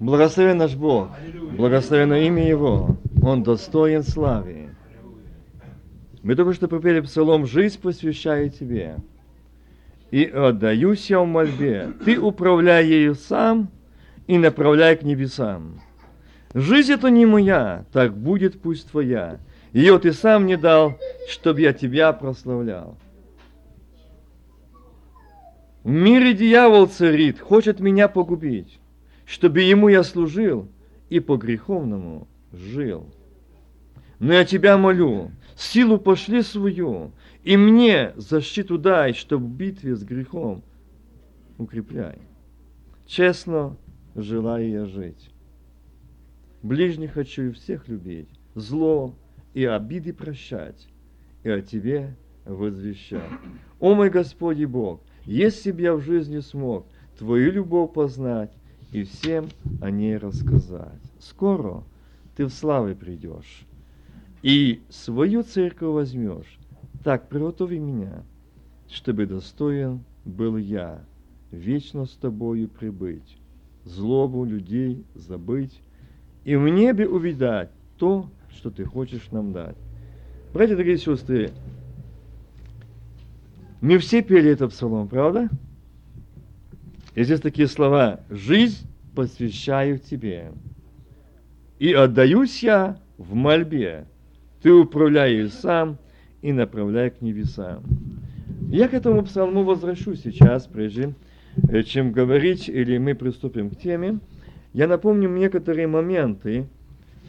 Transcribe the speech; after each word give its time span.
Благословен 0.00 0.58
наш 0.58 0.76
Бог, 0.76 1.08
благословено 1.56 2.16
имя 2.16 2.46
Его, 2.46 2.96
Он 3.22 3.42
достоин 3.42 4.02
славы. 4.02 4.70
Мы 6.22 6.36
только 6.36 6.54
что 6.54 6.68
пропели 6.68 7.00
псалом 7.00 7.46
«Жизнь 7.46 7.80
посвящаю 7.80 8.50
Тебе» 8.50 8.96
и 10.10 10.24
отдаюсь 10.24 11.10
я 11.10 11.20
в 11.20 11.26
мольбе. 11.26 11.92
Ты 12.04 12.18
управляй 12.18 12.86
ею 12.86 13.14
сам 13.14 13.68
и 14.26 14.38
направляй 14.38 14.96
к 14.96 15.02
небесам. 15.02 15.80
Жизнь 16.54 16.92
это 16.92 17.10
не 17.10 17.26
моя, 17.26 17.84
так 17.92 18.16
будет 18.16 18.60
пусть 18.60 18.90
твоя. 18.90 19.38
Ее 19.72 19.98
ты 19.98 20.12
сам 20.12 20.46
не 20.46 20.56
дал, 20.56 20.94
чтобы 21.28 21.60
я 21.60 21.72
тебя 21.72 22.12
прославлял. 22.12 22.96
В 25.84 25.90
мире 25.90 26.34
дьявол 26.34 26.86
царит, 26.86 27.38
хочет 27.38 27.80
меня 27.80 28.08
погубить, 28.08 28.78
чтобы 29.28 29.60
ему 29.60 29.88
я 29.88 30.04
служил 30.04 30.68
и 31.10 31.20
по 31.20 31.36
греховному 31.36 32.26
жил. 32.50 33.06
Но 34.18 34.32
я 34.32 34.44
тебя 34.46 34.78
молю, 34.78 35.30
силу 35.54 35.98
пошли 35.98 36.40
свою, 36.40 37.12
и 37.44 37.58
мне 37.58 38.14
защиту 38.16 38.78
дай, 38.78 39.12
чтоб 39.12 39.42
в 39.42 39.48
битве 39.48 39.94
с 39.94 40.02
грехом 40.02 40.64
укрепляй. 41.58 42.18
Честно 43.06 43.76
желаю 44.14 44.70
я 44.70 44.86
жить. 44.86 45.30
Ближних 46.62 47.12
хочу 47.12 47.42
и 47.42 47.52
всех 47.52 47.86
любить, 47.86 48.30
зло 48.54 49.14
и 49.52 49.64
обиды 49.66 50.14
прощать, 50.14 50.88
и 51.42 51.50
о 51.50 51.60
Тебе 51.60 52.16
возвещать. 52.46 53.30
О 53.78 53.94
мой 53.94 54.08
Господь 54.08 54.58
и 54.58 54.64
Бог, 54.64 55.02
если 55.26 55.70
б 55.70 55.82
я 55.82 55.94
в 55.94 56.00
жизни 56.00 56.40
смог 56.40 56.86
Твою 57.18 57.52
любовь 57.52 57.92
познать 57.92 58.57
и 58.92 59.04
всем 59.04 59.48
о 59.80 59.90
ней 59.90 60.16
рассказать. 60.16 61.02
Скоро 61.20 61.84
Ты 62.36 62.46
в 62.46 62.50
славе 62.50 62.94
придешь, 62.94 63.66
и 64.42 64.80
свою 64.88 65.42
церковь 65.42 65.92
возьмешь. 65.94 66.58
Так 67.04 67.28
приготови 67.28 67.78
меня, 67.78 68.22
чтобы 68.88 69.26
достоин 69.26 70.04
был 70.24 70.56
я 70.56 71.00
вечно 71.50 72.06
с 72.06 72.12
Тобою 72.12 72.68
прибыть, 72.68 73.38
злобу 73.84 74.44
людей 74.44 75.04
забыть 75.14 75.80
и 76.44 76.56
в 76.56 76.68
небе 76.68 77.08
увидать 77.08 77.70
то, 77.98 78.28
что 78.50 78.70
Ты 78.70 78.84
хочешь 78.84 79.30
нам 79.30 79.52
дать. 79.52 79.76
Братья, 80.52 80.74
дорогие 80.74 80.98
сестры, 80.98 81.50
мы 83.80 83.98
все 83.98 84.22
пели 84.22 84.50
этот 84.50 84.72
псалом, 84.72 85.08
правда? 85.08 85.48
И 87.18 87.24
здесь 87.24 87.40
такие 87.40 87.66
слова 87.66 88.20
«Жизнь 88.30 88.86
посвящаю 89.16 89.98
Тебе, 89.98 90.52
и 91.80 91.92
отдаюсь 91.92 92.62
я 92.62 92.96
в 93.16 93.34
мольбе, 93.34 94.06
Ты 94.62 94.72
управляешь 94.72 95.50
сам 95.50 95.98
и 96.42 96.52
направляй 96.52 97.10
к 97.10 97.20
небесам». 97.20 97.82
Я 98.70 98.86
к 98.86 98.94
этому 98.94 99.24
псалму 99.24 99.64
возвращусь 99.64 100.22
сейчас, 100.22 100.68
прежде 100.68 101.12
э, 101.68 101.82
чем 101.82 102.12
говорить, 102.12 102.68
или 102.68 102.98
мы 102.98 103.16
приступим 103.16 103.70
к 103.70 103.78
теме. 103.80 104.20
Я 104.72 104.86
напомню 104.86 105.28
некоторые 105.28 105.88
моменты, 105.88 106.68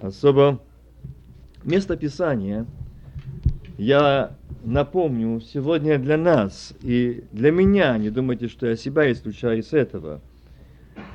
особо 0.02 0.62
место 1.64 1.98
Писания. 1.98 2.68
Я 3.80 4.38
напомню 4.64 5.42
сегодня 5.42 5.98
для 5.98 6.18
нас 6.18 6.74
и 6.82 7.24
для 7.32 7.52
меня, 7.52 7.98
не 7.98 8.10
думайте, 8.10 8.48
что 8.48 8.68
я 8.68 8.76
себя 8.76 9.12
исключаю 9.12 9.60
из 9.60 9.74
этого. 9.74 10.22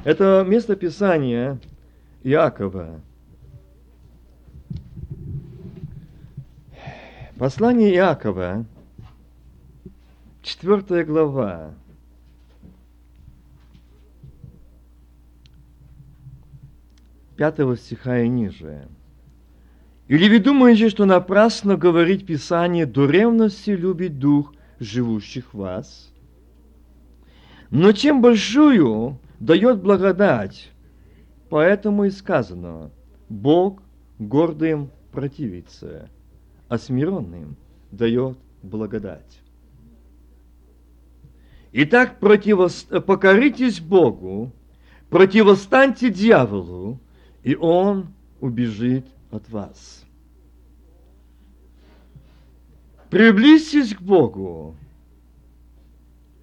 Это 0.05 0.45
место 0.47 0.77
Писания 0.77 1.59
Иакова. 2.23 3.01
Послание 7.37 7.93
Иакова, 7.95 8.65
4 10.43 11.05
глава, 11.05 11.75
пятого 17.37 17.77
стиха 17.77 18.21
и 18.21 18.29
ниже. 18.29 18.87
Или 20.07 20.29
вы 20.29 20.39
думаете, 20.39 20.91
что 20.91 21.07
напрасно 21.07 21.77
говорить 21.77 22.27
Писание, 22.27 22.85
до 22.85 23.07
ревности 23.07 23.71
любит 23.71 24.19
Дух 24.19 24.53
живущих 24.79 25.55
вас? 25.55 26.13
Но 27.71 27.93
чем 27.93 28.21
большую 28.21 29.19
дает 29.41 29.83
благодать, 29.83 30.71
поэтому 31.49 32.05
и 32.05 32.11
сказано, 32.11 32.91
Бог 33.31 33.83
гордым 34.19 34.91
противится, 35.11 36.11
а 36.69 36.77
смиренным 36.77 37.57
дает 37.91 38.37
благодать. 38.63 39.41
Итак, 41.73 42.21
противос... 42.21 42.87
покоритесь 43.07 43.81
Богу, 43.81 44.53
противостаньте 45.09 46.11
дьяволу, 46.11 47.01
и 47.43 47.57
он 47.57 48.09
убежит 48.41 49.07
от 49.37 49.49
вас. 49.49 50.05
Приблизьтесь 53.11 53.95
к 53.95 54.01
Богу, 54.01 54.75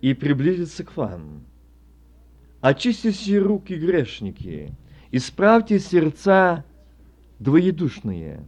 и 0.02 0.14
приблизится 0.14 0.84
к 0.84 0.96
вам. 0.98 1.44
Очистите 2.60 3.40
руки 3.40 3.74
грешники, 3.74 4.74
исправьте 5.12 5.80
сердца 5.80 6.66
двоедушные. 7.40 8.44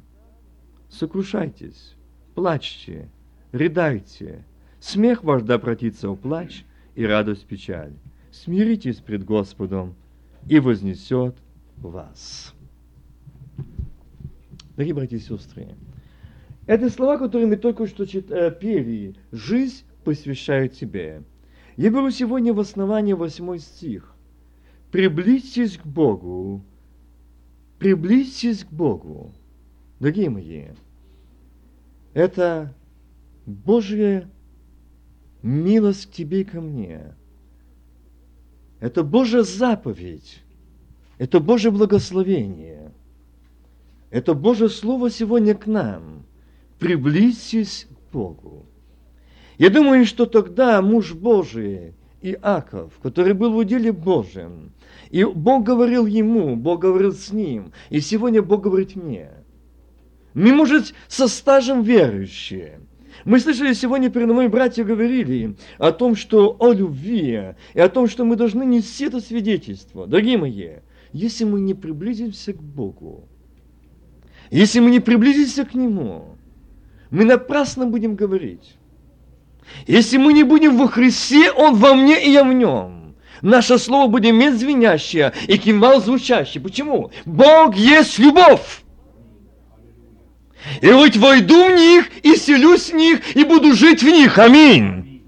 Сокрушайтесь, 0.89 1.95
плачьте, 2.35 3.09
рыдайте. 3.51 4.43
Смех 4.79 5.23
ваш 5.23 5.43
да 5.43 5.55
обратится 5.55 6.09
в 6.09 6.15
плач 6.15 6.65
и 6.95 7.05
радость 7.05 7.45
печаль. 7.45 7.93
Смиритесь 8.31 8.97
пред 8.97 9.23
Господом, 9.23 9.95
и 10.49 10.59
вознесет 10.59 11.35
вас. 11.77 12.52
Дорогие 14.75 14.95
братья 14.95 15.17
и 15.17 15.19
сестры, 15.19 15.75
это 16.65 16.89
слова, 16.89 17.17
которые 17.17 17.47
мы 17.47 17.57
только 17.57 17.87
что 17.87 18.05
чит, 18.05 18.31
э, 18.31 18.51
пели. 18.51 19.15
«Жизнь 19.31 19.83
посвящаю 20.03 20.69
тебе». 20.69 21.23
Я 21.75 21.89
беру 21.89 22.09
сегодня 22.11 22.53
в 22.53 22.59
основании 22.59 23.13
восьмой 23.13 23.59
стих. 23.59 24.13
«Приблизьтесь 24.91 25.77
к 25.77 25.85
Богу, 25.85 26.63
приблизьтесь 27.79 28.63
к 28.63 28.71
Богу». 28.71 29.33
Дорогие 29.99 30.29
мои, 30.29 30.65
это 32.13 32.73
Божья 33.45 34.29
милость 35.41 36.07
к 36.07 36.11
тебе 36.11 36.41
и 36.41 36.43
ко 36.43 36.61
мне. 36.61 37.15
Это 38.79 39.03
Божья 39.03 39.41
заповедь 39.41 40.43
это 41.17 41.39
Божье 41.39 41.71
благословение. 41.71 42.91
Это 44.13 44.35
Божье 44.35 44.69
Слово 44.69 45.09
сегодня 45.09 45.55
к 45.55 45.65
нам. 45.65 46.27
Приблизьтесь 46.77 47.87
к 47.89 48.13
Богу. 48.13 48.67
Я 49.57 49.71
думаю, 49.71 50.05
что 50.05 50.27
тогда 50.27 50.83
муж 50.83 51.13
Божий, 51.15 51.95
Иаков, 52.21 52.93
который 53.01 53.33
был 53.33 53.53
в 53.53 53.57
уделе 53.57 53.91
Божьем, 53.91 54.71
и 55.09 55.23
Бог 55.23 55.63
говорил 55.63 56.05
ему, 56.05 56.55
Бог 56.55 56.81
говорил 56.81 57.11
с 57.11 57.31
ним, 57.31 57.73
и 57.89 58.01
сегодня 58.01 58.43
Бог 58.43 58.61
говорит 58.61 58.95
мне. 58.95 59.31
Мы, 60.35 60.53
может, 60.53 60.93
со 61.07 61.27
стажем 61.27 61.81
верующие, 61.81 62.81
мы 63.25 63.39
слышали 63.39 63.73
сегодня, 63.73 64.11
перед 64.11 64.27
моими 64.27 64.51
братья 64.51 64.83
говорили 64.83 65.55
о 65.79 65.91
том, 65.91 66.15
что 66.15 66.55
о 66.59 66.71
любви, 66.71 67.55
и 67.73 67.79
о 67.79 67.89
том, 67.89 68.07
что 68.07 68.25
мы 68.25 68.35
должны 68.35 68.63
нести 68.63 69.05
это 69.05 69.19
свидетельство. 69.19 70.05
Дорогие 70.05 70.37
мои, 70.37 70.69
если 71.13 71.45
мы 71.45 71.61
не 71.61 71.73
приблизимся 71.73 72.53
к 72.53 72.61
Богу, 72.61 73.27
если 74.53 74.79
мы 74.79 74.91
не 74.91 74.99
приблизимся 74.99 75.65
к 75.65 75.73
Нему, 75.73 76.37
мы 77.09 77.25
напрасно 77.25 77.87
будем 77.87 78.15
говорить. 78.15 78.75
Если 79.87 80.17
мы 80.17 80.31
не 80.31 80.43
будем 80.43 80.77
во 80.77 80.87
Христе, 80.87 81.51
Он 81.51 81.73
во 81.73 81.95
мне 81.95 82.23
и 82.23 82.29
я 82.29 82.43
в 82.43 82.53
Нем. 82.53 83.15
Наше 83.41 83.79
слово 83.79 84.07
будет 84.07 84.27
иметь 84.27 84.59
звенящее 84.59 85.33
и 85.47 85.57
кимвал 85.57 86.01
звучащий. 86.01 86.61
Почему? 86.61 87.09
Бог 87.25 87.75
есть 87.75 88.19
любовь. 88.19 88.83
И 90.81 90.91
вот 90.91 91.15
войду 91.15 91.69
в 91.69 91.75
них, 91.75 92.11
и 92.21 92.35
селюсь 92.35 92.91
в 92.91 92.95
них, 92.95 93.35
и 93.35 93.43
буду 93.43 93.73
жить 93.73 94.03
в 94.03 94.07
них. 94.07 94.37
Аминь. 94.37 95.23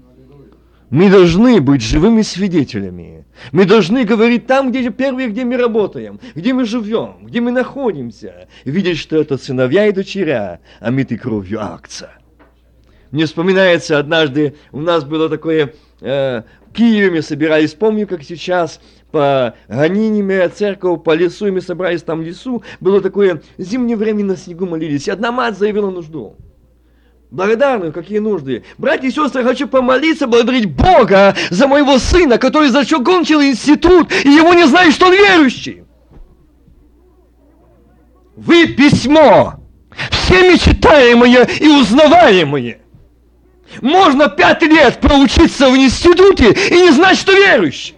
Мы 0.88 1.10
должны 1.10 1.60
быть 1.60 1.82
живыми 1.82 2.22
свидетелями. 2.22 3.15
Мы 3.52 3.64
должны 3.64 4.04
говорить 4.04 4.46
там, 4.46 4.70
где 4.70 4.90
первые, 4.90 5.28
где 5.28 5.44
мы 5.44 5.56
работаем, 5.56 6.20
где 6.34 6.52
мы 6.52 6.64
живем, 6.64 7.18
где 7.22 7.40
мы 7.40 7.50
находимся. 7.50 8.48
видеть, 8.64 8.98
что 8.98 9.16
это 9.16 9.38
сыновья 9.38 9.86
и 9.86 9.92
дочеря, 9.92 10.60
а 10.80 10.90
мы 10.90 11.04
ты 11.04 11.16
кровью 11.16 11.62
акция. 11.62 12.18
Мне 13.10 13.26
вспоминается 13.26 13.98
однажды, 13.98 14.56
у 14.72 14.80
нас 14.80 15.04
было 15.04 15.28
такое, 15.28 15.74
э, 16.00 16.42
в 16.68 16.72
Киеве 16.72 17.10
мы 17.10 17.22
собирались, 17.22 17.72
помню, 17.74 18.06
как 18.06 18.22
сейчас, 18.22 18.80
по 19.10 19.54
гониниме 19.68 20.48
церковь 20.48 21.02
по 21.02 21.14
лесу, 21.14 21.46
и 21.46 21.50
мы 21.50 21.60
собрались 21.60 22.02
там 22.02 22.20
в 22.20 22.22
лесу, 22.22 22.62
было 22.80 23.00
такое 23.00 23.42
зимнее 23.56 23.96
время 23.96 24.24
на 24.24 24.36
снегу 24.36 24.66
молились, 24.66 25.08
и 25.08 25.10
одна 25.10 25.32
мать 25.32 25.56
заявила 25.56 25.90
нужду. 25.90 26.36
Благодарны, 27.30 27.90
какие 27.90 28.18
нужды. 28.18 28.64
Братья 28.78 29.08
и 29.08 29.10
сестры, 29.10 29.42
хочу 29.42 29.66
помолиться, 29.66 30.26
благодарить 30.26 30.70
Бога 30.70 31.34
за 31.50 31.66
моего 31.66 31.98
сына, 31.98 32.38
который 32.38 32.68
закончил 32.68 33.42
институт, 33.42 34.12
и 34.24 34.30
его 34.30 34.54
не 34.54 34.66
знает, 34.66 34.94
что 34.94 35.06
он 35.06 35.14
верующий. 35.14 35.82
Вы 38.36 38.68
письмо, 38.68 39.54
всеми 40.10 40.56
читаемое 40.56 41.44
и 41.46 41.66
узнаваемое. 41.66 42.78
Можно 43.80 44.28
пять 44.28 44.62
лет 44.62 45.00
проучиться 45.00 45.68
в 45.68 45.76
институте 45.76 46.52
и 46.52 46.82
не 46.82 46.90
знать, 46.92 47.18
что 47.18 47.32
верующий. 47.32 47.96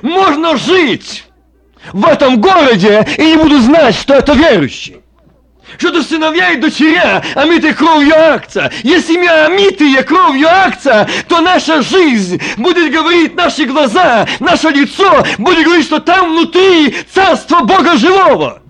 Можно 0.00 0.56
жить 0.56 1.24
в 1.92 2.06
этом 2.06 2.40
городе 2.40 3.06
и 3.18 3.22
не 3.22 3.36
буду 3.36 3.60
знать, 3.60 3.94
что 3.94 4.14
это 4.14 4.32
верующий. 4.32 5.01
Что 5.78 5.88
это 5.88 6.02
сыновья 6.02 6.52
и 6.52 6.60
дочеря, 6.60 7.22
омитые 7.34 7.74
кровью 7.74 8.14
акция. 8.14 8.70
Если 8.82 9.16
мы 9.16 9.28
омитые 9.28 10.02
кровью 10.02 10.48
акция, 10.48 11.08
то 11.28 11.40
наша 11.40 11.82
жизнь 11.82 12.40
будет 12.56 12.92
говорить, 12.92 13.34
наши 13.34 13.64
глаза, 13.64 14.26
наше 14.40 14.68
лицо 14.68 15.24
будет 15.38 15.64
говорить, 15.64 15.86
что 15.86 16.00
там 16.00 16.32
внутри 16.32 16.94
царство 17.12 17.60
Бога 17.60 17.96
живого. 17.96 18.62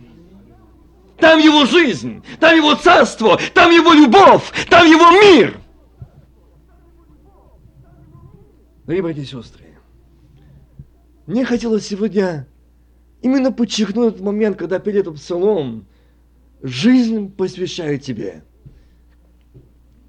Там 1.18 1.38
его 1.38 1.66
жизнь, 1.66 2.22
там 2.40 2.56
его 2.56 2.74
царство, 2.74 3.38
там 3.54 3.70
его 3.70 3.92
любовь, 3.92 4.42
там 4.68 4.86
его 4.86 5.10
мир. 5.12 5.56
Дорогие 8.84 9.02
братья 9.02 9.22
и 9.22 9.24
сестры, 9.24 9.64
мне 11.26 11.44
хотелось 11.44 11.86
сегодня 11.86 12.48
именно 13.22 13.52
подчеркнуть 13.52 14.20
момент, 14.20 14.58
когда 14.58 14.80
перед 14.80 15.02
этот 15.02 15.14
псалом 15.14 15.86
жизнь 16.62 17.30
посвящаю 17.32 17.98
тебе. 17.98 18.44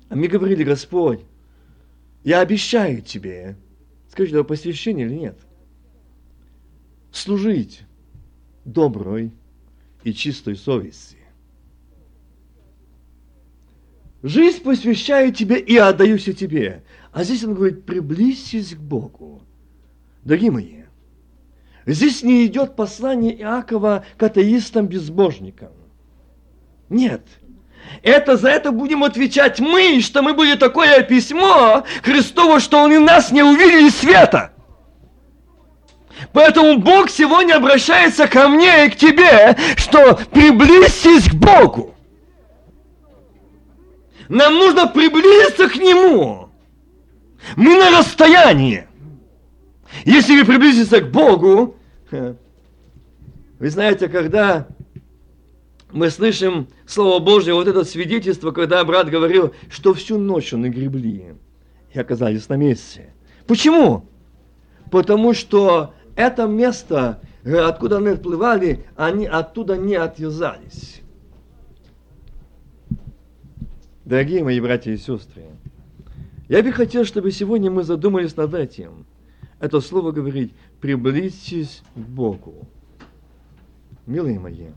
А 0.09 0.15
мы 0.15 0.27
говорили, 0.27 0.63
Господь, 0.63 1.21
я 2.23 2.39
обещаю 2.39 3.01
тебе, 3.01 3.57
скажите, 4.09 4.37
это 4.37 4.43
посвящение 4.43 5.07
или 5.07 5.15
нет? 5.15 5.39
Служить 7.11 7.81
доброй 8.63 9.31
и 10.03 10.13
чистой 10.13 10.55
совести. 10.55 11.17
Жизнь 14.21 14.63
посвящаю 14.63 15.33
тебе 15.33 15.59
и 15.59 15.75
отдаюсь 15.75 16.23
тебе. 16.23 16.83
А 17.11 17.23
здесь 17.23 17.43
он 17.43 17.55
говорит, 17.55 17.85
приблизьтесь 17.85 18.73
к 18.73 18.79
Богу. 18.79 19.41
Дорогие 20.23 20.51
мои, 20.51 20.83
здесь 21.85 22.23
не 22.23 22.45
идет 22.45 22.75
послание 22.77 23.37
Иакова 23.37 24.05
к 24.17 24.23
атеистам-безбожникам. 24.23 25.73
Нет. 26.93 27.25
Это 28.03 28.37
за 28.37 28.49
это 28.49 28.71
будем 28.71 29.03
отвечать 29.03 29.59
мы, 29.59 29.99
что 30.01 30.21
мы 30.21 30.33
были 30.33 30.55
такое 30.55 31.01
письмо 31.01 31.83
Христово, 32.03 32.59
что 32.59 32.77
он 32.77 32.93
и 32.93 32.99
нас 32.99 33.31
не 33.31 33.41
увидели 33.41 33.89
света. 33.89 34.53
Поэтому 36.33 36.77
Бог 36.77 37.09
сегодня 37.09 37.55
обращается 37.55 38.27
ко 38.27 38.47
мне 38.47 38.85
и 38.85 38.89
к 38.89 38.95
тебе, 38.95 39.57
что 39.75 40.19
приблизьтесь 40.31 41.29
к 41.29 41.33
Богу. 41.33 41.95
Нам 44.29 44.53
нужно 44.55 44.87
приблизиться 44.87 45.67
к 45.67 45.75
Нему. 45.75 46.49
Мы 47.55 47.75
на 47.75 47.97
расстоянии. 47.97 48.87
Если 50.05 50.39
вы 50.39 50.45
приблизитесь 50.45 51.01
к 51.01 51.11
Богу, 51.11 51.75
вы 52.11 53.69
знаете, 53.69 54.07
когда 54.07 54.67
мы 55.93 56.09
слышим 56.09 56.67
Слово 56.87 57.23
Божье, 57.23 57.53
вот 57.53 57.67
это 57.67 57.83
свидетельство, 57.83 58.51
когда 58.51 58.83
брат 58.83 59.09
говорил, 59.09 59.53
что 59.69 59.93
всю 59.93 60.17
ночь 60.17 60.51
он 60.51 60.69
гребли 60.69 61.35
и 61.93 61.99
оказались 61.99 62.49
на 62.49 62.55
месте. 62.55 63.13
Почему? 63.45 64.05
Потому 64.91 65.33
что 65.33 65.93
это 66.15 66.47
место, 66.47 67.21
э, 67.43 67.55
откуда 67.57 67.97
они 67.97 68.09
отплывали, 68.09 68.85
они 68.95 69.27
оттуда 69.27 69.77
не 69.77 69.95
отвязались. 69.95 71.01
Дорогие 74.03 74.43
мои 74.43 74.59
братья 74.59 74.91
и 74.91 74.97
сестры, 74.97 75.43
я 76.49 76.63
бы 76.63 76.71
хотел, 76.71 77.05
чтобы 77.05 77.31
сегодня 77.31 77.69
мы 77.69 77.83
задумались 77.83 78.35
над 78.35 78.53
этим. 78.55 79.05
Это 79.59 79.79
слово 79.79 80.11
говорит, 80.11 80.53
приблизьтесь 80.81 81.83
к 81.95 81.99
Богу. 81.99 82.67
Милые 84.05 84.39
мои, 84.39 84.67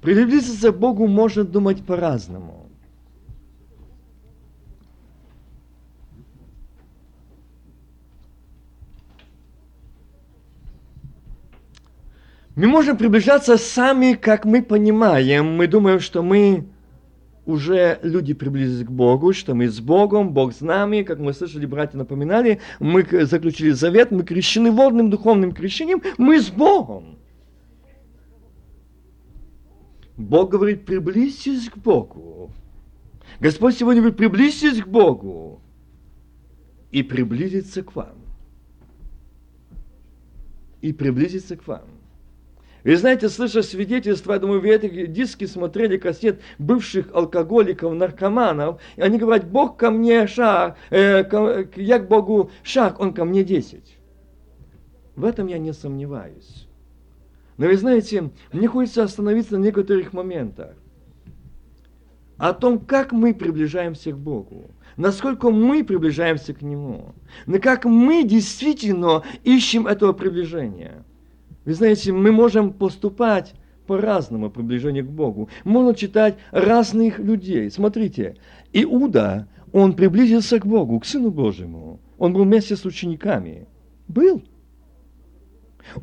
приблизиться 0.00 0.72
к 0.72 0.78
Богу 0.78 1.06
можно 1.06 1.44
думать 1.44 1.84
по-разному. 1.84 2.66
Мы 12.56 12.68
можем 12.68 12.96
приближаться 12.96 13.58
сами, 13.58 14.14
как 14.14 14.46
мы 14.46 14.62
понимаем. 14.62 15.56
Мы 15.56 15.66
думаем, 15.66 16.00
что 16.00 16.22
мы 16.22 16.66
уже 17.44 18.00
люди 18.02 18.32
приблизились 18.32 18.86
к 18.86 18.90
Богу, 18.90 19.34
что 19.34 19.54
мы 19.54 19.68
с 19.68 19.78
Богом, 19.78 20.32
Бог 20.32 20.54
с 20.54 20.62
нами, 20.62 21.02
как 21.02 21.18
мы 21.18 21.34
слышали, 21.34 21.66
братья 21.66 21.98
напоминали, 21.98 22.60
мы 22.80 23.06
заключили 23.26 23.70
завет, 23.70 24.10
мы 24.10 24.24
крещены 24.24 24.70
водным 24.70 25.10
духовным 25.10 25.52
крещением, 25.52 26.02
мы 26.16 26.40
с 26.40 26.48
Богом. 26.48 27.18
Бог 30.16 30.50
говорит, 30.50 30.86
приблизьтесь 30.86 31.68
к 31.68 31.76
Богу. 31.76 32.50
Господь 33.40 33.76
сегодня 33.76 34.00
говорит, 34.00 34.18
приблизьтесь 34.18 34.82
к 34.82 34.86
Богу 34.86 35.60
и 36.90 37.02
приблизиться 37.02 37.82
к 37.82 37.94
вам. 37.94 38.16
И 40.80 40.92
приблизиться 40.92 41.56
к 41.56 41.66
вам. 41.66 41.84
Вы 42.84 42.96
знаете, 42.96 43.28
слыша 43.28 43.62
свидетельства, 43.62 44.34
я 44.34 44.38
думаю, 44.38 44.60
вы 44.60 44.70
эти 44.70 45.06
диски 45.06 45.44
смотрели 45.44 45.96
кассет 45.96 46.40
бывших 46.58 47.12
алкоголиков, 47.12 47.92
наркоманов, 47.92 48.80
и 48.94 49.02
они 49.02 49.18
говорят, 49.18 49.50
Бог 49.50 49.76
ко 49.76 49.90
мне 49.90 50.28
шаг, 50.28 50.76
э, 50.90 51.24
ко, 51.24 51.68
я 51.74 51.98
к 51.98 52.08
Богу 52.08 52.52
шаг, 52.62 53.00
Он 53.00 53.12
ко 53.12 53.24
мне 53.24 53.42
десять. 53.42 53.98
В 55.16 55.24
этом 55.24 55.48
я 55.48 55.58
не 55.58 55.72
сомневаюсь. 55.72 56.65
Но 57.56 57.66
вы 57.66 57.76
знаете, 57.76 58.30
мне 58.52 58.68
хочется 58.68 59.02
остановиться 59.02 59.58
на 59.58 59.64
некоторых 59.64 60.12
моментах. 60.12 60.74
О 62.36 62.52
том, 62.52 62.78
как 62.78 63.12
мы 63.12 63.34
приближаемся 63.34 64.12
к 64.12 64.18
Богу. 64.18 64.70
Насколько 64.96 65.50
мы 65.50 65.84
приближаемся 65.84 66.52
к 66.52 66.60
Нему. 66.60 67.14
Но 67.46 67.58
как 67.58 67.86
мы 67.86 68.24
действительно 68.24 69.22
ищем 69.42 69.86
этого 69.86 70.12
приближения. 70.12 71.04
Вы 71.64 71.74
знаете, 71.74 72.12
мы 72.12 72.32
можем 72.32 72.72
поступать 72.72 73.54
по-разному 73.86 74.50
приближению 74.50 75.06
к 75.06 75.10
Богу. 75.10 75.48
Можно 75.64 75.94
читать 75.94 76.36
разных 76.50 77.18
людей. 77.18 77.70
Смотрите, 77.70 78.36
Иуда, 78.72 79.48
он 79.72 79.94
приблизился 79.94 80.58
к 80.60 80.66
Богу, 80.66 81.00
к 81.00 81.06
Сыну 81.06 81.30
Божьему. 81.30 82.00
Он 82.18 82.32
был 82.32 82.44
вместе 82.44 82.76
с 82.76 82.84
учениками. 82.84 83.66
Был. 84.08 84.42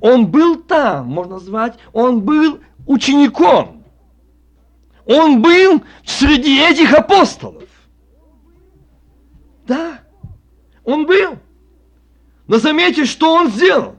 Он 0.02 0.28
был 0.28 0.58
там, 0.58 1.08
можно 1.08 1.36
назвать, 1.36 1.78
он 1.92 2.22
был 2.22 2.60
учеником. 2.86 3.84
Он 5.06 5.42
был 5.42 5.84
среди 6.06 6.62
этих 6.62 6.94
апостолов. 6.94 7.64
Да, 9.68 10.00
он 10.84 11.06
был. 11.06 11.38
Но 12.48 12.58
заметьте, 12.58 13.06
что 13.06 13.34
он 13.34 13.50
сделал. 13.50 13.96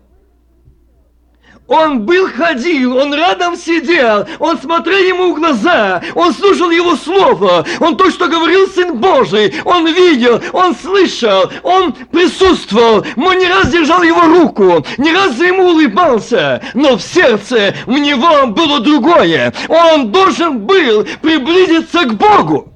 Он 1.66 2.04
был 2.04 2.28
ходил, 2.28 2.96
он 2.98 3.14
рядом 3.14 3.56
сидел, 3.56 4.26
он 4.38 4.58
смотрел 4.58 4.98
ему 4.98 5.32
в 5.32 5.38
глаза, 5.38 6.02
он 6.14 6.34
слушал 6.34 6.70
его 6.70 6.94
слово, 6.94 7.64
он 7.80 7.96
то, 7.96 8.10
что 8.10 8.28
говорил 8.28 8.68
Сын 8.68 8.98
Божий, 8.98 9.54
он 9.64 9.86
видел, 9.86 10.42
он 10.52 10.74
слышал, 10.76 11.50
он 11.62 11.94
присутствовал, 11.94 13.06
он 13.16 13.38
не 13.38 13.48
раз 13.48 13.70
держал 13.70 14.02
его 14.02 14.20
руку, 14.20 14.84
не 14.98 15.10
раз 15.10 15.38
ему 15.38 15.68
улыбался, 15.68 16.62
но 16.74 16.98
в 16.98 17.02
сердце 17.02 17.74
у 17.86 17.96
него 17.96 18.46
было 18.48 18.80
другое. 18.80 19.54
Он 19.68 20.12
должен 20.12 20.66
был 20.66 21.06
приблизиться 21.22 22.04
к 22.04 22.14
Богу. 22.14 22.74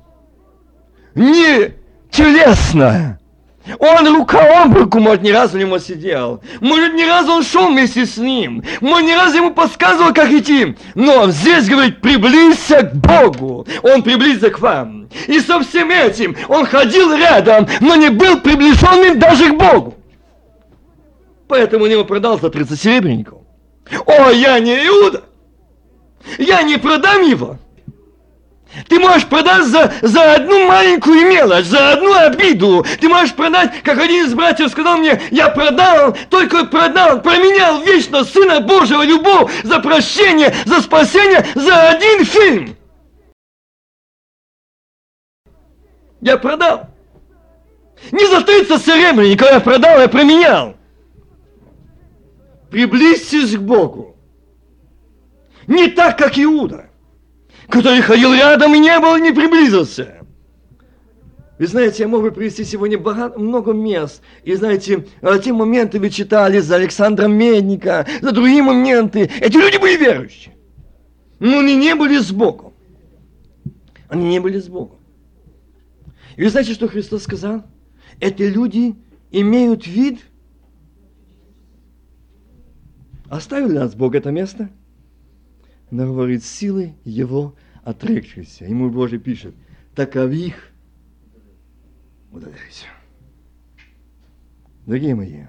Не 1.14 1.74
телесно, 2.10 3.18
он 3.78 4.16
рука 4.16 4.62
об 4.62 4.76
руку, 4.76 4.98
может, 4.98 5.22
ни 5.22 5.30
разу 5.30 5.58
не 5.58 5.78
сидел. 5.78 6.42
Может, 6.60 6.94
ни 6.94 7.04
разу 7.04 7.32
он 7.32 7.42
шел 7.42 7.68
вместе 7.68 8.06
с 8.06 8.16
ним. 8.16 8.62
Может, 8.80 9.06
ни 9.06 9.12
разу 9.12 9.36
ему 9.36 9.52
подсказывал, 9.52 10.14
как 10.14 10.30
идти. 10.30 10.76
Но 10.94 11.30
здесь, 11.30 11.68
говорит, 11.68 12.00
приблизься 12.00 12.82
к 12.82 12.94
Богу. 12.94 13.66
Он 13.82 14.02
приблизился 14.02 14.50
к 14.50 14.60
вам. 14.60 15.08
И 15.26 15.40
со 15.40 15.60
всем 15.60 15.90
этим 15.90 16.36
он 16.48 16.66
ходил 16.66 17.14
рядом, 17.14 17.66
но 17.80 17.94
не 17.96 18.10
был 18.10 18.40
приближенным 18.40 19.18
даже 19.18 19.52
к 19.52 19.58
Богу. 19.58 19.94
Поэтому 21.48 21.84
он 21.84 21.90
его 21.90 22.04
продал 22.04 22.38
за 22.38 22.50
30 22.50 22.80
серебряников. 22.80 23.38
О, 24.06 24.30
я 24.30 24.58
не 24.60 24.74
Иуда! 24.86 25.24
Я 26.38 26.62
не 26.62 26.76
продам 26.76 27.22
его! 27.22 27.58
Ты 28.88 28.98
можешь 29.00 29.26
продать 29.26 29.66
за, 29.66 29.92
за 30.02 30.34
одну 30.34 30.68
маленькую 30.68 31.26
мелочь, 31.26 31.64
за 31.64 31.92
одну 31.92 32.14
обиду. 32.14 32.84
Ты 33.00 33.08
можешь 33.08 33.34
продать, 33.34 33.82
как 33.82 33.98
один 33.98 34.26
из 34.26 34.34
братьев 34.34 34.70
сказал 34.70 34.98
мне, 34.98 35.20
я 35.30 35.48
продал, 35.48 36.16
только 36.28 36.66
продал, 36.66 37.22
променял 37.22 37.80
вечно 37.82 38.24
Сына 38.24 38.60
Божьего 38.60 39.02
любовь 39.02 39.50
за 39.64 39.80
прощение, 39.80 40.54
за 40.66 40.82
спасение, 40.82 41.46
за 41.54 41.88
один 41.88 42.24
фильм. 42.24 42.76
Я 46.20 46.36
продал. 46.36 46.88
Не 48.12 48.26
за 48.26 48.42
30 48.42 48.84
серебряников 48.84 49.50
я 49.50 49.60
продал, 49.60 49.98
я 49.98 50.08
променял. 50.08 50.76
Приблизьтесь 52.70 53.56
к 53.56 53.60
Богу. 53.60 54.14
Не 55.66 55.88
так, 55.88 56.18
как 56.18 56.38
Иуда 56.38 56.87
который 57.68 58.00
ходил 58.00 58.32
рядом 58.32 58.74
и 58.74 58.78
не 58.78 58.98
был, 58.98 59.16
не 59.16 59.32
приблизился. 59.32 60.14
Вы 61.58 61.66
знаете, 61.66 62.04
я 62.04 62.08
мог 62.08 62.22
бы 62.22 62.30
привести 62.30 62.64
сегодня 62.64 62.98
богат, 62.98 63.36
много 63.36 63.72
мест. 63.72 64.22
И 64.44 64.54
знаете, 64.54 65.06
а, 65.20 65.38
те 65.38 65.52
моменты 65.52 65.98
вы 65.98 66.08
читали 66.08 66.60
за 66.60 66.76
Александра 66.76 67.26
Медника, 67.26 68.06
за 68.22 68.30
другие 68.30 68.62
моменты. 68.62 69.28
Эти 69.40 69.56
люди 69.56 69.76
были 69.76 69.96
верующие. 69.96 70.54
Но 71.40 71.58
они 71.58 71.74
не 71.74 71.94
были 71.96 72.18
с 72.18 72.30
Богом. 72.30 72.74
Они 74.08 74.28
не 74.28 74.40
были 74.40 74.60
с 74.60 74.68
Богом. 74.68 74.98
И 76.36 76.44
вы 76.44 76.50
знаете, 76.50 76.74
что 76.74 76.86
Христос 76.86 77.24
сказал? 77.24 77.64
Эти 78.20 78.42
люди 78.42 78.94
имеют 79.32 79.86
вид. 79.86 80.20
Оставил 83.28 83.70
нас 83.70 83.94
Бог 83.96 84.14
это 84.14 84.30
место? 84.30 84.70
Но 85.90 86.06
говорит, 86.06 86.44
силы 86.44 86.94
его 87.04 87.54
отрекшиеся. 87.84 88.64
Ему 88.64 88.90
Божий 88.90 89.18
пишет, 89.18 89.54
такових 89.94 90.54
удаляйся. 92.30 92.86
Дорогие 94.86 95.14
мои, 95.14 95.44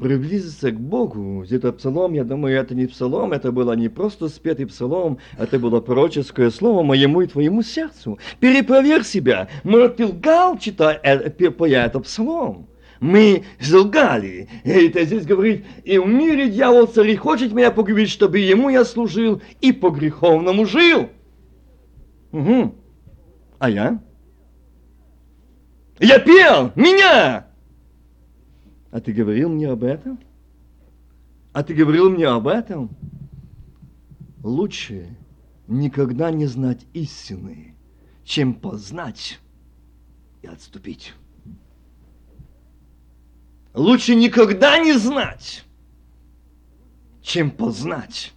приблизиться 0.00 0.70
к 0.72 0.80
Богу, 0.80 1.42
где-то 1.44 1.72
псалом, 1.72 2.12
я 2.14 2.24
думаю, 2.24 2.56
это 2.58 2.74
не 2.74 2.86
псалом, 2.86 3.32
это 3.32 3.52
было 3.52 3.72
не 3.74 3.88
просто 3.88 4.28
спетый 4.28 4.66
псалом, 4.66 5.18
это 5.38 5.58
было 5.58 5.80
пророческое 5.80 6.50
слово 6.50 6.82
моему 6.82 7.22
и 7.22 7.26
твоему 7.26 7.62
сердцу. 7.62 8.18
Перепроверь 8.40 9.04
себя, 9.04 9.48
может, 9.62 9.96
ты 9.96 10.06
лгал, 10.06 10.58
читая, 10.58 11.00
э, 11.02 11.50
поя 11.50 11.86
это 11.86 12.00
псалом 12.00 12.68
мы 13.00 13.44
залгали. 13.60 14.48
И 14.64 14.70
это 14.70 15.04
здесь 15.04 15.26
говорит, 15.26 15.64
и 15.84 15.98
в 15.98 16.06
мире 16.06 16.50
дьявол 16.50 16.86
царь 16.86 17.16
хочет 17.16 17.52
меня 17.52 17.70
погубить, 17.70 18.10
чтобы 18.10 18.38
ему 18.38 18.68
я 18.68 18.84
служил 18.84 19.42
и 19.60 19.72
по 19.72 19.90
греховному 19.90 20.66
жил. 20.66 21.10
Угу. 22.32 22.74
А 23.58 23.70
я? 23.70 24.02
Я 26.00 26.18
пел, 26.18 26.72
меня! 26.74 27.46
А 28.90 29.00
ты 29.00 29.12
говорил 29.12 29.48
мне 29.48 29.68
об 29.68 29.84
этом? 29.84 30.18
А 31.52 31.62
ты 31.62 31.74
говорил 31.74 32.10
мне 32.10 32.26
об 32.26 32.48
этом? 32.48 32.90
Лучше 34.42 35.16
никогда 35.68 36.30
не 36.30 36.46
знать 36.46 36.84
истины, 36.92 37.76
чем 38.24 38.54
познать 38.54 39.40
и 40.42 40.46
отступить. 40.46 41.14
Лучше 43.74 44.14
никогда 44.14 44.78
не 44.78 44.96
знать, 44.96 45.64
чем 47.20 47.50
познать 47.50 48.32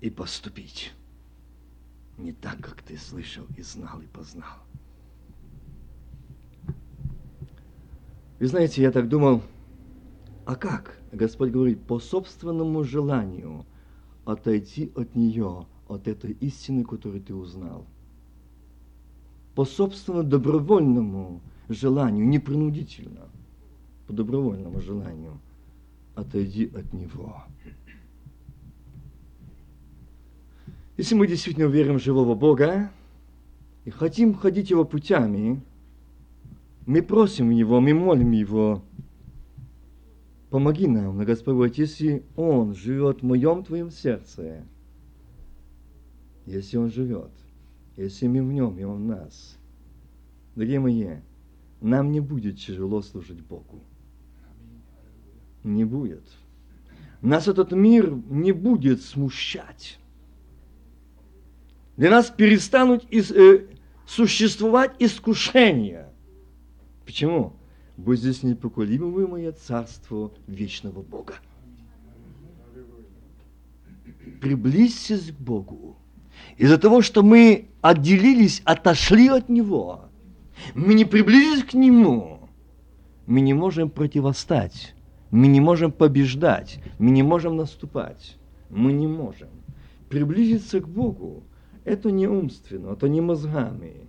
и 0.00 0.08
поступить 0.08 0.92
не 2.16 2.32
так, 2.32 2.56
как 2.60 2.80
ты 2.80 2.96
слышал 2.96 3.44
и 3.58 3.62
знал 3.62 4.00
и 4.00 4.06
познал. 4.06 4.56
Вы 8.38 8.46
знаете, 8.46 8.80
я 8.80 8.90
так 8.92 9.10
думал, 9.10 9.42
а 10.46 10.56
как? 10.56 10.98
Господь 11.12 11.50
говорит, 11.50 11.82
по 11.82 12.00
собственному 12.00 12.82
желанию 12.82 13.66
отойти 14.24 14.90
от 14.96 15.14
нее, 15.14 15.66
от 15.86 16.08
этой 16.08 16.32
истины, 16.32 16.82
которую 16.82 17.22
ты 17.22 17.34
узнал. 17.34 17.84
По 19.54 19.66
собственному 19.66 20.26
добровольному 20.26 21.42
желанию, 21.68 22.26
не 22.26 22.38
принудительно– 22.38 23.28
по 24.10 24.16
добровольному 24.16 24.80
желанию, 24.80 25.38
отойди 26.16 26.68
от 26.74 26.92
него. 26.92 27.44
Если 30.96 31.14
мы 31.14 31.28
действительно 31.28 31.66
верим 31.66 32.00
в 32.00 32.02
живого 32.02 32.34
Бога 32.34 32.90
и 33.84 33.90
хотим 33.90 34.34
ходить 34.34 34.70
Его 34.70 34.84
путями, 34.84 35.62
мы 36.86 37.02
просим 37.02 37.50
Его, 37.50 37.80
мы 37.80 37.94
молим 37.94 38.32
Его, 38.32 38.82
помоги 40.50 40.88
нам, 40.88 41.16
на 41.16 41.24
Господь, 41.24 41.78
если 41.78 42.24
Он 42.34 42.74
живет 42.74 43.20
в 43.20 43.24
моем 43.24 43.62
Твоем 43.62 43.92
сердце, 43.92 44.64
если 46.46 46.78
Он 46.78 46.90
живет, 46.90 47.30
если 47.96 48.26
мы 48.26 48.42
в 48.42 48.52
Нем, 48.52 48.76
и 48.76 48.82
Он 48.82 49.04
в 49.04 49.06
нас. 49.06 49.56
Дорогие 50.56 50.80
мои, 50.80 51.08
нам 51.80 52.10
не 52.10 52.18
будет 52.18 52.58
тяжело 52.58 53.02
служить 53.02 53.40
Богу 53.40 53.84
не 55.64 55.84
будет. 55.84 56.22
Нас 57.22 57.48
этот 57.48 57.72
мир 57.72 58.10
не 58.28 58.52
будет 58.52 59.02
смущать. 59.02 59.98
Для 61.96 62.10
нас 62.10 62.30
перестанут 62.30 63.04
из, 63.10 63.30
э, 63.30 63.66
существовать 64.06 64.92
искушения. 64.98 66.08
Почему? 67.04 67.56
Бо 67.96 68.16
здесь 68.16 68.42
непоколебимое 68.42 69.52
царство 69.52 70.32
вечного 70.46 71.02
Бога. 71.02 71.34
Приблизьтесь 74.40 75.32
к 75.32 75.34
Богу. 75.38 75.96
Из-за 76.56 76.78
того, 76.78 77.02
что 77.02 77.22
мы 77.22 77.68
отделились, 77.82 78.62
отошли 78.64 79.28
от 79.28 79.50
Него, 79.50 80.06
мы 80.74 80.94
не 80.94 81.04
приблизились 81.04 81.64
к 81.64 81.74
Нему, 81.74 82.48
мы 83.26 83.42
не 83.42 83.52
можем 83.52 83.90
противостать 83.90 84.94
мы 85.30 85.46
не 85.46 85.60
можем 85.60 85.92
побеждать, 85.92 86.80
мы 86.98 87.10
не 87.10 87.22
можем 87.22 87.56
наступать, 87.56 88.36
мы 88.68 88.92
не 88.92 89.06
можем. 89.06 89.48
Приблизиться 90.08 90.80
к 90.80 90.88
Богу– 90.88 91.44
это 91.84 92.10
не 92.10 92.26
умственно, 92.26 92.92
это 92.92 93.08
не 93.08 93.20
мозгами. 93.20 94.08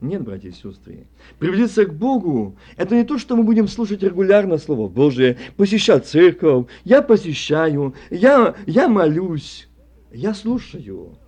Нет, 0.00 0.22
братья 0.22 0.48
и 0.48 0.52
сестры. 0.52 1.06
Приблизиться 1.38 1.86
к 1.86 1.94
Богу– 1.94 2.56
это 2.76 2.96
не 2.96 3.04
то, 3.04 3.18
что 3.18 3.36
мы 3.36 3.44
будем 3.44 3.68
слушать 3.68 4.02
регулярно 4.02 4.58
Слово 4.58 4.88
Божие, 4.88 5.38
посещать 5.56 6.06
церковь. 6.06 6.66
Я 6.84 7.02
посещаю, 7.02 7.94
я, 8.10 8.56
я 8.66 8.88
молюсь, 8.88 9.68
я 10.12 10.34
слушаю. 10.34 11.18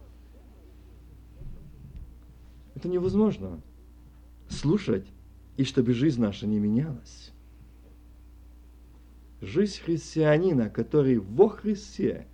Это 2.75 2.89
невозможно. 2.89 3.61
Слушать, 4.49 5.07
и 5.57 5.65
чтобы 5.65 5.95
жизнь 5.95 6.21
наша 6.21 6.47
не 6.47 6.59
менялась. 6.59 7.34
Жизнь 9.45 9.83
христианина, 9.85 10.71
который 10.71 11.19
во 11.19 11.51
Христе, 11.51 12.27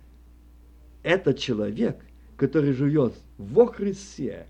это 1.03 1.33
человек, 1.33 1.97
который 2.37 2.71
живет 2.71 3.13
во 3.37 3.67
Христе, 3.67 4.47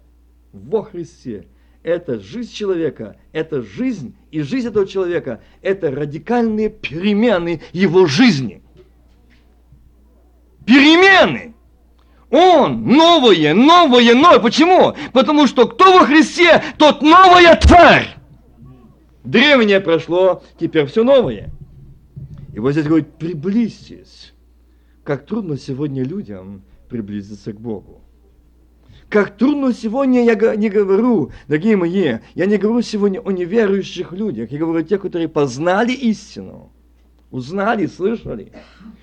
во 0.53 0.83
Христе. 0.83 1.47
Это 1.81 2.19
жизнь 2.19 2.53
человека, 2.53 3.17
это 3.31 3.63
жизнь, 3.63 4.15
и 4.29 4.41
жизнь 4.41 4.67
этого 4.67 4.85
человека– 4.85 5.41
это 5.63 5.89
радикальные 5.89 6.69
перемены 6.69 7.61
его 7.73 8.05
жизни. 8.05 8.61
Перемены! 10.63 11.55
Он 12.29 12.83
новое, 12.83 13.55
новое, 13.55 14.13
новое. 14.13 14.39
Почему? 14.39 14.93
Потому 15.13 15.47
что 15.47 15.67
кто 15.67 15.99
во 15.99 16.05
Христе, 16.05 16.63
тот 16.77 17.01
новая 17.01 17.55
тварь. 17.55 18.15
Древнее 19.23 19.79
прошло, 19.79 20.43
теперь 20.59 20.85
все 20.85 21.03
новое. 21.03 21.51
И 22.53 22.59
вот 22.59 22.71
здесь 22.71 22.85
говорит, 22.85 23.13
приблизьтесь. 23.13 24.33
Как 25.03 25.25
трудно 25.25 25.57
сегодня 25.57 26.03
людям 26.03 26.63
приблизиться 26.89 27.53
к 27.53 27.59
Богу. 27.59 28.01
Как 29.09 29.37
трудно 29.37 29.73
сегодня, 29.73 30.23
я 30.23 30.55
не 30.55 30.69
говорю, 30.69 31.31
дорогие 31.47 31.75
мои, 31.75 32.19
я 32.33 32.45
не 32.45 32.57
говорю 32.57 32.81
сегодня 32.81 33.19
о 33.19 33.31
неверующих 33.31 34.13
людях, 34.13 34.51
я 34.51 34.59
говорю 34.59 34.79
о 34.79 34.87
тех, 34.87 35.01
которые 35.01 35.27
познали 35.27 35.91
истину, 35.91 36.71
узнали, 37.29 37.87
слышали, 37.87 38.53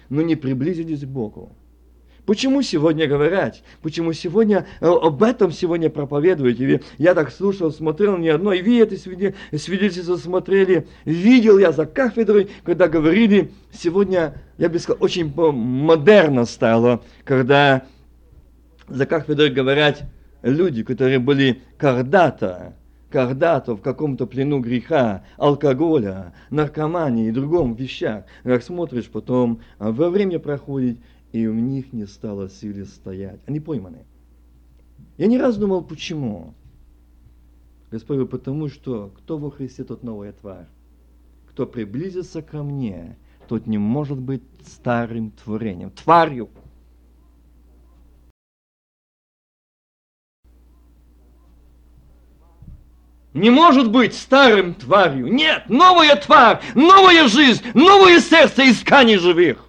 но 0.09 0.23
не 0.23 0.35
приблизились 0.35 1.03
к 1.03 1.09
Богу. 1.09 1.53
Почему 2.29 2.61
сегодня 2.61 3.07
говорят? 3.07 3.63
Почему 3.81 4.13
сегодня 4.13 4.67
э, 4.83 4.87
об 4.87 5.23
этом 5.23 5.51
сегодня 5.51 5.89
проповедуют? 5.89 6.61
И 6.61 6.83
я 6.99 7.15
так 7.15 7.33
слушал, 7.33 7.73
смотрел 7.73 8.19
не 8.19 8.29
одно, 8.29 8.53
и 8.53 8.61
вы 8.61 8.83
это 8.83 8.99
свидетельство 8.99 10.17
смотрели. 10.17 10.87
Видел 11.07 11.57
я 11.57 11.73
за 11.73 11.87
кафедрой, 11.87 12.51
когда 12.65 12.87
говорили, 12.87 13.51
сегодня, 13.73 14.35
я 14.59 14.69
бы 14.69 14.79
сказал, 14.79 15.03
очень 15.03 15.33
модерно 15.35 16.45
стало, 16.45 17.03
когда 17.25 17.85
за 18.89 19.07
кафедрой 19.07 19.49
говорят 19.49 20.03
люди, 20.43 20.83
которые 20.83 21.21
были 21.21 21.63
когда-то 21.79 22.75
когда-то 23.11 23.75
в 23.75 23.81
каком-то 23.81 24.27
плену 24.27 24.61
греха, 24.61 25.25
алкоголя, 25.39 26.35
наркомании 26.51 27.29
и 27.29 27.33
другом 27.33 27.75
вещах. 27.75 28.25
Как 28.43 28.63
смотришь, 28.63 29.07
потом 29.07 29.61
а, 29.79 29.93
во 29.93 30.11
время 30.11 30.39
проходит, 30.39 30.99
и 31.39 31.47
у 31.47 31.55
них 31.55 31.93
не 31.93 32.07
стало 32.07 32.49
силы 32.49 32.85
стоять. 32.85 33.39
Они 33.47 33.61
пойманы. 33.61 34.05
Я 35.19 35.27
не 35.27 35.39
раз 35.39 35.57
думал, 35.57 35.85
почему. 35.85 36.55
Господь, 37.93 38.29
потому 38.29 38.69
что 38.69 39.13
кто 39.17 39.39
во 39.39 39.53
Христе, 39.53 39.85
тот 39.85 40.03
новая 40.03 40.33
тварь. 40.33 40.67
Кто 41.49 41.65
приблизится 41.65 42.43
ко 42.43 42.65
мне, 42.65 43.17
тот 43.47 43.67
не 43.69 43.79
может 43.79 44.19
быть 44.19 44.43
старым 44.67 45.31
творением, 45.31 45.91
тварью. 45.91 46.49
не 53.35 53.51
может 53.51 53.93
быть 53.93 54.15
старым 54.15 54.75
тварью. 54.75 55.33
Нет, 55.33 55.69
новая 55.69 56.17
тварь, 56.17 56.61
новая 56.75 57.29
жизнь, 57.29 57.63
новое 57.73 58.19
сердце 58.19 58.65
из 58.65 58.81
тканей 58.81 59.17
живых 59.17 59.68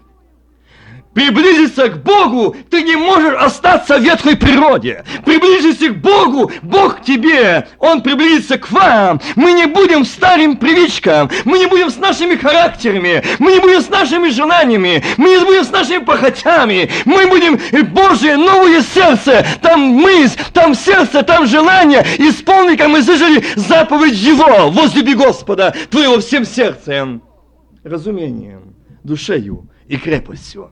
приблизиться 1.20 1.90
к 1.90 2.02
Богу, 2.02 2.56
ты 2.70 2.82
не 2.82 2.96
можешь 2.96 3.36
остаться 3.38 3.98
в 3.98 4.02
ветхой 4.02 4.38
природе. 4.38 5.04
Приблизиться 5.26 5.90
к 5.90 5.98
Богу, 6.00 6.50
Бог 6.62 7.00
к 7.00 7.04
тебе, 7.04 7.68
Он 7.78 8.02
приблизится 8.02 8.58
к 8.58 8.72
вам. 8.72 9.20
Мы 9.36 9.52
не 9.52 9.66
будем 9.66 10.06
старым 10.06 10.56
привычкам, 10.56 11.30
мы 11.44 11.60
не 11.60 11.66
будем 11.66 11.90
с 11.90 11.98
нашими 11.98 12.36
характерами, 12.36 13.22
мы 13.38 13.52
не 13.52 13.60
будем 13.60 13.82
с 13.82 13.90
нашими 13.90 14.30
желаниями, 14.30 15.04
мы 15.18 15.32
не 15.32 15.44
будем 15.44 15.66
с 15.66 15.72
нашими 15.72 15.98
похотями, 16.06 16.90
мы 17.04 17.28
будем 17.28 17.60
Божье 17.94 18.38
новое 18.38 18.82
сердце, 18.82 19.46
там 19.62 19.82
мысль, 19.82 20.40
там 20.54 20.74
сердце, 20.74 21.22
там 21.24 21.46
желание, 21.48 22.06
исполнить, 22.18 22.78
как 22.78 22.88
мы 22.88 23.04
слышали, 23.04 23.44
заповедь 23.58 24.16
Его, 24.16 24.70
возлюби 24.72 25.16
Господа, 25.16 25.76
твоего 25.90 26.20
всем 26.20 26.46
сердцем, 26.46 27.22
разумением, 27.84 28.74
душею 29.04 29.70
и 29.90 29.98
крепостью. 29.98 30.72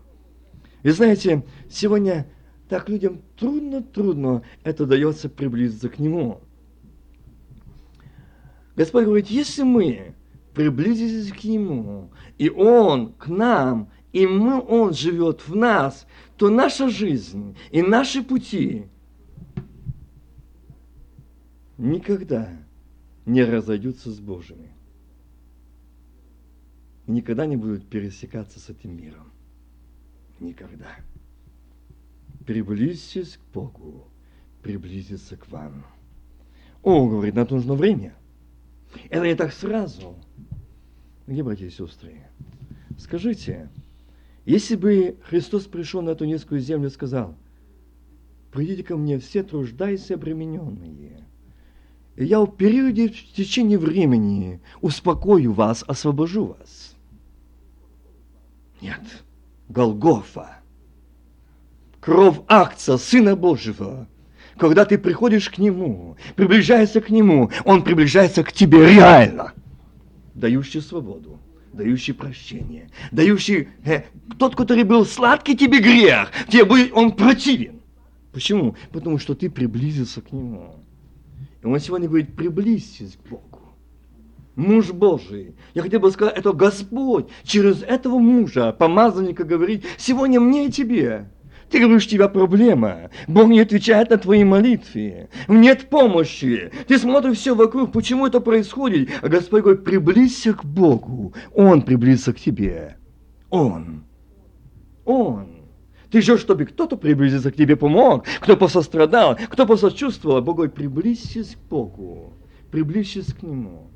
И 0.87 0.91
знаете, 0.91 1.43
сегодня 1.69 2.25
так 2.69 2.87
людям 2.87 3.21
трудно-трудно 3.35 4.43
это 4.63 4.85
дается 4.85 5.27
приблизиться 5.27 5.89
к 5.89 5.99
Нему. 5.99 6.39
Господь 8.77 9.03
говорит, 9.03 9.27
если 9.27 9.63
мы 9.63 10.15
приблизились 10.53 11.33
к 11.33 11.43
Нему, 11.43 12.09
и 12.37 12.49
Он 12.49 13.11
к 13.11 13.27
нам, 13.27 13.89
и 14.13 14.25
мы, 14.25 14.61
Он 14.61 14.93
живет 14.93 15.45
в 15.45 15.57
нас, 15.57 16.07
то 16.37 16.47
наша 16.47 16.87
жизнь 16.87 17.57
и 17.71 17.81
наши 17.81 18.23
пути 18.23 18.85
никогда 21.77 22.47
не 23.25 23.43
разойдутся 23.43 24.09
с 24.09 24.21
Божьими. 24.21 24.71
Никогда 27.07 27.45
не 27.45 27.57
будут 27.57 27.85
пересекаться 27.89 28.61
с 28.61 28.69
этим 28.69 28.95
миром 28.95 29.26
никогда. 30.39 30.87
Приблизьтесь 32.45 33.37
к 33.37 33.53
Богу, 33.53 34.07
приблизиться 34.61 35.35
к 35.37 35.49
вам. 35.49 35.85
О, 36.83 37.07
говорит, 37.07 37.35
на 37.35 37.45
то 37.45 37.55
нужно 37.55 37.73
время. 37.73 38.15
Это 39.09 39.25
не 39.25 39.35
так 39.35 39.51
сразу. 39.51 40.15
Где, 41.25 41.43
братья 41.43 41.65
и 41.65 41.69
сестры? 41.69 42.21
Скажите, 42.97 43.69
если 44.45 44.75
бы 44.75 45.17
Христос 45.23 45.65
пришел 45.65 46.01
на 46.01 46.11
эту 46.11 46.25
низкую 46.25 46.61
землю 46.61 46.87
и 46.87 46.91
сказал, 46.91 47.35
придите 48.51 48.83
ко 48.83 48.95
мне 48.95 49.19
все 49.19 49.43
труждайся 49.43 50.13
обремененные, 50.13 51.25
и 52.15 52.25
я 52.25 52.39
в 52.39 52.55
периоде, 52.55 53.09
в 53.09 53.33
течение 53.33 53.77
времени 53.77 54.61
успокою 54.81 55.51
вас, 55.53 55.83
освобожу 55.85 56.45
вас. 56.45 56.95
Нет. 58.81 59.01
Голгофа, 59.69 60.57
кровь 61.99 62.39
акция 62.47 62.97
Сына 62.97 63.35
Божьего, 63.35 64.07
когда 64.57 64.85
ты 64.85 64.97
приходишь 64.97 65.49
к 65.49 65.57
Нему, 65.57 66.17
приближаешься 66.35 67.01
к 67.01 67.09
Нему, 67.09 67.51
Он 67.65 67.83
приближается 67.83 68.43
к 68.43 68.51
тебе 68.51 68.89
реально, 68.89 69.53
дающий 70.33 70.81
свободу, 70.81 71.39
дающий 71.73 72.13
прощение, 72.13 72.89
дающий 73.11 73.69
э, 73.83 74.03
тот, 74.39 74.55
который 74.55 74.83
был 74.83 75.05
сладкий 75.05 75.55
тебе 75.55 75.79
грех, 75.79 76.31
тебе 76.47 76.65
будет 76.65 76.91
он 76.93 77.11
противен. 77.11 77.81
Почему? 78.31 78.75
Потому 78.91 79.19
что 79.19 79.35
ты 79.35 79.49
приблизился 79.49 80.21
к 80.21 80.31
Нему. 80.31 80.75
И 81.61 81.65
Он 81.65 81.79
сегодня 81.79 82.07
говорит, 82.07 82.35
приблизьтесь 82.35 83.17
к 83.17 83.29
Богу 83.29 83.46
муж 84.57 84.91
Божий. 84.91 85.55
Я 85.73 85.83
хотел 85.83 86.01
бы 86.01 86.11
сказать, 86.11 86.37
это 86.37 86.51
Господь 86.51 87.27
через 87.43 87.83
этого 87.83 88.17
мужа, 88.17 88.73
помазанника, 88.73 89.45
говорит, 89.45 89.85
сегодня 89.97 90.41
мне 90.41 90.65
и 90.65 90.71
тебе. 90.71 91.29
Ты 91.69 91.79
говоришь, 91.79 92.05
у 92.05 92.09
тебя 92.09 92.27
проблема. 92.27 93.09
Бог 93.27 93.49
не 93.49 93.59
отвечает 93.59 94.09
на 94.09 94.17
твои 94.17 94.43
молитвы. 94.43 95.29
Нет 95.47 95.89
помощи. 95.89 96.71
Ты 96.87 96.97
смотришь 96.97 97.37
все 97.37 97.55
вокруг, 97.55 97.91
почему 97.91 98.25
это 98.25 98.39
происходит. 98.39 99.09
А 99.21 99.27
Господь 99.27 99.63
говорит, 99.63 99.83
приблизься 99.83 100.53
к 100.53 100.63
Богу. 100.63 101.33
Он 101.53 101.81
приблизится 101.81 102.33
к 102.33 102.39
тебе. 102.39 102.97
Он. 103.49 104.05
Он. 105.03 105.47
Ты 106.09 106.21
ждешь, 106.21 106.39
чтобы 106.39 106.65
кто-то 106.65 106.95
приблизился 106.95 107.51
к 107.51 107.55
тебе, 107.55 107.75
помог, 107.75 108.25
кто 108.39 108.55
посострадал, 108.55 109.37
кто 109.49 109.65
посочувствовал. 109.65 110.41
Бог 110.41 110.55
говорит, 110.55 110.73
приблизься 110.73 111.43
к 111.43 111.69
Богу. 111.69 112.33
Приблизься 112.71 113.35
к 113.35 113.43
Нему 113.43 113.91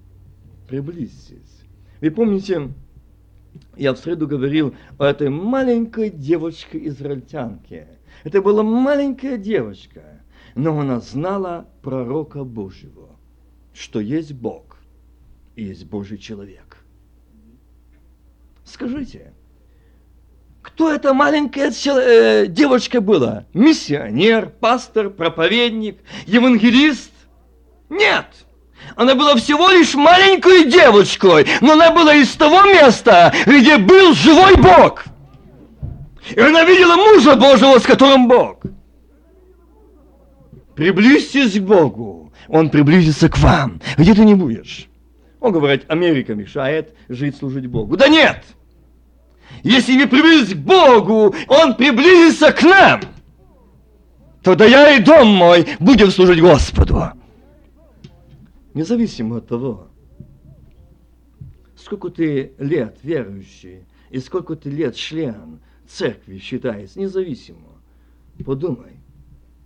приблизьтесь. 0.72 1.66
Вы 2.00 2.12
помните, 2.12 2.72
я 3.76 3.94
в 3.94 3.98
среду 3.98 4.26
говорил 4.26 4.74
о 4.98 5.04
этой 5.06 5.30
маленькой 5.30 6.10
девочке-израильтянке. 6.10 7.90
Это 8.24 8.42
была 8.42 8.64
маленькая 8.64 9.38
девочка, 9.38 10.24
но 10.56 10.80
она 10.80 11.02
знала 11.02 11.68
пророка 11.82 12.46
Божьего, 12.46 13.10
что 13.74 14.00
есть 14.00 14.32
Бог 14.32 14.78
и 15.58 15.66
есть 15.66 15.86
Божий 15.88 16.18
человек. 16.18 16.78
Скажите, 18.64 19.34
кто 20.62 20.90
эта 20.90 21.14
маленькая 21.14 21.74
э, 21.86 22.48
девочка 22.48 23.02
была? 23.02 23.46
Миссионер, 23.54 24.50
пастор, 24.50 25.10
проповедник, 25.10 25.98
евангелист? 26.28 27.12
Нет! 27.90 28.46
Она 28.96 29.16
была 29.16 29.36
всего 29.36 29.70
лишь 29.70 29.96
маленькой 29.96 30.66
девочкой, 30.66 31.48
но 31.62 31.74
она 31.74 31.92
была 31.92 32.14
из 32.14 32.30
того 32.36 32.64
места, 32.64 33.34
где 33.46 33.78
был 33.78 34.14
живой 34.14 34.56
Бог. 34.56 35.06
И 36.30 36.40
она 36.40 36.64
видела 36.64 36.96
мужа 36.96 37.36
Божьего, 37.36 37.80
с 37.80 37.84
которым 37.84 38.28
Бог. 38.28 38.62
Приблизьтесь 40.76 41.60
к 41.60 41.64
Богу, 41.64 42.32
Он 42.48 42.70
приблизится 42.70 43.30
к 43.30 43.38
вам. 43.38 43.82
Где 43.98 44.14
ты 44.14 44.24
не 44.24 44.36
будешь? 44.36 44.88
Он 45.40 45.52
говорит, 45.52 45.86
Америка 45.88 46.36
мешает 46.36 46.96
жить, 47.10 47.38
служить 47.38 47.68
Богу. 47.68 47.98
Да 47.98 48.08
нет! 48.08 48.44
Если 49.64 49.98
вы 49.98 50.08
приблизитесь 50.08 50.56
к 50.56 50.58
Богу, 50.58 51.36
Он 51.48 51.76
приблизится 51.76 52.52
к 52.52 52.64
нам. 52.64 53.02
Тогда 54.44 54.66
я 54.66 54.96
и 54.96 55.02
дом 55.02 55.28
мой 55.28 55.68
будем 55.80 56.10
служить 56.10 56.42
Господу 56.42 57.12
независимо 58.74 59.38
от 59.38 59.48
того, 59.48 59.88
сколько 61.76 62.10
ты 62.10 62.54
лет 62.58 62.98
верующий 63.04 63.86
и 64.10 64.20
сколько 64.20 64.56
ты 64.56 64.70
лет 64.70 64.96
член 64.96 65.60
церкви 65.88 66.38
считается, 66.38 67.00
независимо. 67.00 67.82
Подумай, 68.46 68.94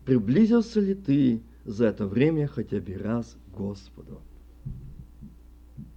приблизился 0.05 0.79
ли 0.79 0.95
ты 0.95 1.41
за 1.63 1.87
это 1.87 2.07
время 2.07 2.47
хотя 2.47 2.79
бы 2.79 2.93
раз 2.93 3.37
к 3.51 3.57
Господу? 3.57 4.21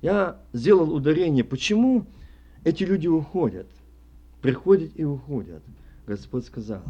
Я 0.01 0.40
сделал 0.53 0.94
ударение, 0.94 1.44
почему 1.44 2.07
эти 2.64 2.85
люди 2.85 3.09
уходят, 3.09 3.68
приходят 4.42 4.92
и 4.94 5.05
уходят. 5.05 5.62
Господь 6.07 6.47
сказал, 6.47 6.85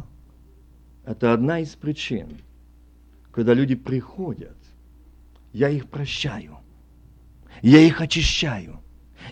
это 1.05 1.33
одна 1.33 1.59
из 1.59 1.75
причин, 1.75 2.27
когда 3.31 3.53
люди 3.53 3.75
приходят, 3.75 4.57
я 5.53 5.69
их 5.69 5.87
прощаю. 5.87 6.57
Я 7.61 7.79
их 7.79 8.01
очищаю. 8.01 8.79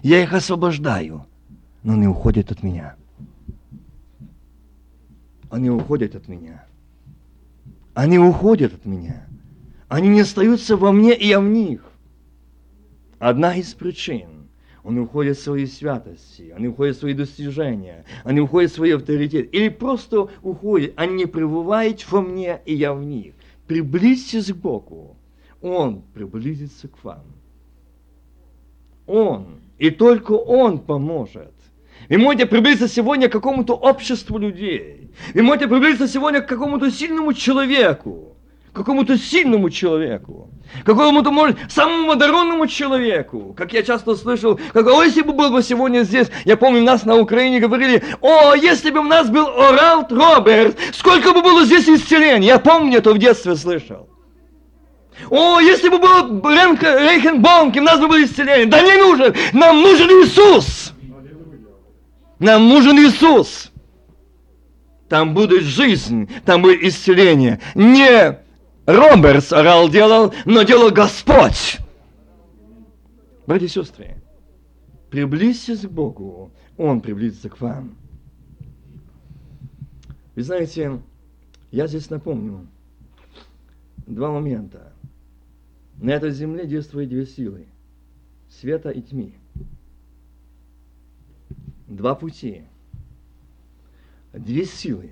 Я 0.02 0.22
их 0.22 0.34
освобождаю. 0.34 1.26
Но 1.84 1.94
они 1.94 2.08
уходят 2.08 2.52
от 2.52 2.64
меня. 2.64 2.96
они 5.50 5.70
уходят 5.70 6.16
от 6.16 6.28
меня. 6.28 6.66
Они 7.94 8.20
уходят 8.20 8.74
от 8.74 8.86
меня. 8.86 9.26
Они 9.88 10.10
не 10.10 10.22
остаются 10.22 10.76
во 10.76 10.92
мне 10.92 11.16
и 11.16 11.28
я 11.28 11.40
в 11.40 11.46
них. 11.46 11.84
Одна 13.20 13.56
из 13.56 13.74
причин. 13.74 14.50
Он 14.84 15.00
уходит 15.00 15.38
в 15.38 15.42
свои 15.42 15.66
святости, 15.66 16.54
они 16.56 16.70
уходят 16.70 16.96
в 16.96 17.00
свои 17.02 17.14
достижения, 17.14 18.06
они 18.24 18.40
уходят 18.40 18.72
в 18.72 18.76
свой 18.76 18.96
авторитет. 18.96 19.54
Или 19.54 19.68
просто 19.68 20.30
уходят, 20.44 20.94
они 20.96 21.16
не 21.16 21.26
пребывают 21.26 22.10
во 22.10 22.22
мне 22.22 22.62
и 22.66 22.74
я 22.74 22.94
в 22.94 23.04
них. 23.04 23.34
Приблизьтесь 23.68 24.54
к 24.54 24.56
Богу, 24.56 25.17
Он 25.62 26.02
приблизится 26.14 26.88
к 26.88 27.04
вам. 27.04 27.24
Он, 29.06 29.62
и 29.78 29.90
только 29.90 30.34
Он 30.34 30.80
поможет. 30.80 31.54
Вы 32.10 32.18
можете 32.18 32.46
приблизиться 32.46 32.88
сегодня 32.88 33.28
к 33.28 33.32
какому-то 33.32 33.74
обществу 33.74 34.38
людей. 34.38 35.10
Вы 35.34 35.42
можете 35.42 35.68
приблизиться 35.68 36.08
сегодня 36.08 36.42
к 36.42 36.48
какому-то 36.48 36.92
сильному 36.92 37.34
человеку. 37.34 38.36
Какому-то 38.72 39.18
сильному 39.18 39.70
человеку. 39.72 40.50
Какому-то, 40.86 41.32
может, 41.32 41.58
самому 41.70 42.12
одаренному 42.12 42.68
человеку. 42.68 43.56
Как 43.58 43.74
я 43.74 43.82
часто 43.82 44.16
слышал, 44.16 44.60
как, 44.72 44.88
о, 44.88 45.04
если 45.04 45.24
бы 45.24 45.34
был 45.34 45.50
бы 45.50 45.64
сегодня 45.64 46.04
здесь, 46.04 46.28
я 46.46 46.56
помню, 46.56 46.84
нас 46.84 47.04
на 47.04 47.16
Украине 47.16 47.60
говорили, 47.60 48.04
о, 48.22 48.54
если 48.54 48.92
бы 48.92 49.00
у 49.00 49.04
нас 49.04 49.30
был 49.30 49.48
Оралт 49.48 50.12
Роберт, 50.12 50.78
сколько 50.94 51.34
бы 51.34 51.42
было 51.42 51.66
здесь 51.66 51.90
исцелений. 51.90 52.46
Я 52.48 52.60
помню, 52.60 53.00
это 53.00 53.14
в 53.14 53.18
детстве 53.18 53.56
слышал. 53.56 54.08
О, 55.30 55.60
если 55.60 55.90
бы 55.90 56.00
был 56.00 56.42
Рейхенбонг, 56.50 57.76
у 57.76 57.82
нас 57.82 58.00
бы 58.00 58.08
было 58.08 58.24
исцеление. 58.24 58.68
Да 58.68 58.82
не 58.82 58.98
нужен, 58.98 59.34
нам 59.54 59.82
нужен 59.82 60.08
Иисус. 60.10 60.94
Нам 62.40 62.70
нужен 62.70 62.98
Иисус. 62.98 63.72
Там 65.10 65.34
будет 65.34 65.64
жизнь, 65.64 66.30
там 66.46 66.62
будет 66.62 66.84
исцеление. 66.84 67.60
Не 67.76 68.40
Робертс 68.86 69.54
орал 69.54 69.90
делал, 69.90 70.34
но 70.46 70.64
делал 70.64 70.92
Господь. 70.92 71.78
Братья 73.46 73.66
и 73.66 73.70
сестры, 73.70 74.18
приблизьтесь 75.10 75.82
к 75.82 75.90
Богу, 75.90 76.52
Он 76.78 77.00
приблизится 77.00 77.50
к 77.50 77.60
вам. 77.62 77.96
Вы 80.36 80.44
знаете, 80.44 81.00
я 81.72 81.88
здесь 81.88 82.10
напомню 82.10 82.68
два 84.06 84.32
момента. 84.32 84.94
На 85.98 86.12
этой 86.12 86.32
земле 86.32 86.68
действуют 86.68 87.10
две 87.10 87.26
силы– 87.26 87.68
света 88.50 88.90
и 88.92 89.02
тьмы 89.02 89.34
два 91.88 92.16
пути, 92.16 92.64
две 94.34 94.66
силы. 94.66 95.12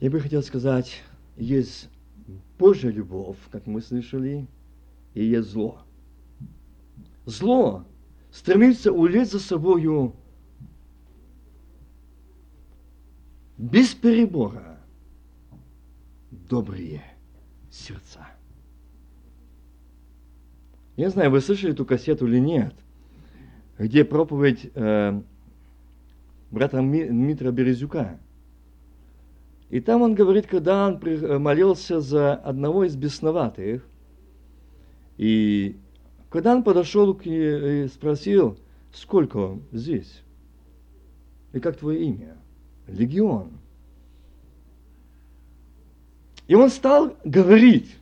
Я 0.00 0.10
бы 0.10 0.20
хотел 0.20 0.42
сказать, 0.42 1.02
есть 1.36 1.88
Божья 2.58 2.90
любовь, 2.90 3.38
как 3.50 3.66
мы 3.66 3.80
слышали, 3.80 4.46
и 5.14 5.24
есть 5.24 5.48
зло. 5.48 5.82
Зло 7.24 7.84
стремится 8.30 8.92
улеть 8.92 9.30
за 9.30 9.40
собою 9.40 10.14
без 13.56 13.94
перебора 13.94 14.78
добрые 16.30 17.02
сердца. 17.70 18.25
Я 20.96 21.10
знаю, 21.10 21.30
вы 21.30 21.40
слышали 21.40 21.72
эту 21.72 21.84
кассету 21.84 22.26
или 22.26 22.38
нет– 22.38 22.74
где 23.78 24.04
проповедь 24.04 24.70
э, 24.74 25.20
брата 26.50 26.78
Дмитрия 26.78 27.50
Березюка. 27.50 28.18
И 29.68 29.80
там 29.80 30.02
он 30.02 30.14
говорит, 30.14 30.46
когда 30.46 30.86
он 30.86 31.00
э, 31.02 31.38
молился 31.38 32.00
за 32.00 32.34
одного 32.34 32.84
из 32.84 32.96
бесноватых, 32.96 33.86
и 35.18 35.76
когда 36.30 36.54
он 36.54 36.62
подошел 36.62 37.14
к 37.14 37.26
и 37.26 37.88
спросил, 37.88 38.58
сколько 38.92 39.58
здесь? 39.72 40.22
И 41.52 41.60
как 41.60 41.76
твое 41.76 42.04
имя? 42.04 42.36
Легион. 42.86 43.50
И 46.46 46.54
он 46.54 46.70
стал 46.70 47.16
говорить. 47.24 47.96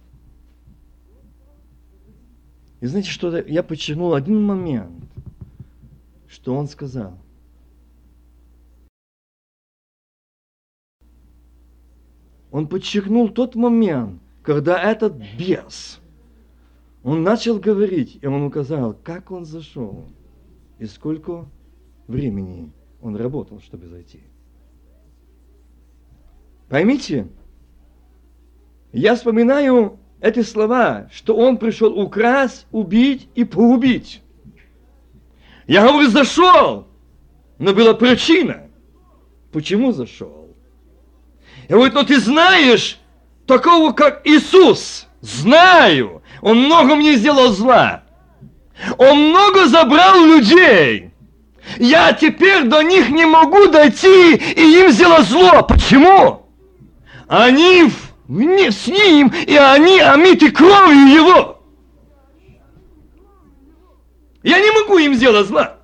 И 2.84 2.86
знаете, 2.86 3.08
что 3.08 3.34
я 3.38 3.62
подчеркнул 3.62 4.12
один 4.12 4.42
момент 4.42 4.92
что 6.34 6.54
он 6.54 6.68
сказал. 6.68 7.16
Он 12.50 12.68
подчеркнул 12.68 13.30
тот 13.30 13.54
момент, 13.54 14.20
когда 14.42 14.78
этот 14.78 15.14
бес, 15.38 15.98
он 17.02 17.22
начал 17.22 17.58
говорить, 17.58 18.18
и 18.20 18.26
он 18.26 18.42
указал, 18.42 18.92
как 18.92 19.30
он 19.30 19.46
зашел 19.46 20.04
и 20.78 20.84
сколько 20.84 21.46
времени 22.06 22.70
он 23.00 23.16
работал, 23.16 23.60
чтобы 23.60 23.86
зайти. 23.86 24.20
Поймите, 26.68 27.28
я 28.92 29.14
вспоминаю 29.14 29.98
эти 30.24 30.40
слова, 30.40 31.06
что 31.12 31.36
он 31.36 31.58
пришел 31.58 31.92
украсть, 32.00 32.66
убить 32.72 33.28
и 33.34 33.44
поубить. 33.44 34.22
Я 35.66 35.86
говорю, 35.86 36.08
зашел. 36.08 36.86
Но 37.58 37.74
была 37.74 37.92
причина. 37.92 38.62
Почему 39.52 39.92
зашел? 39.92 40.48
Я 41.68 41.76
говорю, 41.76 41.92
ну 41.92 42.04
ты 42.04 42.18
знаешь 42.18 42.98
такого, 43.46 43.92
как 43.92 44.26
Иисус. 44.26 45.06
Знаю. 45.20 46.22
Он 46.40 46.58
много 46.58 46.94
мне 46.96 47.16
сделал 47.16 47.52
зла. 47.52 48.04
Он 48.96 49.28
много 49.28 49.66
забрал 49.66 50.24
людей. 50.24 51.10
Я 51.76 52.14
теперь 52.14 52.64
до 52.64 52.80
них 52.80 53.10
не 53.10 53.26
могу 53.26 53.68
дойти, 53.68 54.36
и 54.36 54.80
им 54.80 54.90
сделал 54.90 55.22
зло. 55.22 55.62
Почему? 55.62 56.46
Они 57.28 57.84
в, 57.84 58.13
с 58.34 58.86
ним, 58.86 59.32
и 59.46 59.56
они 59.56 60.00
омиты 60.00 60.50
кровью 60.50 61.06
его. 61.06 61.60
Я 64.42 64.60
не 64.60 64.70
могу 64.72 64.98
им 64.98 65.14
сделать 65.14 65.46
зла. 65.46 65.78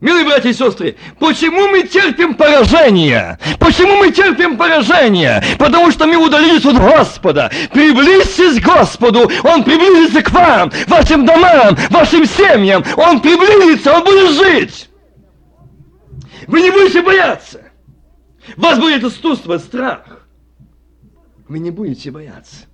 Милые 0.00 0.24
братья 0.24 0.48
и 0.48 0.54
сестры, 0.54 0.96
почему 1.18 1.68
мы 1.68 1.82
терпим 1.82 2.34
поражение? 2.34 3.38
Почему 3.58 3.96
мы 3.96 4.10
терпим 4.10 4.56
поражение? 4.56 5.44
Потому 5.58 5.90
что 5.90 6.06
мы 6.06 6.16
удалились 6.16 6.64
от 6.64 6.78
Господа. 6.78 7.50
Приблизьтесь 7.70 8.62
к 8.62 8.64
Господу, 8.64 9.30
Он 9.44 9.62
приблизится 9.62 10.22
к 10.22 10.30
вам, 10.30 10.72
вашим 10.86 11.26
домам, 11.26 11.76
вашим 11.90 12.24
семьям. 12.24 12.82
Он 12.96 13.20
приблизится, 13.20 13.92
Он 13.92 14.04
будет 14.04 14.30
жить. 14.30 14.88
Вы 16.46 16.62
не 16.62 16.70
будете 16.70 17.02
бояться. 17.02 17.60
Вас 18.56 18.78
будет 18.78 19.04
отсутствовать 19.04 19.62
страх. 19.62 20.00
Вы 21.50 21.58
не 21.58 21.72
будете 21.72 22.12
бояться. 22.12 22.66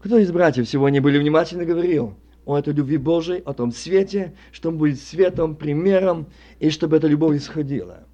Кто 0.00 0.16
из 0.16 0.32
братьев 0.32 0.66
сегодня 0.66 1.02
были 1.02 1.18
внимательны 1.18 1.66
говорил? 1.66 2.16
о 2.46 2.58
этой 2.58 2.72
любви 2.72 2.96
Божией, 2.96 3.42
о 3.44 3.52
том 3.52 3.72
свете, 3.72 4.32
что 4.52 4.70
он 4.70 4.78
будет 4.78 4.98
светом, 4.98 5.54
примером, 5.54 6.28
и 6.60 6.70
чтобы 6.70 6.96
эта 6.96 7.06
любовь 7.06 7.36
исходила. 7.36 8.04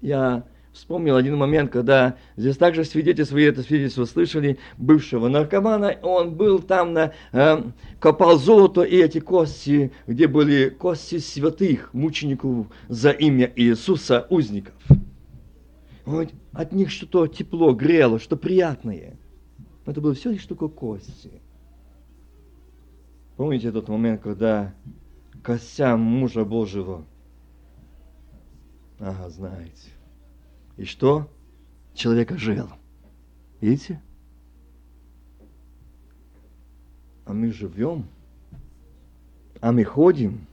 Я 0.00 0.44
вспомнил 0.72 1.16
один 1.16 1.36
момент, 1.36 1.70
когда 1.70 2.16
здесь 2.38 2.56
также 2.56 2.86
свидетели 2.86 3.24
свои 3.24 3.44
это 3.44 3.60
свидетельство 3.60 4.06
слышали, 4.06 4.58
бывшего 4.78 5.28
наркомана, 5.28 5.98
он 6.00 6.34
был 6.34 6.58
там, 6.60 6.94
на, 6.94 7.12
э, 7.32 7.62
копал 8.00 8.38
золото 8.38 8.80
и 8.80 8.96
эти 8.96 9.20
кости, 9.20 9.92
где 10.06 10.26
были 10.26 10.70
кости 10.70 11.18
святых 11.18 11.92
мучеников 11.92 12.68
за 12.88 13.10
имя 13.10 13.52
Иисуса, 13.54 14.26
узников. 14.30 14.72
Вот 16.04 16.32
от 16.52 16.72
них 16.72 16.90
что-то 16.90 17.28
тепло, 17.28 17.72
грело, 17.74 18.18
что 18.18 18.36
приятное. 18.36 19.16
Это 19.86 20.00
было 20.00 20.14
все 20.14 20.30
лишь 20.30 20.46
только 20.46 20.68
кости. 20.68 21.30
Помните 23.36 23.72
тот 23.72 23.88
момент, 23.88 24.20
когда 24.20 24.74
костям 25.42 26.00
мужа 26.00 26.44
Божьего? 26.44 27.04
Ага, 28.98 29.30
знаете. 29.30 29.90
И 30.76 30.84
что? 30.84 31.28
Человек 31.94 32.30
ожил. 32.32 32.68
Видите? 33.60 34.00
А 37.24 37.32
мы 37.32 37.52
живем, 37.52 38.06
а 39.60 39.72
мы 39.72 39.84
ходим. 39.84 40.46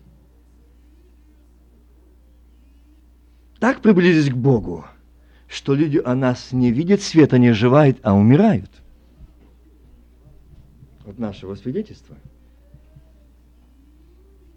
Так 3.59 3.81
приблизились 3.81 4.31
к 4.31 4.35
Богу, 4.35 4.85
что 5.49 5.75
люди 5.75 5.97
о 5.97 6.15
нас 6.15 6.53
не 6.53 6.71
видят 6.71 7.01
света, 7.01 7.37
не 7.37 7.49
оживают, 7.49 7.99
а 8.03 8.13
умирают. 8.13 8.69
Вот 11.05 11.19
нашего 11.19 11.55
свидетельства– 11.55 12.15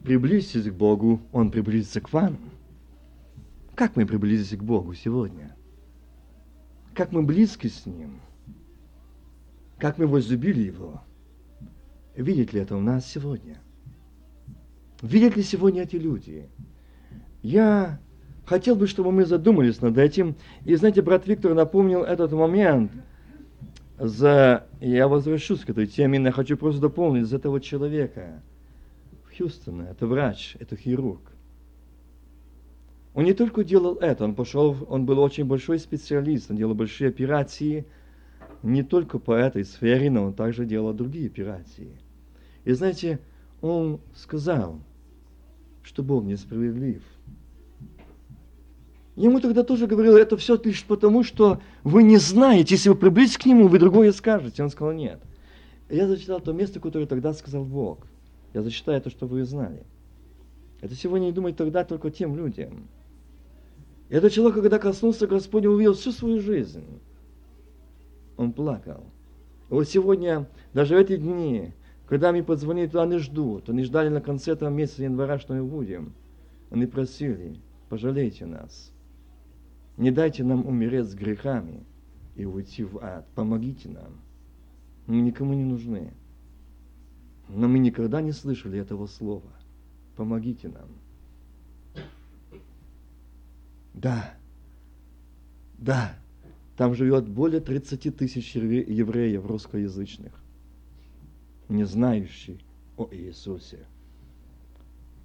приблизьтесь 0.03 0.69
к 0.69 0.75
Богу, 0.75 1.21
Он 1.33 1.51
приблизится 1.51 2.01
к 2.01 2.13
вам. 2.13 2.39
Как 3.75 3.97
мы 3.97 4.05
приблизились 4.05 4.59
к 4.59 4.63
Богу 4.63 4.95
сегодня? 4.95 5.57
Как 6.95 7.13
мы 7.13 7.23
близки 7.23 7.69
с 7.69 7.87
Ним? 7.87 8.21
Как 9.79 9.99
мы 9.99 10.07
возлюбили 10.07 10.61
Его? 10.61 11.03
Видит 12.15 12.53
ли 12.53 12.61
это 12.61 12.77
у 12.77 12.81
нас 12.81 13.07
сегодня? 13.07 13.59
Видят 15.01 15.37
ли 15.37 15.43
сегодня 15.43 15.83
эти 15.83 15.97
люди? 15.97 16.49
Я 17.43 17.99
хотел 18.45 18.77
бы, 18.77 18.87
чтобы 18.87 19.13
мы 19.13 19.25
задумались 19.25 19.81
над 19.81 19.99
этим. 19.99 20.37
И 20.65 20.75
знаете, 20.75 21.03
брат 21.03 21.27
Виктор 21.27 21.55
напомнил 21.55 22.03
этот 22.03 22.33
момент. 22.33 22.93
За... 23.99 24.67
Я 24.81 25.09
возвращусь 25.09 25.61
к 25.61 25.71
этой 25.71 25.87
теме, 25.87 26.19
но 26.19 26.29
я 26.29 26.33
хочу 26.33 26.57
просто 26.57 26.81
дополнить 26.81 27.27
за 27.27 27.37
этого 27.37 27.61
человека. 27.61 28.43
В 29.27 29.37
Хьюстоне, 29.37 29.87
это 29.91 30.07
врач, 30.07 30.57
это 30.59 30.77
хирург. 30.77 31.33
Он 33.15 33.25
не 33.25 33.35
только 33.35 33.63
делал 33.63 33.97
это, 33.97 34.25
он 34.25 34.35
пошел, 34.35 34.77
он 34.89 35.05
был 35.05 35.19
очень 35.19 35.45
большой 35.45 35.79
специалист, 35.79 36.51
он 36.51 36.57
делал 36.57 36.75
большие 36.75 37.09
операции, 37.09 37.87
не 38.63 38.83
только 38.83 39.19
по 39.19 39.33
этой 39.33 39.65
сфере, 39.65 40.11
но 40.11 40.25
он 40.25 40.35
также 40.35 40.65
делал 40.65 40.95
другие 40.95 41.27
операции. 41.27 41.99
И 42.65 42.73
знаете, 42.73 43.21
он 43.61 44.01
сказал, 44.15 44.81
что 45.83 46.03
Бог 46.03 46.25
несправедлив. 46.25 47.03
Ему 49.15 49.41
тогда 49.41 49.63
тоже 49.63 49.87
говорил, 49.87 50.17
это 50.17 50.37
все 50.39 50.59
лишь 50.65 50.85
потому, 50.85 51.23
что 51.23 51.61
вы 51.85 52.03
не 52.03 52.17
знаете, 52.17 52.75
если 52.75 52.89
вы 52.89 52.95
приблизитесь 52.95 53.39
к 53.39 53.45
нему, 53.47 53.69
вы 53.69 53.79
другое 53.79 54.13
скажете. 54.13 54.63
Он 54.63 54.71
сказал, 54.71 54.95
нет. 54.95 55.21
Я 55.91 56.09
зачитал 56.09 56.41
то 56.41 56.53
место, 56.53 56.81
которое 56.81 57.07
тогда 57.07 57.35
сказал 57.35 57.65
Бог. 57.65 58.07
Я 58.55 58.63
зачитаю 58.63 59.03
то, 59.03 59.11
что 59.11 59.27
вы 59.27 59.45
знали. 59.45 59.83
Это 60.81 60.95
сегодня 60.95 61.27
не 61.27 61.33
думать 61.33 61.57
тогда 61.57 61.85
только 61.85 62.11
тем 62.11 62.37
людям. 62.37 62.89
И 64.09 64.15
этот 64.15 64.33
человек, 64.33 64.57
когда 64.57 64.79
коснулся 64.79 65.27
Господня, 65.27 65.69
увидел 65.69 65.93
всю 65.93 66.13
свою 66.13 66.41
жизнь. 66.41 66.85
Он 68.39 68.53
плакал. 68.53 69.05
И 69.71 69.75
вот 69.75 69.89
сегодня, 69.89 70.49
даже 70.73 70.95
в 70.95 70.99
эти 70.99 71.17
дни, 71.17 71.73
когда 72.09 72.33
мне 72.33 72.43
позвонили, 72.43 72.87
туда 72.87 73.03
они 73.03 73.19
ждут. 73.19 73.69
Они 73.69 73.85
ждали 73.85 74.09
на 74.09 74.23
конце 74.23 74.53
этого 74.53 74.71
месяца 74.71 75.03
января, 75.03 75.39
что 75.39 75.53
мы 75.53 75.65
будем. 75.65 76.15
Они 76.71 76.87
просили, 76.87 77.57
пожалейте 77.91 78.47
нас. 78.47 78.93
Не 79.97 80.11
дайте 80.11 80.45
нам 80.45 80.67
умереть 80.67 81.09
с 81.09 81.15
грехами 81.15 81.85
и 82.35 82.45
уйти 82.45 82.85
в 82.85 82.99
ад. 82.99 83.27
Помогите 83.35 83.89
нам. 83.89 84.21
Мы 85.07 85.21
никому 85.21 85.55
не 85.55 85.65
нужны. 85.65 86.13
Но 87.49 87.69
мы 87.69 87.79
никогда 87.79 88.21
не 88.21 88.33
слышали 88.33 88.79
этого 88.79 89.07
слова. 89.07 89.51
Помогите 90.17 90.69
нам. 90.69 90.89
Да, 93.95 94.35
да, 95.77 96.17
там 96.77 96.95
живет 96.95 97.29
более 97.29 97.61
30 97.61 98.17
тысяч 98.17 98.55
евреев 98.55 99.45
русскоязычных, 99.45 100.33
не 101.69 101.85
знающих 101.85 102.59
о 102.97 103.09
Иисусе. 103.13 103.81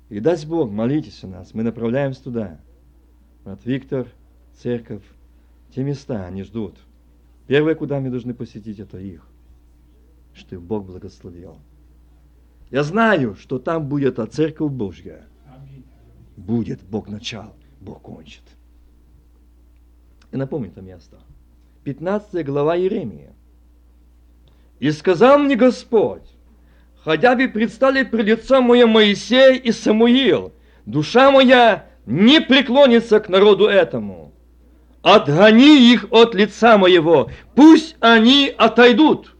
И 0.09 0.19
даст 0.19 0.45
Бог, 0.45 0.69
молитесь 0.71 1.23
о 1.23 1.27
нас, 1.27 1.53
мы 1.53 1.63
направляемся 1.63 2.23
туда. 2.23 2.59
Брат 3.45 3.65
Виктор, 3.65 4.07
церковь, 4.57 5.03
те 5.73 5.83
места, 5.83 6.25
они 6.25 6.43
ждут. 6.43 6.75
Первое, 7.47 7.75
куда 7.75 7.99
мы 7.99 8.09
должны 8.09 8.33
посетить, 8.33 8.79
это 8.79 8.97
их. 8.97 9.25
Что 10.33 10.59
Бог 10.59 10.85
благословил. 10.85 11.57
Я 12.69 12.83
знаю, 12.83 13.35
что 13.35 13.59
там 13.59 13.87
будет 13.87 14.15
та 14.15 14.27
церковь 14.27 14.71
Божья. 14.71 15.25
Будет 16.35 16.81
Бог 16.83 17.07
начал, 17.07 17.53
Бог 17.79 18.01
кончит. 18.01 18.43
И 20.31 20.37
напомню 20.37 20.69
это 20.69 20.81
место. 20.81 21.17
15 21.83 22.45
глава 22.45 22.77
Иеремия. 22.77 23.33
«И 24.79 24.91
сказал 24.91 25.39
мне 25.39 25.55
Господь, 25.55 26.29
хотя 26.99 27.35
бы 27.35 27.47
предстали 27.47 28.03
пред 28.03 28.25
лицом 28.25 28.65
мое 28.65 28.85
Моисей 28.85 29.57
и 29.57 29.71
Самуил, 29.71 30.51
душа 30.85 31.31
моя 31.31 31.87
не 32.05 32.41
преклонится 32.41 33.19
к 33.19 33.29
народу 33.29 33.65
этому, 33.67 34.26
отгони 35.07 35.93
их 35.93 36.07
от 36.11 36.35
лица 36.35 36.77
моего, 36.77 37.31
пусть 37.55 37.95
они 38.01 38.53
отойдут. 38.57 39.35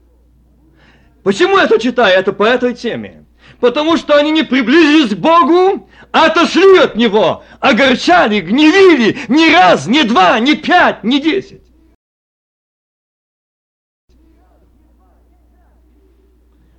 Почему 1.23 1.57
я 1.57 1.65
это 1.65 1.77
читаю? 1.77 2.17
Это 2.17 2.31
по 2.31 2.43
этой 2.43 2.73
теме. 2.73 3.25
Потому 3.59 3.97
что 3.97 4.15
они 4.15 4.31
не 4.31 4.43
приблизились 4.43 5.13
к 5.13 5.19
Богу, 5.19 5.89
а 6.13 6.27
отошли 6.27 6.77
от 6.77 6.95
Него, 6.95 7.43
огорчали, 7.59 8.39
гневили 8.39 9.17
ни 9.27 9.51
раз, 9.51 9.87
ни 9.87 10.03
два, 10.03 10.39
ни 10.39 10.53
пять, 10.53 11.03
ни 11.03 11.19
десять. 11.19 11.63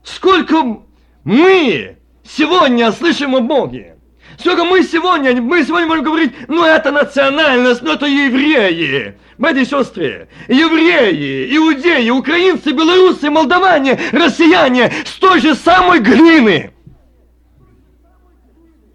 Сколько 0.03 0.83
мы 1.25 1.99
сегодня 2.25 2.91
слышим 2.93 3.37
о 3.37 3.41
Боге, 3.41 3.98
Сколько 4.39 4.65
мы 4.65 4.85
сегодня, 4.85 5.43
мы 5.43 5.65
сегодня 5.65 5.89
можем 5.89 6.05
говорить, 6.05 6.33
ну 6.47 6.65
это 6.65 6.93
национальность, 6.93 7.83
ну 7.83 7.93
это 7.93 8.07
евреи. 8.07 9.19
Братья 9.37 9.63
и 9.63 9.65
сестры, 9.65 10.29
евреи, 10.47 11.57
иудеи, 11.57 12.09
украинцы, 12.11 12.71
белорусы, 12.71 13.31
молдаване, 13.31 13.99
россияне 14.13 14.93
с 15.05 15.19
той 15.19 15.41
же 15.41 15.57
самой 15.57 15.99
глины. 15.99 16.73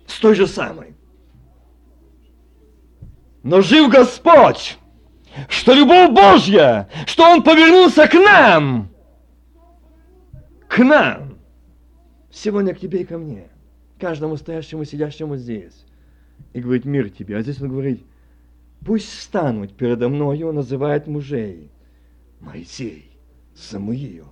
С 0.07 0.17
той 0.19 0.33
же 0.35 0.47
самой. 0.47 0.95
Но 3.43 3.59
жив 3.59 3.89
Господь, 3.89 4.77
что 5.49 5.73
любовь 5.73 6.11
Божья, 6.11 6.89
что 7.05 7.29
Он 7.29 7.43
повернулся 7.43 8.07
к 8.07 8.13
нам, 8.13 8.89
к 10.69 10.77
нам, 10.77 11.37
сегодня 12.31 12.73
к 12.73 12.79
тебе 12.79 13.01
и 13.01 13.05
ко 13.05 13.17
мне 13.17 13.52
каждому 14.03 14.35
стоящему, 14.35 14.83
сидящему 14.83 15.37
здесь. 15.37 15.85
И 16.51 16.59
говорит, 16.59 16.83
мир 16.83 17.09
тебе. 17.09 17.37
А 17.37 17.41
здесь 17.41 17.61
он 17.61 17.69
говорит, 17.69 18.03
пусть 18.85 19.17
станут 19.21 19.77
передо 19.77 20.09
мною, 20.09 20.51
называет 20.51 21.07
мужей. 21.07 21.71
Моисей, 22.41 23.09
Самуил, 23.55 24.27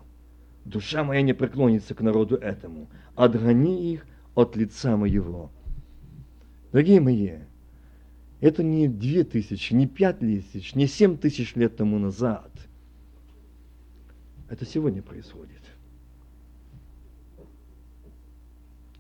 душа 0.65 1.05
моя 1.05 1.21
не 1.21 1.34
преклонится 1.34 1.95
к 1.95 2.01
народу 2.01 2.36
этому. 2.36 2.89
Отгони 3.15 3.93
их 3.93 4.05
от 4.36 4.57
лица 4.57 4.97
моего. 4.97 5.49
Дорогие 6.73 6.99
мои, 6.99 7.38
это 8.41 8.63
не 8.63 8.89
две 8.89 9.23
тысячи, 9.23 9.73
не 9.73 9.88
пять 9.88 10.19
тысяч, 10.19 10.75
не 10.75 10.86
семь 10.86 11.15
тысяч 11.15 11.55
лет 11.55 11.77
тому 11.77 11.97
назад. 11.97 12.51
Это 14.49 14.65
сегодня 14.65 15.01
происходит. 15.01 15.61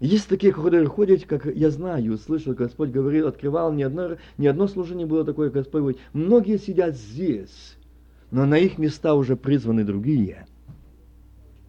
Есть 0.01 0.29
такие, 0.29 0.51
которые 0.51 0.87
ходят, 0.87 1.25
как 1.25 1.45
я 1.45 1.69
знаю, 1.69 2.17
слышал, 2.17 2.53
Господь 2.53 2.89
говорил, 2.89 3.27
открывал, 3.27 3.71
ни 3.71 3.83
одно, 3.83 4.17
ни 4.39 4.47
одно 4.47 4.67
служение 4.67 5.05
было 5.05 5.23
такое, 5.23 5.51
Господь 5.51 5.81
говорит, 5.81 6.01
многие 6.11 6.57
сидят 6.57 6.95
здесь, 6.95 7.77
но 8.31 8.47
на 8.47 8.57
их 8.57 8.79
места 8.79 9.13
уже 9.13 9.35
призваны 9.35 9.83
другие. 9.83 10.47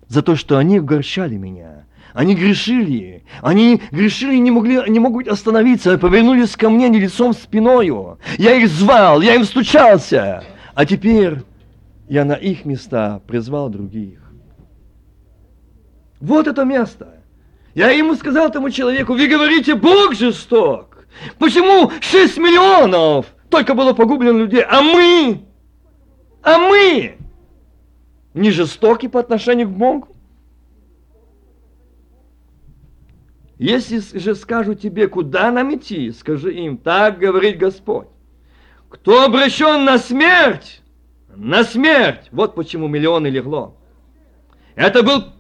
За 0.09 0.23
то, 0.23 0.35
что 0.35 0.57
они 0.57 0.81
угорчали 0.81 1.37
меня, 1.37 1.85
они 2.15 2.35
грешили, 2.35 3.23
они 3.43 3.83
грешили 3.91 4.37
и 4.37 4.41
не, 4.41 4.51
могли, 4.51 4.81
не 4.89 4.99
могут 4.99 5.29
остановиться, 5.29 5.99
повернулись 5.99 6.57
ко 6.57 6.71
мне 6.71 6.89
не 6.89 7.01
лицом 7.01 7.35
спиною. 7.35 8.19
Я 8.39 8.55
их 8.55 8.71
звал, 8.71 9.21
я 9.21 9.35
им 9.35 9.45
стучался, 9.45 10.43
а 10.73 10.87
теперь 10.87 11.41
я 12.09 12.25
на 12.25 12.33
их 12.33 12.65
места 12.65 13.21
призвал 13.27 13.69
других. 13.69 14.21
Вот 16.19 16.47
это 16.47 16.65
место– 16.65 17.19
я 17.75 17.91
ему 17.91 18.15
сказал 18.15 18.49
этому 18.49 18.71
человеку, 18.71 19.15
вы 19.15 19.27
говорите, 19.27 19.75
Бог 19.75 20.15
жесток. 20.15 21.07
Почему 21.39 21.91
6 22.01 22.39
миллионов 22.39 23.27
только 23.49 23.75
было 23.75 23.93
погублено 23.93 24.39
людей, 24.39 24.63
а 24.63 24.83
мы, 24.83 25.45
а 26.43 26.59
мы 26.59 27.19
не 28.35 28.51
жестоки 28.51 29.09
по 29.09 29.21
отношению 29.21 29.69
к 29.69 29.73
Богу? 29.73 30.09
Если 33.59 34.19
же 34.19 34.35
скажу 34.35 34.75
тебе, 34.75 35.07
куда 35.07 35.53
нам 35.53 35.75
идти, 35.77 36.11
скажи 36.11 36.53
им, 36.53 36.79
так 36.79 37.19
говорит 37.19 37.59
Господь. 37.59 38.09
Кто 38.89 39.25
обращен 39.25 39.85
на 39.85 39.99
смерть, 39.99 40.83
на 41.35 41.63
смерть. 41.63 42.29
Вот 42.33 42.55
почему 42.55 42.89
миллионы 42.89 43.29
легло. 43.29 43.77
Это 44.75 45.03
был 45.03 45.32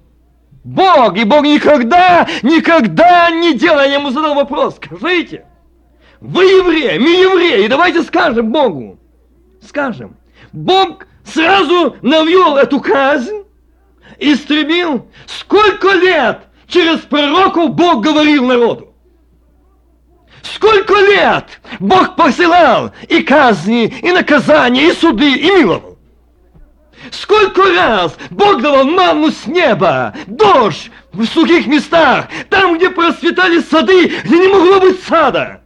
Бог, 0.64 1.16
и 1.16 1.24
Бог 1.24 1.42
никогда, 1.42 2.28
никогда 2.42 3.30
не 3.30 3.54
делал. 3.54 3.80
Я 3.80 3.94
ему 3.94 4.10
задал 4.10 4.34
вопрос, 4.34 4.76
скажите, 4.76 5.44
вы 6.20 6.44
евреи, 6.44 6.98
мы 6.98 7.08
евреи, 7.08 7.66
давайте 7.66 8.02
скажем 8.02 8.52
Богу, 8.52 8.98
скажем. 9.60 10.16
Бог 10.52 11.06
сразу 11.24 11.96
навел 12.02 12.56
эту 12.56 12.80
казнь, 12.80 13.44
истребил. 14.18 15.08
Сколько 15.26 15.92
лет 15.94 16.42
через 16.68 17.00
пророков 17.00 17.74
Бог 17.74 18.04
говорил 18.04 18.46
народу? 18.46 18.94
Сколько 20.42 20.94
лет 20.94 21.60
Бог 21.80 22.14
посылал 22.16 22.92
и 23.08 23.22
казни, 23.22 23.86
и 23.86 24.12
наказания, 24.12 24.88
и 24.88 24.92
суды, 24.92 25.32
и 25.32 25.50
миловал. 25.50 25.91
Сколько 27.10 27.62
раз 27.74 28.16
Бог 28.30 28.62
давал 28.62 28.84
манну 28.84 29.30
с 29.30 29.46
неба, 29.46 30.14
дождь 30.26 30.90
в 31.12 31.24
сухих 31.26 31.66
местах, 31.66 32.28
там, 32.48 32.76
где 32.76 32.90
процветали 32.90 33.60
сады, 33.60 34.08
где 34.24 34.38
не 34.38 34.48
могло 34.48 34.80
быть 34.80 35.02
сада. 35.02 35.62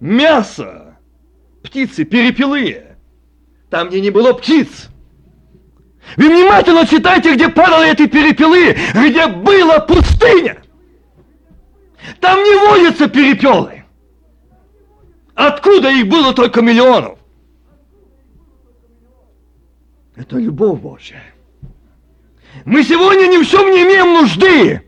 Мясо, 0.00 0.98
птицы, 1.62 2.04
перепелые, 2.04 2.96
там, 3.70 3.88
где 3.88 4.00
не 4.00 4.10
было 4.10 4.32
птиц. 4.32 4.88
Вы 6.16 6.28
внимательно 6.28 6.86
читайте, 6.86 7.34
где 7.34 7.48
падали 7.48 7.92
эти 7.92 8.06
перепелы, 8.06 8.76
где 8.94 9.26
была 9.26 9.78
пустыня. 9.80 10.62
Там 12.20 12.42
не 12.42 12.54
водятся 12.66 13.08
перепелы. 13.08 13.84
Откуда 15.34 15.90
их 15.90 16.08
было 16.08 16.32
только 16.32 16.62
миллионов? 16.62 17.17
Это 20.18 20.36
любовь 20.36 20.80
Божья. 20.80 21.22
Мы 22.64 22.82
сегодня 22.82 23.28
ни 23.28 23.38
в 23.38 23.48
чем 23.48 23.70
не 23.70 23.84
имеем 23.84 24.14
нужды. 24.14 24.82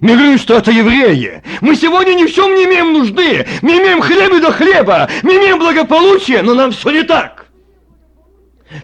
Мы 0.00 0.12
говорим, 0.12 0.36
что 0.36 0.58
это 0.58 0.70
евреи. 0.70 1.42
Мы 1.62 1.74
сегодня 1.74 2.12
ни 2.12 2.26
в 2.26 2.32
чем 2.32 2.54
не 2.54 2.64
имеем 2.64 2.92
нужды. 2.92 3.46
Мы 3.62 3.78
имеем 3.78 4.02
хлеб 4.02 4.34
и 4.34 4.40
до 4.40 4.52
хлеба. 4.52 5.08
Мы 5.22 5.36
имеем 5.36 5.58
благополучие, 5.58 6.42
но 6.42 6.52
нам 6.52 6.72
все 6.72 6.90
не 6.90 7.02
так. 7.02 7.46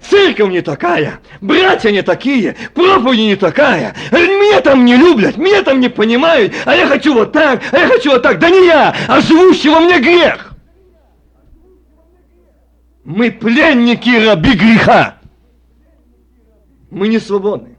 Церковь 0.08 0.50
не 0.50 0.60
такая, 0.60 1.18
братья 1.40 1.90
не 1.90 2.02
такие, 2.02 2.54
проповедь 2.74 3.18
не 3.18 3.34
такая. 3.34 3.96
Меня 4.12 4.60
там 4.60 4.84
не 4.84 4.94
любят, 4.94 5.36
меня 5.36 5.62
там 5.62 5.80
не 5.80 5.88
понимают, 5.88 6.54
а 6.64 6.76
я 6.76 6.86
хочу 6.86 7.12
вот 7.12 7.32
так, 7.32 7.60
а 7.72 7.78
я 7.78 7.88
хочу 7.88 8.12
вот 8.12 8.22
так. 8.22 8.38
Да 8.38 8.50
не 8.50 8.66
я, 8.66 8.94
а 9.08 9.20
живущий 9.20 9.68
во 9.68 9.80
мне 9.80 9.98
грех. 9.98 10.49
Мы 13.04 13.30
пленники 13.30 14.10
раби 14.26 14.54
греха. 14.54 15.18
Мы 16.90 17.08
не 17.08 17.18
свободны. 17.18 17.76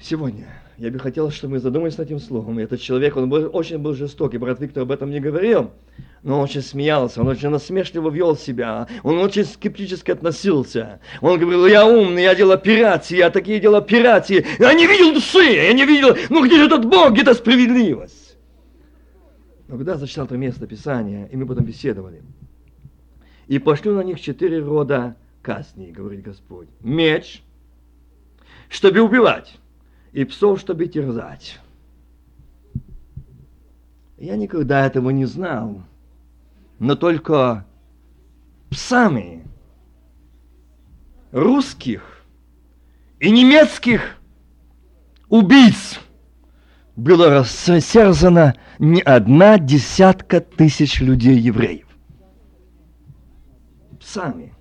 Сегодня 0.00 0.46
я 0.78 0.90
бы 0.90 0.98
хотел, 0.98 1.30
чтобы 1.30 1.54
мы 1.54 1.58
задумались 1.58 1.98
над 1.98 2.06
этим 2.06 2.18
словом. 2.18 2.58
Этот 2.58 2.80
человек, 2.80 3.16
он 3.16 3.28
был, 3.28 3.50
очень 3.52 3.78
был 3.78 3.94
жестокий, 3.94 4.38
брат 4.38 4.60
Виктор 4.60 4.82
об 4.82 4.92
этом 4.92 5.10
не 5.10 5.20
говорил, 5.20 5.70
но 6.22 6.36
он 6.36 6.44
очень 6.44 6.60
смеялся, 6.60 7.22
он 7.22 7.28
очень 7.28 7.48
насмешливо 7.48 8.10
вел 8.10 8.36
себя, 8.36 8.86
он 9.02 9.18
очень 9.18 9.44
скептически 9.44 10.10
относился. 10.10 11.00
Он 11.22 11.38
говорил, 11.38 11.66
я 11.66 11.86
умный, 11.86 12.22
я 12.22 12.34
делал 12.34 12.52
операции, 12.52 13.16
я 13.16 13.30
такие 13.30 13.58
делал 13.58 13.76
операции. 13.76 14.46
Я 14.58 14.74
не 14.74 14.86
видел 14.86 15.14
души, 15.14 15.44
я 15.44 15.72
не 15.72 15.86
видел, 15.86 16.16
ну 16.28 16.44
где 16.44 16.56
же 16.56 16.66
этот 16.66 16.84
Бог, 16.84 17.12
где-то 17.12 17.34
справедливость. 17.34 18.36
Но 19.68 19.78
когда 19.78 19.96
зачитал 19.96 20.26
это 20.26 20.36
место 20.36 20.66
Писания, 20.66 21.26
и 21.26 21.36
мы 21.36 21.46
потом 21.46 21.64
беседовали, 21.64 22.22
и 23.48 23.58
пошлю 23.58 23.94
на 23.94 24.02
них 24.02 24.20
четыре 24.20 24.60
рода 24.60 25.16
казни, 25.42 25.90
говорит 25.90 26.22
Господь. 26.22 26.68
Меч, 26.80 27.42
чтобы 28.68 29.00
убивать 29.00 29.56
и 30.12 30.24
псов, 30.24 30.60
чтобы 30.60 30.86
терзать. 30.86 31.60
Я 34.18 34.36
никогда 34.36 34.86
этого 34.86 35.10
не 35.10 35.26
знал, 35.26 35.82
но 36.78 36.96
только 36.96 37.66
псами 38.70 39.44
русских 41.32 42.22
и 43.20 43.30
немецких 43.30 44.16
убийц 45.28 46.00
было 46.96 47.28
рассерзано 47.30 48.54
не 48.78 49.02
одна 49.02 49.58
десятка 49.58 50.40
тысяч 50.40 51.00
людей 51.00 51.38
Псами, 54.06 54.54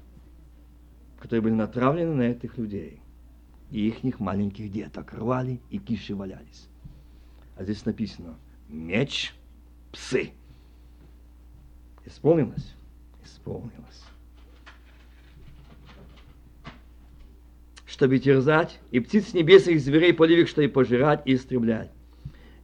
которые 1.19 1.43
были 1.43 1.53
натравлены 1.53 2.15
на 2.15 2.23
этих 2.23 2.57
людей 2.57 2.99
и 3.69 3.89
их 3.89 4.19
маленьких 4.19 4.71
деток 4.71 5.13
рвали 5.13 5.61
и 5.69 5.77
киши 5.77 6.15
валялись. 6.15 6.67
А 7.55 7.63
здесь 7.63 7.85
написано 7.85 8.39
меч, 8.69 9.35
псы. 9.91 10.31
Исполнилось? 12.05 12.73
Исполнилось. 13.23 14.03
Чтобы 17.85 18.17
терзать, 18.17 18.79
и 18.89 18.99
птиц 18.99 19.35
небесных, 19.35 19.79
зверей 19.79 20.11
полевых, 20.11 20.49
чтобы 20.49 20.69
пожирать 20.69 21.21
и 21.25 21.35
истреблять. 21.35 21.91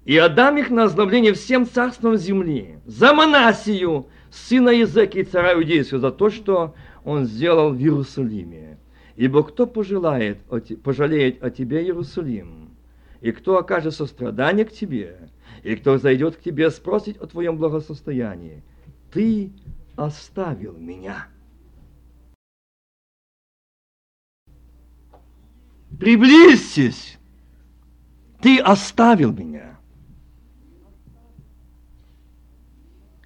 И 0.05 0.17
отдам 0.17 0.57
их 0.57 0.71
на 0.71 0.85
оздоровление 0.85 1.33
всем 1.33 1.67
царствам 1.67 2.17
земли, 2.17 2.79
за 2.87 3.13
Манасию, 3.13 4.07
сына 4.31 4.69
Языки 4.69 5.19
и 5.19 5.23
царя 5.23 5.53
Иудейского, 5.53 5.99
за 5.99 6.11
то, 6.11 6.29
что 6.29 6.75
он 7.03 7.25
сделал 7.25 7.71
в 7.73 7.79
Иерусалиме. 7.79 8.77
Ибо 9.15 9.43
кто 9.43 9.67
пожелает, 9.67 10.39
пожалеет 10.83 11.43
о 11.43 11.49
тебе, 11.49 11.83
Иерусалим, 11.83 12.69
и 13.19 13.31
кто 13.31 13.57
окажет 13.57 13.93
сострадание 13.93 14.65
к 14.65 14.71
тебе, 14.71 15.29
и 15.63 15.75
кто 15.75 15.97
зайдет 15.97 16.37
к 16.37 16.41
тебе 16.41 16.71
спросить 16.71 17.17
о 17.17 17.27
твоем 17.27 17.57
благосостоянии, 17.57 18.63
ты 19.11 19.51
оставил 19.95 20.75
меня. 20.77 21.27
Приблизьтесь, 25.99 27.19
ты 28.41 28.57
оставил 28.59 29.33
меня. 29.33 29.70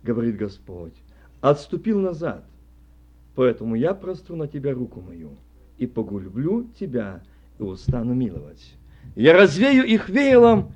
Говорит 0.06 0.38
Господь, 0.38 0.94
отступил 1.42 2.00
назад, 2.00 2.46
поэтому 3.34 3.74
я 3.74 3.96
простру 3.96 4.36
на 4.36 4.48
тебя 4.48 4.72
руку 4.72 5.02
мою 5.02 5.32
и 5.80 5.88
погублю 5.88 6.68
тебя, 6.80 7.24
и 7.58 7.64
устану 7.64 8.14
миловать. 8.14 8.76
Я 9.16 9.34
развею 9.34 9.84
их 9.84 10.08
веялом 10.10 10.74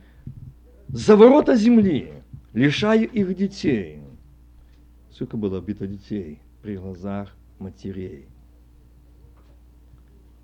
за 0.87 1.15
ворота 1.15 1.55
земли, 1.55 2.11
лишаю 2.53 3.07
их 3.07 3.35
детей. 3.35 3.99
Сколько 5.11 5.37
было 5.37 5.61
бито 5.61 5.85
детей 5.85 6.39
при 6.63 6.77
глазах 6.77 7.29
матерей. 7.59 8.25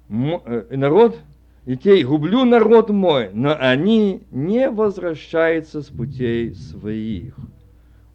М- 0.09 0.43
э, 0.45 0.77
народ 0.77 1.19
детей, 1.65 2.03
гублю 2.03 2.45
народ 2.45 2.91
мой, 2.91 3.31
но 3.33 3.57
они 3.59 4.21
не 4.29 4.69
возвращаются 4.69 5.81
с 5.81 5.87
путей 5.87 6.53
своих. 6.53 7.35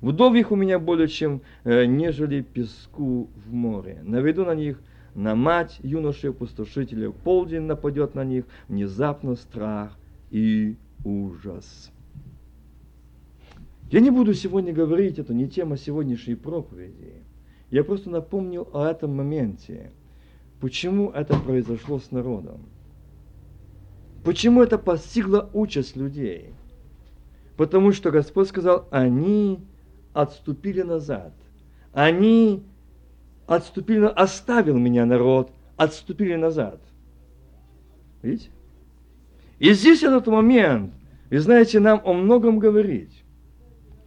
Вдовьих 0.00 0.50
у 0.50 0.56
меня 0.56 0.78
более, 0.78 1.08
чем 1.08 1.42
э, 1.64 1.84
нежели 1.84 2.40
песку 2.40 3.28
в 3.36 3.52
море. 3.52 4.00
Наведу 4.02 4.44
на 4.44 4.54
них 4.54 4.80
на 5.14 5.34
мать 5.34 5.78
юношей 5.82 6.32
пустошителя, 6.32 7.10
полдень 7.10 7.62
нападет 7.62 8.14
на 8.14 8.24
них, 8.24 8.44
внезапно 8.68 9.36
страх 9.36 9.96
и 10.30 10.76
ужас. 11.04 11.90
Я 13.90 14.00
не 14.00 14.10
буду 14.10 14.34
сегодня 14.34 14.72
говорить, 14.72 15.18
это 15.18 15.34
не 15.34 15.48
тема 15.48 15.76
сегодняшней 15.76 16.36
проповеди. 16.36 17.24
Я 17.70 17.84
просто 17.84 18.08
напомню 18.08 18.68
о 18.72 18.86
этом 18.86 19.14
моменте. 19.16 19.90
Почему 20.60 21.10
это 21.10 21.36
произошло 21.38 21.98
с 21.98 22.10
народом? 22.10 22.60
Почему 24.24 24.62
это 24.62 24.78
постигло 24.78 25.50
участь 25.52 25.96
людей? 25.96 26.54
Потому 27.56 27.92
что 27.92 28.10
Господь 28.10 28.48
сказал, 28.48 28.86
они 28.90 29.60
отступили 30.12 30.82
назад. 30.82 31.32
Они 31.92 32.62
отступили, 33.46 34.04
оставил 34.04 34.76
меня 34.76 35.06
народ, 35.06 35.52
отступили 35.76 36.36
назад. 36.36 36.80
Видите? 38.22 38.50
И 39.58 39.72
здесь 39.72 40.02
этот 40.02 40.26
момент, 40.26 40.92
вы 41.30 41.40
знаете, 41.40 41.80
нам 41.80 42.00
о 42.04 42.12
многом 42.12 42.58
говорить. 42.58 43.22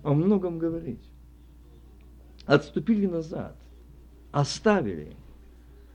О 0.04 0.14
многом 0.14 0.60
говорить. 0.60 1.04
Отступили 2.46 3.06
назад. 3.06 3.56
Оставили. 4.32 5.16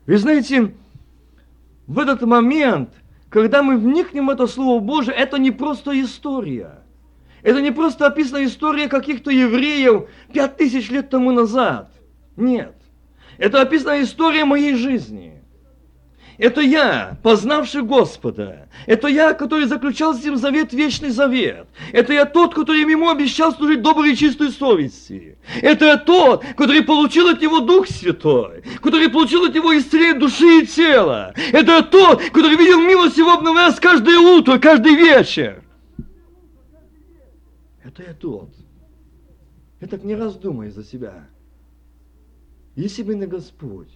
Вы 0.07 0.17
знаете, 0.17 0.75
в 1.87 1.99
этот 1.99 2.23
момент, 2.23 2.91
когда 3.29 3.63
мы 3.63 3.77
вникнем 3.77 4.27
в 4.27 4.31
это 4.31 4.47
Слово 4.47 4.81
Божие, 4.81 5.17
это 5.17 5.39
не 5.39 5.51
просто 5.51 6.01
история. 6.01 6.83
Это 7.43 7.61
не 7.61 7.71
просто 7.71 8.07
описана 8.07 8.45
история 8.45 8.89
каких-то 8.89 9.31
евреев 9.31 10.09
пять 10.33 10.57
тысяч 10.57 10.91
лет 10.91 11.11
тому 11.11 11.33
назад. 11.33 11.91
Нет. 12.37 12.75
Это 13.39 13.61
описана 13.61 14.03
история 14.03 14.45
моей 14.45 14.75
жизни. 14.75 15.39
Это 16.39 16.61
я, 16.61 17.17
познавший 17.25 17.83
Господа. 17.83 18.69
Это 18.87 19.09
я, 19.09 19.35
который 19.35 19.67
заключал 19.67 20.15
с 20.15 20.25
ним 20.25 20.37
завет, 20.37 20.73
вечный 20.73 21.11
завет. 21.11 21.67
Это 21.93 22.13
я 22.13 22.27
тот, 22.27 22.55
который 22.55 22.81
ему 22.81 23.11
обещал 23.11 23.53
служить 23.53 23.83
доброй 23.83 24.13
и 24.13 24.17
чистой 24.17 24.51
совести. 24.51 25.37
Это 25.61 25.87
я 25.87 25.97
тот, 25.97 26.45
который 26.57 26.83
получил 26.83 27.29
от 27.29 27.43
него 27.43 27.59
Дух 27.59 27.89
Святой, 27.89 28.63
который 28.81 29.09
получил 29.09 29.47
от 29.47 29.55
него 29.55 29.77
исцеление 29.77 30.15
души 30.15 30.61
и 30.61 30.67
тела. 30.67 31.35
Это 31.53 31.73
я 31.73 31.83
тот, 31.83 32.23
который 32.31 32.57
видел 32.57 32.81
милость 32.83 33.19
его 33.19 33.33
обновляться 33.33 33.81
каждое 33.83 34.19
утро, 34.19 34.59
каждый 34.59 34.95
вечер. 34.95 35.65
Я 38.03 38.15
тот. 38.15 38.55
Я 39.81 39.87
так 39.87 40.05
не 40.05 40.15
раз 40.15 40.37
думаю 40.37 40.73
за 40.73 40.85
себя. 40.85 41.29
Если 42.75 43.03
бы 43.03 43.15
не 43.15 43.27
Господь, 43.27 43.93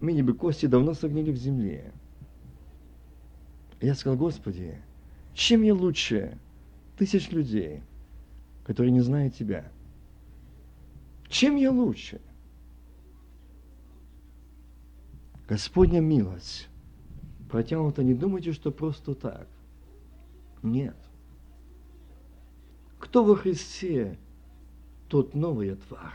мне 0.00 0.22
бы 0.22 0.34
кости 0.34 0.66
давно 0.66 0.94
согнили 0.94 1.30
в 1.30 1.36
земле. 1.36 1.92
Я 3.80 3.94
сказал, 3.94 4.16
Господи, 4.18 4.78
чем 5.34 5.62
я 5.62 5.74
лучше 5.74 6.38
тысяч 6.96 7.30
людей, 7.30 7.82
которые 8.64 8.92
не 8.92 9.00
знают 9.00 9.34
Тебя? 9.34 9.70
Чем 11.28 11.56
я 11.56 11.70
лучше? 11.70 12.20
Господня 15.48 16.00
милость 16.00 16.68
протянута, 17.50 18.02
не 18.02 18.14
думайте, 18.14 18.52
что 18.52 18.70
просто 18.70 19.14
так. 19.14 19.46
Нет. 20.62 20.96
Кто 23.04 23.22
во 23.22 23.36
Христе, 23.36 24.18
тот 25.08 25.34
новая 25.34 25.76
тварь. 25.76 26.10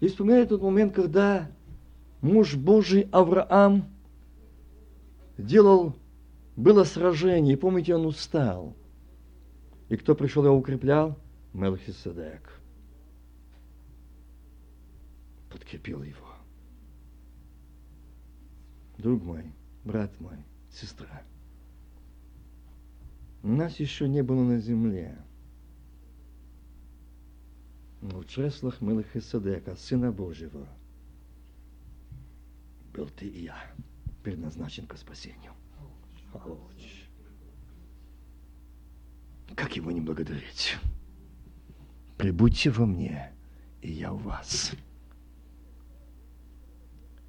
И 0.00 0.08
вспоминаю 0.08 0.46
тот 0.48 0.62
момент, 0.62 0.94
когда 0.94 1.50
муж 2.22 2.56
Божий 2.56 3.02
Авраам 3.12 3.84
делал, 5.36 5.94
было 6.56 6.84
сражение, 6.84 7.52
и 7.52 7.58
помните, 7.58 7.94
он 7.94 8.06
устал. 8.06 8.74
И 9.90 9.96
кто 9.98 10.14
пришел 10.14 10.46
его 10.46 10.56
укреплял? 10.56 11.18
Мелхиседек. 11.52 12.58
Подкрепил 15.50 16.02
его. 16.02 16.34
Друг 18.96 19.22
мой, 19.22 19.44
брат 19.84 20.18
мой, 20.18 20.38
сестра, 20.70 21.22
нас 23.52 23.80
еще 23.80 24.08
не 24.08 24.22
было 24.22 24.42
на 24.42 24.58
земле. 24.58 25.18
Но 28.00 28.20
в 28.20 28.26
чреслах 28.26 28.80
Мелхиседека, 28.80 29.74
Сына 29.76 30.12
Божьего, 30.12 30.68
был 32.94 33.08
ты 33.08 33.26
и 33.26 33.44
я 33.44 33.56
предназначен 34.22 34.86
к 34.86 34.96
спасению. 34.96 35.52
Ауч. 36.32 37.06
Как 39.54 39.76
его 39.76 39.90
не 39.90 40.00
благодарить? 40.00 40.76
Прибудьте 42.16 42.70
во 42.70 42.86
мне, 42.86 43.32
и 43.80 43.92
я 43.92 44.12
у 44.12 44.18
вас. 44.18 44.72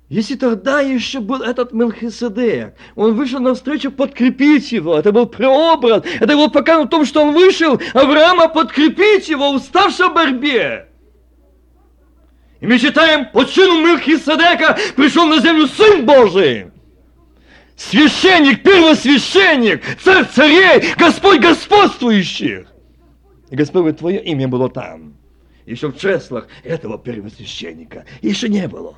Если 0.09 0.33
тогда 0.35 0.81
еще 0.81 1.19
был 1.19 1.43
этот 1.43 1.71
Мелхиседек, 1.71 2.73
он 2.95 3.13
вышел 3.13 3.39
навстречу 3.39 3.91
подкрепить 3.91 4.71
его, 4.71 4.97
это 4.97 5.11
был 5.11 5.27
преобраз, 5.27 6.03
это 6.19 6.35
был 6.35 6.49
показ 6.49 6.85
в 6.85 6.89
том, 6.89 7.05
что 7.05 7.21
он 7.21 7.35
вышел 7.35 7.79
Авраама 7.93 8.49
подкрепить 8.49 9.29
его, 9.29 9.51
уставшего 9.51 10.09
в 10.09 10.15
борьбе. 10.15 10.87
И 12.59 12.65
мы 12.65 12.79
читаем, 12.79 13.29
по 13.31 13.45
чину 13.45 13.85
Мелхиседека 13.85 14.79
пришел 14.95 15.27
на 15.27 15.39
землю 15.41 15.67
Сын 15.67 16.03
Божий. 16.03 16.71
Священник, 17.75 18.63
первосвященник, 18.63 19.83
царь 20.01 20.25
царей, 20.25 20.91
Господь 20.97 21.39
господствующих. 21.39 22.67
И 23.51 23.55
Господь 23.55 23.81
говорит, 23.81 23.99
твое 23.99 24.23
имя 24.23 24.47
было 24.47 24.69
там. 24.69 25.13
Еще 25.67 25.89
в 25.89 25.97
чреслах 25.97 26.47
этого 26.63 26.97
первосвященника. 26.97 28.05
Еще 28.21 28.49
не 28.49 28.67
было 28.67 28.95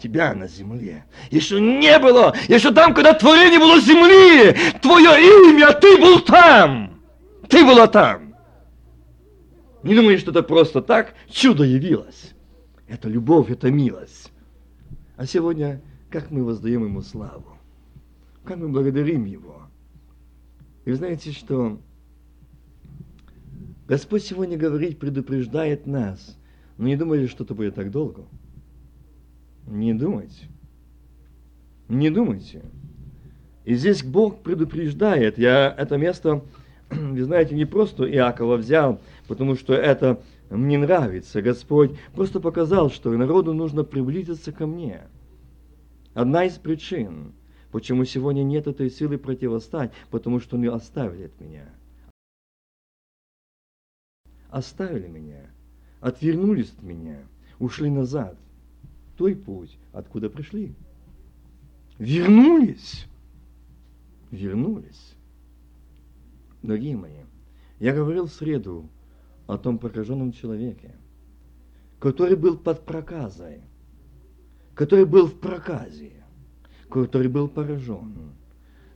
тебя 0.00 0.34
на 0.34 0.48
земле. 0.48 1.04
Еще 1.30 1.60
не 1.60 1.98
было, 1.98 2.34
еще 2.48 2.72
там, 2.72 2.94
когда 2.94 3.14
творение 3.14 3.58
было 3.58 3.80
земли, 3.80 4.56
твое 4.80 5.50
имя, 5.50 5.72
ты 5.72 5.98
был 5.98 6.20
там. 6.20 7.00
Ты 7.48 7.64
была 7.64 7.86
там. 7.86 8.34
Не 9.82 9.94
думай, 9.94 10.16
что 10.18 10.30
это 10.30 10.42
просто 10.42 10.80
так, 10.80 11.14
чудо 11.28 11.64
явилось. 11.64 12.32
Это 12.88 13.08
любовь, 13.08 13.50
это 13.50 13.70
милость. 13.70 14.32
А 15.16 15.26
сегодня, 15.26 15.80
как 16.10 16.30
мы 16.30 16.44
воздаем 16.44 16.84
Ему 16.84 17.02
славу? 17.02 17.56
Как 18.44 18.56
мы 18.58 18.68
благодарим 18.68 19.24
Его? 19.24 19.62
И 20.84 20.90
вы 20.90 20.96
знаете, 20.96 21.32
что 21.32 21.80
Господь 23.86 24.24
сегодня 24.24 24.56
говорит, 24.56 24.98
предупреждает 24.98 25.86
нас. 25.86 26.38
Но 26.78 26.86
не 26.86 26.96
думали, 26.96 27.26
что 27.26 27.44
это 27.44 27.54
будет 27.54 27.74
так 27.74 27.90
долго. 27.90 28.24
Не 29.66 29.94
думайте. 29.94 30.48
Не 31.88 32.10
думайте. 32.10 32.62
И 33.64 33.74
здесь 33.74 34.02
Бог 34.02 34.42
предупреждает. 34.42 35.38
Я 35.38 35.74
это 35.76 35.96
место, 35.96 36.42
вы 36.90 37.22
знаете, 37.22 37.54
не 37.54 37.64
просто 37.64 38.10
Иакова 38.10 38.56
взял, 38.56 39.00
потому 39.28 39.54
что 39.56 39.74
это 39.74 40.20
мне 40.50 40.78
нравится. 40.78 41.42
Господь 41.42 41.96
просто 42.14 42.40
показал, 42.40 42.90
что 42.90 43.10
народу 43.10 43.54
нужно 43.54 43.84
приблизиться 43.84 44.52
ко 44.52 44.66
мне. 44.66 45.02
Одна 46.14 46.44
из 46.44 46.54
причин, 46.54 47.32
почему 47.70 48.04
сегодня 48.04 48.42
нет 48.42 48.66
этой 48.66 48.90
силы 48.90 49.16
противостать, 49.16 49.92
потому 50.10 50.40
что 50.40 50.56
они 50.56 50.66
оставили 50.66 51.26
от 51.26 51.40
меня. 51.40 51.68
Оставили 54.50 55.06
меня, 55.06 55.46
отвернулись 56.00 56.74
от 56.76 56.82
меня, 56.82 57.18
ушли 57.58 57.88
назад– 57.88 58.36
той 59.16 59.34
путь, 59.34 59.78
откуда 59.92 60.30
пришли. 60.30 60.74
Вернулись. 61.98 63.06
Вернулись. 64.30 65.14
Дорогие 66.62 66.96
мои, 66.96 67.24
я 67.80 67.92
говорил 67.92 68.26
в 68.26 68.32
среду 68.32 68.88
о 69.46 69.58
том 69.58 69.78
прокаженном 69.78 70.32
человеке, 70.32 70.94
который 71.98 72.36
был 72.36 72.56
под 72.56 72.84
проказой, 72.84 73.62
который 74.74 75.04
был 75.04 75.26
в 75.26 75.38
проказе, 75.38 76.12
который 76.88 77.28
был 77.28 77.48
поражен. 77.48 78.32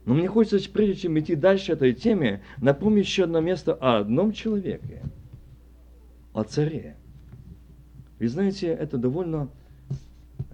Но 0.04 0.14
мне 0.14 0.28
хочется, 0.28 0.70
прежде 0.70 1.02
чем 1.02 1.18
идти 1.18 1.34
дальше 1.34 1.72
этой 1.72 1.92
теме, 1.92 2.42
напомнить 2.58 3.06
еще 3.06 3.24
одно 3.24 3.40
место 3.40 3.74
о 3.74 3.98
одном 3.98 4.32
человеке, 4.32 5.02
о 6.32 6.44
царе. 6.44 6.96
Вы 8.20 8.28
знаете, 8.28 8.68
это 8.68 8.98
довольно 8.98 9.50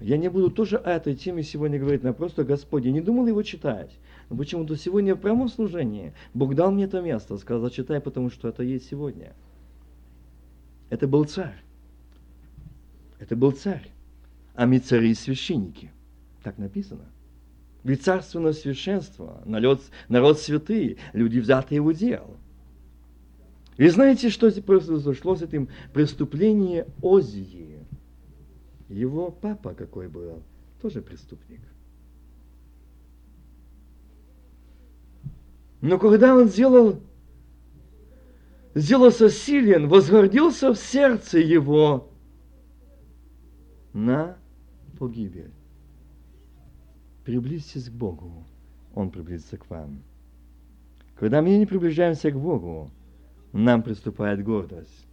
я 0.02 0.18
не 0.18 0.28
буду 0.28 0.50
тоже 0.50 0.76
о 0.76 0.90
этой 0.90 1.14
теме 1.14 1.42
сегодня 1.42 1.78
говорить, 1.78 2.02
но 2.02 2.12
просто 2.12 2.44
Господь, 2.44 2.84
я 2.84 2.92
не 2.92 3.00
думал 3.00 3.26
его 3.26 3.42
читать. 3.42 3.90
Но 4.28 4.36
почему-то 4.36 4.76
сегодня 4.76 5.14
в 5.14 5.20
прямом 5.20 5.48
служении 5.48 6.12
Бог 6.34 6.54
дал 6.54 6.70
мне 6.70 6.84
это 6.84 7.00
место, 7.00 7.36
сказал, 7.38 7.70
читай, 7.70 8.00
потому 8.00 8.30
что 8.30 8.48
это 8.48 8.62
есть 8.62 8.88
сегодня. 8.88 9.32
Это 10.90 11.06
был 11.06 11.24
царь. 11.24 11.62
Это 13.18 13.36
был 13.36 13.52
царь. 13.52 13.88
А 14.54 14.66
мы 14.66 14.78
цари 14.78 15.10
и 15.10 15.14
священники. 15.14 15.90
Так 16.42 16.58
написано. 16.58 17.04
Ведь 17.84 18.02
царственное 18.02 18.52
священство, 18.52 19.40
народ, 19.44 19.82
народ 20.08 20.38
святый, 20.38 20.98
люди 21.12 21.38
взятые 21.38 21.80
в 21.80 21.86
удел. 21.86 22.36
Вы 23.78 23.90
знаете, 23.90 24.30
что 24.30 24.50
произошло 24.62 25.34
с 25.34 25.42
этим 25.42 25.68
преступлением 25.92 26.86
Озии? 27.00 27.71
Его 28.92 29.30
папа 29.30 29.72
какой 29.72 30.06
был, 30.08 30.42
тоже 30.82 31.00
преступник. 31.00 31.62
Но 35.80 35.98
когда 35.98 36.36
он 36.36 36.48
сделал, 36.48 37.00
сделался 38.74 39.30
силен, 39.30 39.88
возгордился 39.88 40.74
в 40.74 40.76
сердце 40.76 41.38
его 41.38 42.10
на 43.94 44.36
погибель. 44.98 45.52
Приблизьтесь 47.24 47.88
к 47.88 47.92
Богу, 47.92 48.44
Он 48.94 49.10
приблизится 49.10 49.56
к 49.56 49.70
вам. 49.70 50.02
Когда 51.14 51.40
мы 51.40 51.56
не 51.56 51.64
приближаемся 51.64 52.30
к 52.30 52.38
Богу, 52.38 52.90
нам 53.52 53.82
приступает 53.82 54.44
гордость. 54.44 55.06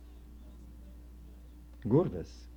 Гордость 1.86 2.49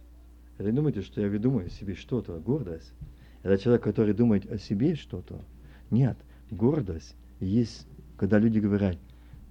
это 0.62 0.70
не 0.70 0.76
думайте, 0.76 1.02
что 1.02 1.20
я 1.20 1.28
выдумаю 1.28 1.68
себе 1.70 1.96
что-то. 1.96 2.38
Гордость– 2.38 2.92
это 3.42 3.58
человек, 3.58 3.82
который 3.82 4.14
думает 4.14 4.50
о 4.50 4.58
себе 4.58 4.94
что-то. 4.94 5.44
Нет, 5.90 6.16
гордость 6.52 7.16
есть, 7.40 7.86
когда 8.16 8.38
люди 8.38 8.60
говорят, 8.60 8.96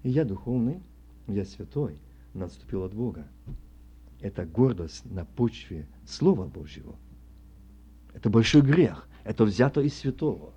я 0.04 0.24
духовный, 0.24 0.80
я 1.28 1.44
святой, 1.44 1.98
наступил 2.34 2.84
от 2.84 2.94
Бога. 2.94 3.28
Это 4.22 4.46
гордость 4.46 5.04
на 5.04 5.26
почве 5.26 5.86
Слова 6.08 6.48
Божьего. 6.48 6.96
Это 8.14 8.30
большой 8.30 8.62
грех. 8.62 9.08
Это 9.26 9.44
взято 9.44 9.82
из 9.82 9.94
святого. 9.96 10.54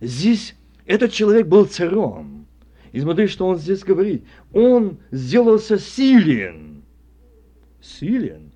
Здесь 0.00 0.56
этот 0.84 1.12
человек 1.12 1.46
был 1.46 1.66
царем. 1.66 2.46
И 2.90 3.00
смотри, 3.00 3.28
что 3.28 3.46
он 3.46 3.58
здесь 3.58 3.84
говорит. 3.84 4.24
Он 4.52 4.98
сделался 5.12 5.78
силен 5.78 6.71
силен. 7.82 8.52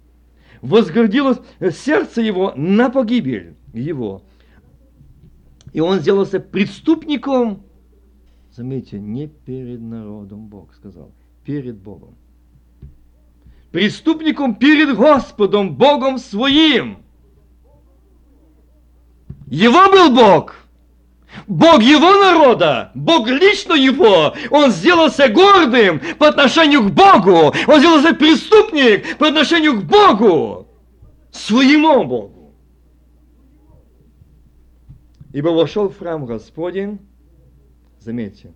Возгордилось 0.62 1.38
сердце 1.72 2.22
его 2.22 2.52
на 2.56 2.88
погибель 2.88 3.54
его. 3.74 4.22
И 5.72 5.80
он 5.80 6.00
сделался 6.00 6.40
преступником 6.40 7.66
Заметьте, 8.56 8.98
не 8.98 9.26
перед 9.26 9.82
народом 9.82 10.46
Бог 10.46 10.72
сказал, 10.74 11.12
перед 11.44 11.76
Богом. 11.76 12.14
Преступником 13.70 14.54
перед 14.54 14.96
Господом, 14.96 15.76
Богом 15.76 16.16
своим. 16.16 17.02
Его 19.46 19.90
был 19.90 20.14
Бог. 20.14 20.65
Бог 21.46 21.82
его 21.82 22.12
народа, 22.14 22.90
Бог 22.94 23.28
лично 23.28 23.74
его, 23.74 24.34
он 24.50 24.70
сделался 24.70 25.28
гордым 25.28 26.00
по 26.18 26.28
отношению 26.28 26.88
к 26.88 26.92
Богу, 26.92 27.54
он 27.66 27.78
сделался 27.78 28.14
преступник 28.14 29.18
по 29.18 29.28
отношению 29.28 29.80
к 29.80 29.84
Богу, 29.84 30.68
своему 31.30 32.04
Богу. 32.04 32.54
Ибо 35.32 35.48
вошел 35.48 35.88
в 35.88 35.98
храм 35.98 36.24
Господень, 36.24 36.98
заметьте, 37.98 38.54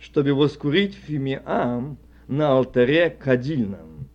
чтобы 0.00 0.34
воскурить 0.34 0.94
фимиам 0.94 1.98
на 2.26 2.52
алтаре 2.52 3.10
кадильном 3.10 4.08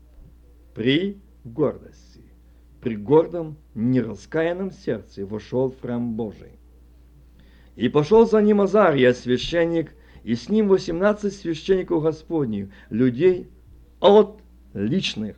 при 0.73 1.21
гордости, 1.43 2.23
при 2.81 2.97
гордом 2.97 3.57
нераскаянном 3.75 4.71
сердце 4.71 5.25
вошел 5.25 5.71
в 5.71 5.79
храм 5.79 6.15
Божий. 6.15 6.54
И 7.75 7.89
пошел 7.89 8.25
за 8.25 8.41
ним 8.41 8.61
Азария, 8.61 9.13
священник, 9.13 9.93
и 10.23 10.35
с 10.35 10.49
ним 10.49 10.69
восемнадцать 10.69 11.35
священников 11.35 12.03
Господних, 12.03 12.69
людей 12.89 13.47
от 13.99 14.39
личных. 14.73 15.35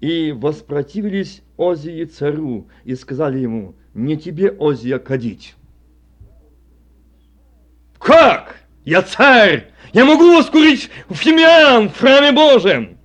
И 0.00 0.32
воспротивились 0.32 1.42
Озии 1.56 2.04
царю, 2.04 2.68
и 2.84 2.94
сказали 2.94 3.38
ему, 3.38 3.74
не 3.94 4.16
тебе, 4.16 4.54
Озия, 4.60 4.98
кадить. 4.98 5.56
Как? 7.98 8.56
Я 8.84 9.02
царь! 9.02 9.72
Я 9.92 10.04
могу 10.04 10.36
воскурить 10.36 10.90
в 11.08 11.14
Фимиам, 11.14 11.88
в 11.88 11.98
храме 11.98 12.32
Божьем! 12.32 12.98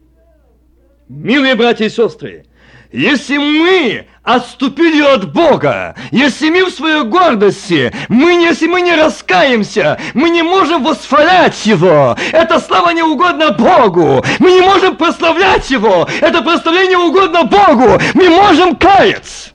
Милые 1.08 1.56
братья 1.56 1.86
и 1.86 1.89
сестры, 1.89 2.46
если 2.94 3.38
мы 3.38 4.06
отступили 4.22 5.02
от 5.02 5.34
Бога, 5.34 5.96
если 6.12 6.50
мы 6.50 6.66
в 6.66 6.70
своей 6.70 7.04
гордости, 7.04 7.91
мы, 8.08 8.34
если 8.34 8.68
мы 8.68 8.82
не 8.82 8.96
раскаемся, 8.96 10.00
мы 10.14 10.30
не 10.30 10.44
можем 10.44 10.84
восхвалять 10.84 11.66
Его, 11.66 12.16
это 12.32 12.60
слава 12.60 12.91
не 12.91 13.02
угодно 13.02 13.52
Богу, 13.52 14.24
мы 14.38 14.52
не 14.52 14.62
можем 14.62 14.96
прославлять 14.96 15.70
Его, 15.72 16.08
это 16.22 16.44
прославление 16.44 17.00
угодно 17.00 17.44
Богу, 17.44 18.00
мы 18.14 18.30
можем 18.30 18.76
каяться. 18.76 19.50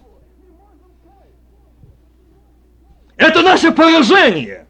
Это 3.17 3.43
наше 3.43 3.71
поражение, 3.71 4.67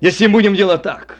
если 0.00 0.26
будем 0.26 0.54
делать 0.54 0.82
так. 0.82 1.18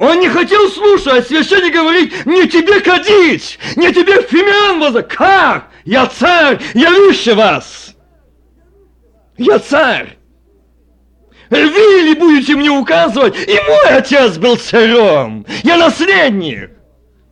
Он 0.00 0.18
не 0.18 0.30
хотел 0.30 0.66
слушать, 0.70 1.26
священник 1.26 1.74
говорит, 1.74 2.24
не 2.24 2.48
тебе 2.48 2.80
кадить, 2.80 3.58
не 3.76 3.92
тебе 3.92 4.22
фимиан 4.22 4.80
воза. 4.80 5.02
Как? 5.02 5.70
Я 5.84 6.06
царь, 6.06 6.58
я 6.72 6.90
выше 6.90 7.34
вас. 7.34 7.94
Я 9.36 9.58
царь. 9.58 10.16
Вы 11.50 11.58
ли 11.58 12.14
будете 12.14 12.56
мне 12.56 12.70
указывать? 12.70 13.36
И 13.46 13.52
мой 13.52 13.98
отец 13.98 14.38
был 14.38 14.56
царем. 14.56 15.44
Я 15.64 15.76
наследник. 15.76 16.70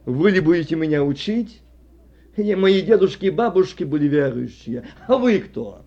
Вы 0.04 0.30
ли 0.30 0.40
будете 0.40 0.76
меня 0.76 1.02
учить? 1.02 1.62
И 2.36 2.54
мои 2.54 2.82
дедушки 2.82 3.26
и 3.26 3.30
бабушки 3.30 3.84
были 3.84 4.08
верующие. 4.08 4.86
А 5.06 5.16
вы 5.16 5.38
кто? 5.38 5.86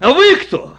А 0.00 0.12
вы 0.12 0.36
кто? 0.36 0.76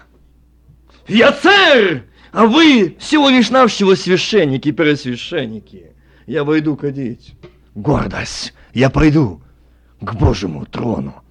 Я 1.07 1.31
царь! 1.31 2.03
А 2.31 2.45
вы 2.45 2.95
всего 2.97 3.29
лишь 3.29 3.49
навсего 3.49 3.95
священники, 3.95 4.71
первосвященники. 4.71 5.91
Я 6.27 6.43
войду 6.43 6.77
кадить. 6.77 7.33
Гордость. 7.75 8.53
Я 8.73 8.89
пойду 8.89 9.41
к 9.99 10.15
Божьему 10.15 10.65
трону. 10.65 11.21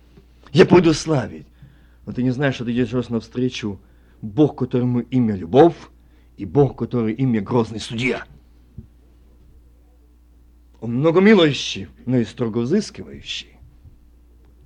Я 0.52 0.66
пойду 0.66 0.92
славить. 0.92 1.46
Но 2.04 2.12
ты 2.12 2.22
не 2.22 2.30
знаешь, 2.30 2.56
что 2.56 2.64
ты 2.64 2.72
идешь 2.72 3.08
навстречу 3.08 3.80
Бог, 4.20 4.58
которому 4.58 5.00
имя 5.00 5.34
любовь, 5.34 5.76
и 6.36 6.44
Бог, 6.44 6.76
который 6.76 7.14
имя 7.14 7.40
грозный 7.40 7.80
судья. 7.80 8.24
Он 10.80 10.94
много 10.96 11.20
милующий, 11.20 11.88
но 12.06 12.18
и 12.18 12.24
строго 12.24 12.58
взыскивающий. 12.58 13.56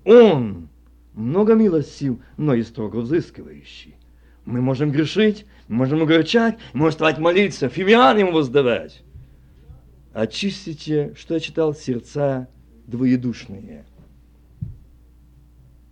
Он 0.04 0.68
много 1.12 1.54
милостив, 1.54 2.16
но 2.36 2.54
и 2.54 2.62
строго 2.62 2.98
взыскивающий. 2.98 3.96
Мы 4.44 4.60
можем 4.60 4.90
грешить, 4.90 5.46
мы 5.68 5.76
можем 5.76 6.02
огорчать, 6.02 6.58
мы 6.72 6.80
можем 6.80 6.90
вставать 6.92 7.18
молиться, 7.18 7.68
фимиан 7.68 8.18
ему 8.18 8.32
воздавать. 8.32 9.02
Очистите, 10.12 11.14
что 11.16 11.34
я 11.34 11.40
читал, 11.40 11.74
сердца 11.74 12.48
двоедушные. 12.86 13.86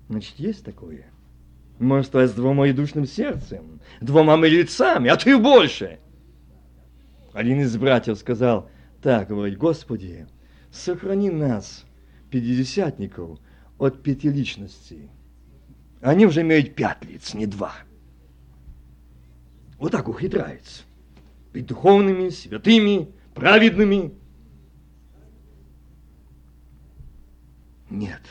Значит, 0.08 0.34
есть 0.36 0.64
такое. 0.64 1.06
Можно 1.78 2.02
вставать 2.02 2.30
с 2.30 2.34
двумоедушным 2.34 3.06
сердцем, 3.06 3.80
двумя 4.00 4.36
лицами, 4.36 5.08
а 5.08 5.16
ты 5.16 5.36
больше. 5.38 5.98
Один 7.32 7.60
из 7.60 7.74
братьев 7.76 8.18
сказал, 8.18 8.68
так, 9.00 9.28
говорит, 9.28 9.56
Господи, 9.56 10.26
сохрани 10.70 11.30
нас, 11.30 11.86
пятидесятников, 12.30 13.40
от 13.78 14.02
пяти 14.02 14.28
личностей. 14.28 15.08
Они 16.02 16.26
уже 16.26 16.42
имеют 16.42 16.74
пять 16.74 17.04
лиц, 17.04 17.32
не 17.32 17.46
два 17.46 17.72
вот 19.82 19.90
так 19.90 20.08
ухитряется. 20.08 20.84
Быть 21.52 21.66
духовными, 21.66 22.28
святыми, 22.28 23.08
праведными. 23.34 24.14
Нет, 27.90 28.22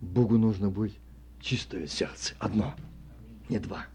Богу 0.00 0.38
нужно 0.38 0.70
быть 0.70 0.98
чистое 1.40 1.86
сердце, 1.86 2.34
одно, 2.40 2.74
не 3.48 3.60
два. 3.60 3.86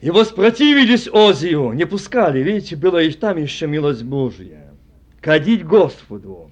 И 0.00 0.10
воспротивились 0.10 1.08
Озию, 1.08 1.72
не 1.72 1.84
пускали, 1.84 2.42
видите, 2.42 2.74
была 2.74 3.02
и 3.02 3.12
там 3.12 3.36
еще 3.36 3.66
милость 3.66 4.02
Божья. 4.02 4.72
Кадить 5.20 5.66
Господу, 5.66 6.50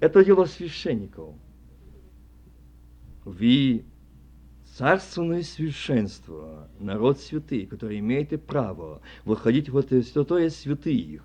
это 0.00 0.24
дело 0.24 0.46
священников. 0.46 1.34
Вы 3.26 3.84
царственное 4.76 5.42
священство, 5.42 6.68
народ 6.78 7.20
святый, 7.20 7.66
который 7.66 7.98
имеет 7.98 8.44
право 8.46 9.02
выходить 9.24 9.68
в 9.68 9.76
это 9.76 10.02
святое 10.02 10.50
святых 10.50 11.22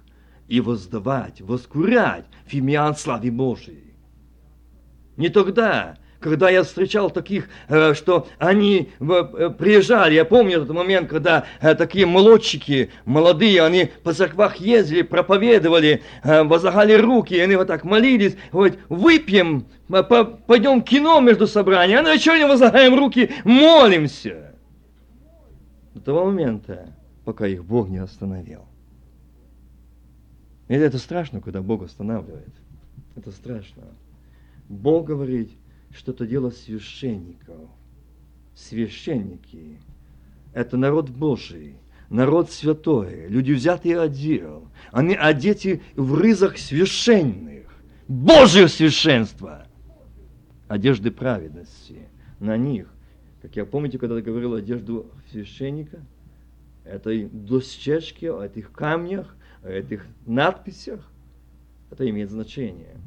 и 0.48 0.62
воздавать, 0.62 1.42
воскурять 1.42 2.26
фимиан 2.46 2.96
славы 2.96 3.32
Божией. 3.32 3.96
Не 5.16 5.30
тогда, 5.30 5.98
когда 6.20 6.50
я 6.50 6.64
встречал 6.64 7.10
таких, 7.12 7.48
э, 7.68 7.94
что 7.94 8.28
они 8.38 8.90
э, 9.00 9.50
приезжали, 9.58 10.16
я 10.16 10.26
помню 10.26 10.58
этот 10.58 10.70
момент, 10.72 11.10
когда 11.10 11.46
э, 11.62 11.76
такие 11.76 12.06
молодчики, 12.06 12.90
молодые, 13.06 13.64
они 13.64 13.92
по 14.04 14.14
церквах 14.14 14.58
ездили, 14.58 15.04
проповедовали, 15.04 16.02
возлагали 16.24 16.94
руки, 16.94 17.34
и 17.34 17.40
они 17.40 17.56
вот 17.56 17.68
так 17.68 17.84
молились, 17.84 18.36
говорят, 18.52 18.78
выпьем, 18.90 19.66
пойдем 20.48 20.82
кино 20.82 21.20
между 21.20 21.48
собраниями, 21.48 22.00
а 22.00 22.04
на 22.04 22.14
вечерне 22.14 22.48
возлагаем 22.48 22.96
руки, 22.96 23.32
молимся. 23.44 24.54
До 25.94 26.02
того 26.02 26.26
момента, 26.26 26.94
пока 27.26 27.48
их 27.48 27.64
Бог 27.64 27.90
не 27.90 27.98
остановил. 27.98 28.66
И 30.68 30.74
это 30.74 30.98
страшно, 30.98 31.42
когда 31.42 31.62
Бог 31.62 31.84
останавливает. 31.84 32.54
Это 33.16 33.32
страшно. 33.32 33.84
Бог 34.68 35.06
говорит, 35.06 35.50
что 35.94 36.12
это 36.12 36.26
дело 36.26 36.50
священников. 36.50 37.70
Священники– 38.56 39.80
это 40.54 40.78
народ 40.78 41.10
Божий, 41.10 41.76
народ 42.10 42.52
святой, 42.52 43.28
люди 43.28 43.52
взятые 43.52 44.00
отдел. 44.00 44.68
Они 44.92 45.16
одеты 45.16 45.82
в 45.96 46.16
рызах 46.16 46.58
священных, 46.58 47.66
Божье 48.08 48.68
священство, 48.68 49.68
одежды 50.68 51.12
праведности 51.12 52.08
на 52.40 52.58
них. 52.58 52.88
Как 53.42 53.56
я 53.56 53.66
помните, 53.66 54.00
когда 54.00 54.20
говорил 54.22 54.56
одежду 54.56 55.12
священника, 55.32 56.00
этой 56.84 57.26
дощечке, 57.26 58.32
о 58.32 58.44
этих 58.44 58.72
камнях, 58.72 59.36
о 59.62 59.70
этих 59.70 60.06
надписях, 60.26 61.12
это 61.92 62.10
имеет 62.10 62.32
значение– 62.32 62.96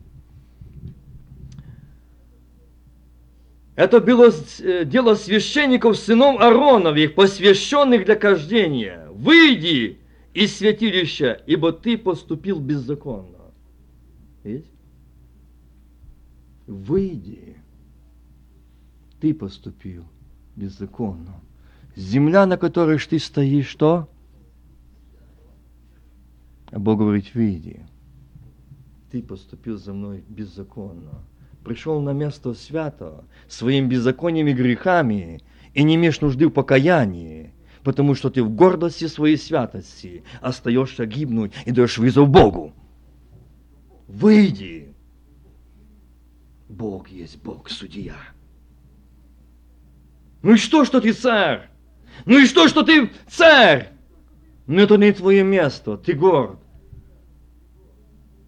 Это 3.80 3.98
было 3.98 4.30
э, 4.58 4.84
дело 4.84 5.14
священников, 5.14 5.96
сынов 5.96 6.38
Аароновых, 6.38 7.14
посвященных 7.14 8.04
для 8.04 8.14
кождения. 8.14 9.08
Выйди 9.08 9.98
из 10.34 10.58
святилища, 10.58 11.42
ибо 11.46 11.72
ты 11.72 11.96
поступил 11.96 12.60
беззаконно. 12.60 13.38
Видите? 14.44 14.68
Выйди. 16.66 17.56
ты 19.18 19.32
поступил 19.32 20.04
беззаконно. 20.56 21.40
Земля, 21.96 22.44
на 22.44 22.58
которой 22.58 22.98
ты 22.98 23.18
стоишь, 23.18 23.68
что? 23.68 24.10
А 26.66 26.78
Бог 26.78 26.98
говорит, 26.98 27.34
види, 27.34 27.80
ты 29.10 29.22
поступил 29.22 29.78
за 29.78 29.94
мной 29.94 30.22
беззаконно. 30.28 31.24
Пришел 31.64 32.00
на 32.00 32.12
место 32.12 32.54
свято 32.54 33.24
своими 33.48 33.86
беззакониями 33.86 34.52
грехами 34.52 35.42
и 35.74 35.82
не 35.82 35.96
имеешь 35.96 36.20
нужды 36.20 36.48
в 36.48 36.50
покаянии, 36.50 37.52
потому 37.84 38.14
что 38.14 38.30
ты 38.30 38.42
в 38.42 38.50
гордости 38.50 39.06
своей 39.06 39.36
святости 39.36 40.24
остаешься 40.40 41.06
гибнуть 41.06 41.52
и 41.66 41.72
даешь 41.72 41.98
вызов 41.98 42.28
Богу. 42.28 42.72
Выйди! 44.08 44.94
Бог 46.68 47.08
есть 47.08 47.42
Бог, 47.42 47.68
судья. 47.68 48.16
Ну 50.42 50.54
и 50.54 50.56
что, 50.56 50.84
что 50.84 51.00
ты 51.00 51.12
царь? 51.12 51.68
Ну 52.24 52.38
и 52.38 52.46
что, 52.46 52.68
что 52.68 52.82
ты 52.82 53.10
царь? 53.28 53.92
Но 54.66 54.80
это 54.80 54.96
не 54.96 55.12
твое 55.12 55.42
место, 55.42 55.98
ты 55.98 56.14
горд. 56.14 56.58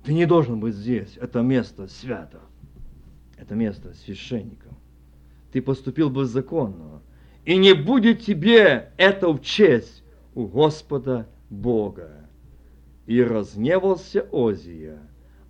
Ты 0.04 0.14
не 0.14 0.24
должен 0.24 0.60
быть 0.60 0.74
здесь. 0.74 1.16
Это 1.20 1.42
место 1.42 1.88
свято. 1.88 2.40
Это 3.42 3.56
место 3.56 3.92
священников. 3.92 4.72
Ты 5.50 5.60
поступил 5.60 6.10
беззаконно. 6.10 7.02
И 7.44 7.56
не 7.56 7.74
будет 7.74 8.20
тебе 8.20 8.92
это 8.96 9.32
в 9.32 9.42
честь 9.42 10.04
у 10.36 10.46
Господа 10.46 11.26
Бога. 11.50 12.28
И 13.06 13.20
разневался 13.20 14.28
Озия, 14.30 15.00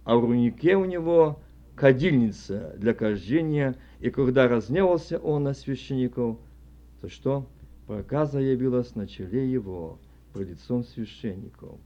а 0.05 0.17
в 0.17 0.25
рунике 0.25 0.75
у 0.75 0.87
него 0.87 1.43
кадильница 1.77 2.75
для 2.79 2.95
кождения, 2.95 3.77
и 4.01 4.09
когда 4.09 4.49
разневался 4.49 5.19
он 5.19 5.43
на 5.43 5.53
священников, 5.53 6.39
то 7.03 7.11
что? 7.11 7.47
Проказа 7.87 8.39
явилась 8.39 8.95
на 8.95 9.07
челе 9.07 9.53
его, 9.53 9.99
пред 10.33 10.49
лицом 10.49 10.83
священников. 10.83 11.79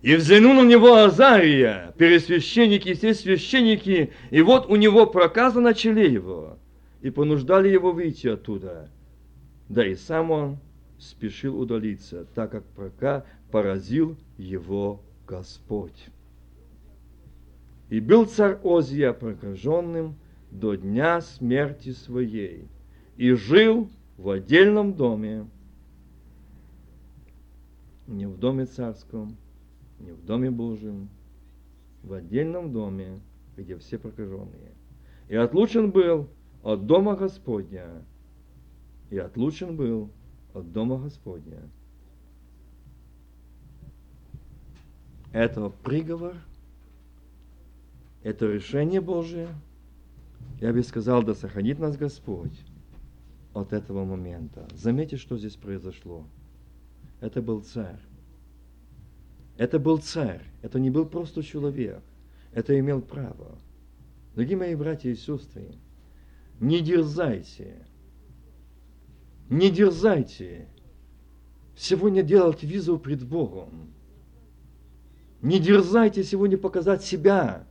И 0.00 0.14
взглянул 0.14 0.54
на 0.54 0.64
него 0.64 0.94
Азария, 0.94 1.92
пересвященники 1.98 2.90
и 2.90 2.94
все 2.94 3.14
священники, 3.14 4.12
и 4.30 4.42
вот 4.42 4.66
у 4.70 4.76
него 4.76 5.06
проказа 5.06 5.60
на 5.60 5.74
челе 5.74 6.12
его, 6.12 6.56
и 7.02 7.10
понуждали 7.10 7.68
его 7.68 7.90
выйти 7.90 8.28
оттуда. 8.28 8.90
Да 9.68 9.84
и 9.84 9.96
сам 9.96 10.30
он 10.30 10.58
спешил 10.98 11.60
удалиться, 11.60 12.26
так 12.34 12.52
как 12.52 12.64
прока 12.64 13.26
поразил 13.50 14.16
его 14.36 15.02
Господь. 15.26 16.06
И 17.90 18.00
был 18.00 18.26
царь 18.26 18.58
Озия 18.62 19.12
прокаженным 19.12 20.14
до 20.52 20.76
дня 20.76 21.20
смерти 21.20 21.90
своей, 21.90 22.68
и 23.16 23.32
жил 23.32 23.90
в 24.16 24.30
отдельном 24.30 24.94
доме, 24.94 25.48
не 28.06 28.26
в 28.26 28.38
доме 28.38 28.66
царском, 28.66 29.36
не 30.00 30.12
в 30.12 30.24
Доме 30.24 30.50
Божьем, 30.50 31.08
в 32.02 32.12
отдельном 32.12 32.72
доме, 32.72 33.20
где 33.56 33.76
все 33.76 33.98
прокаженные. 33.98 34.72
И 35.28 35.34
отлучен 35.34 35.90
был 35.90 36.28
от 36.62 36.86
Дома 36.86 37.16
Господня, 37.16 38.02
и 39.10 39.18
отлучен 39.18 39.76
был 39.76 40.10
от 40.54 40.72
Дома 40.72 40.98
Господня. 40.98 41.60
Это 45.32 45.68
приговор, 45.68 46.34
это 48.22 48.46
решение 48.46 49.00
Божие. 49.00 49.48
Я 50.60 50.72
бы 50.72 50.82
сказал, 50.82 51.22
да 51.22 51.34
сохранит 51.34 51.78
нас 51.78 51.96
Господь 51.96 52.58
от 53.52 53.72
этого 53.72 54.04
момента. 54.04 54.66
Заметьте, 54.74 55.16
что 55.16 55.36
здесь 55.36 55.56
произошло. 55.56 56.24
Это 57.20 57.42
был 57.42 57.60
царь. 57.60 57.98
Это 59.58 59.80
был 59.80 59.98
царь, 59.98 60.40
это 60.62 60.78
не 60.78 60.88
был 60.88 61.04
просто 61.04 61.42
человек, 61.42 62.00
это 62.52 62.78
имел 62.78 63.02
право. 63.02 63.58
Дорогие 64.34 64.56
мои 64.56 64.76
братья 64.76 65.10
и 65.10 65.16
сестры, 65.16 65.74
не 66.60 66.80
дерзайте, 66.80 67.84
не 69.50 69.68
дерзайте 69.68 70.68
сегодня 71.76 72.22
делать 72.22 72.62
визу 72.62 73.00
пред 73.00 73.26
Богом. 73.26 73.92
Не 75.42 75.58
дерзайте 75.58 76.22
сегодня 76.22 76.56
показать 76.56 77.02
себя, 77.02 77.66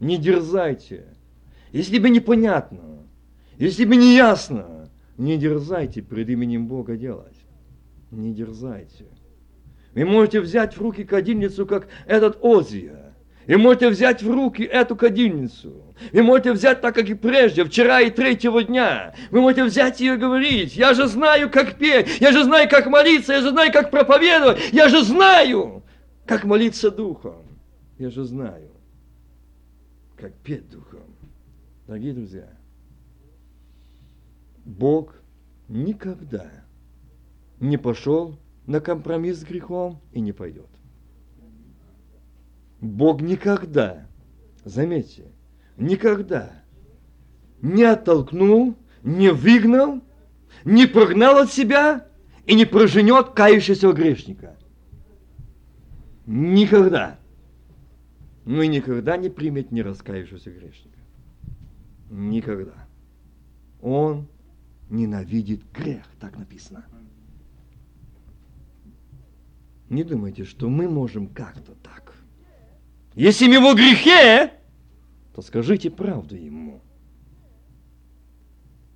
не 0.00 0.18
дерзайте. 0.18 1.06
Если 1.72 1.98
бы 1.98 2.10
непонятно, 2.10 3.06
если 3.56 3.86
бы 3.86 3.96
не 3.96 4.14
ясно, 4.16 4.90
не 5.16 5.38
дерзайте 5.38 6.02
пред 6.02 6.28
именем 6.28 6.66
Бога 6.66 6.96
делать. 6.98 7.36
Не 8.10 8.34
дерзайте. 8.34 9.06
Вы 9.94 10.04
можете 10.04 10.40
взять 10.40 10.76
в 10.76 10.80
руки 10.80 11.04
кадильницу, 11.04 11.66
как 11.66 11.88
этот 12.06 12.38
Озия. 12.42 13.14
И 13.46 13.56
можете 13.56 13.88
взять 13.88 14.22
в 14.22 14.30
руки 14.30 14.62
эту 14.62 14.94
кадильницу. 14.94 15.82
Вы 16.12 16.22
можете 16.22 16.52
взять 16.52 16.80
так, 16.80 16.94
как 16.94 17.08
и 17.08 17.14
прежде, 17.14 17.64
вчера 17.64 18.00
и 18.00 18.10
третьего 18.10 18.62
дня. 18.62 19.14
Вы 19.30 19.40
можете 19.40 19.64
взять 19.64 20.00
ее 20.00 20.14
и 20.14 20.18
говорить, 20.18 20.76
я 20.76 20.94
же 20.94 21.08
знаю, 21.08 21.50
как 21.50 21.74
петь, 21.74 22.20
я 22.20 22.32
же 22.32 22.44
знаю, 22.44 22.68
как 22.70 22.86
молиться, 22.86 23.32
я 23.32 23.40
же 23.40 23.50
знаю, 23.50 23.72
как 23.72 23.90
проповедовать, 23.90 24.72
я 24.72 24.88
же 24.88 25.02
знаю, 25.04 25.82
как 26.24 26.44
молиться 26.44 26.90
духом. 26.90 27.42
Я 27.98 28.10
же 28.10 28.24
знаю, 28.24 28.70
как 30.16 30.32
петь 30.34 30.68
духом. 30.70 31.00
Дорогие 31.86 32.12
друзья, 32.12 32.48
Бог 34.64 35.14
никогда 35.68 36.46
не 37.58 37.76
пошел 37.76 38.38
на 38.66 38.80
компромисс 38.80 39.40
с 39.40 39.44
грехом 39.44 40.00
и 40.12 40.20
не 40.20 40.32
пойдет. 40.32 40.68
Бог 42.80 43.20
никогда, 43.20 44.06
заметьте, 44.64 45.24
никогда 45.76 46.52
не 47.60 47.84
оттолкнул, 47.84 48.76
не 49.02 49.32
выгнал, 49.32 50.02
не 50.64 50.86
прогнал 50.86 51.38
от 51.38 51.52
себя 51.52 52.06
и 52.46 52.54
не 52.54 52.64
проженет 52.64 53.30
кающегося 53.30 53.92
грешника. 53.92 54.56
Никогда. 56.26 57.18
Ну 58.44 58.62
и 58.62 58.68
никогда 58.68 59.16
не 59.16 59.28
примет 59.28 59.70
не 59.70 59.82
раскаявшегося 59.82 60.50
грешника. 60.50 60.98
Никогда. 62.10 62.88
Он 63.80 64.26
ненавидит 64.90 65.62
грех, 65.72 66.04
так 66.20 66.36
написано. 66.36 66.84
Не 69.92 70.04
думайте, 70.04 70.44
что 70.44 70.70
мы 70.70 70.88
можем 70.88 71.26
как-то 71.26 71.72
так. 71.82 72.14
Если 73.14 73.44
его 73.44 73.74
грехе, 73.74 74.50
то 75.34 75.42
скажите 75.42 75.90
правду 75.90 76.34
ему. 76.34 76.80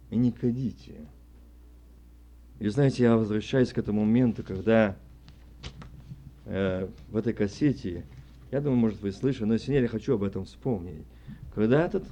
И 0.08 0.16
не 0.16 0.32
кадите. 0.32 1.06
И 2.60 2.68
знаете, 2.68 3.02
я 3.02 3.18
возвращаюсь 3.18 3.74
к 3.74 3.78
этому 3.78 4.06
моменту, 4.06 4.42
когда 4.42 4.96
э, 6.46 6.88
в 7.10 7.16
этой 7.18 7.34
кассете, 7.34 8.06
я 8.50 8.62
думаю, 8.62 8.78
может, 8.78 9.02
вы 9.02 9.12
слышали, 9.12 9.44
но 9.44 9.52
если 9.52 9.72
нет, 9.72 9.82
я 9.82 9.88
хочу 9.88 10.14
об 10.14 10.22
этом 10.22 10.46
вспомнить. 10.46 11.04
Когда 11.54 11.84
этот 11.84 12.04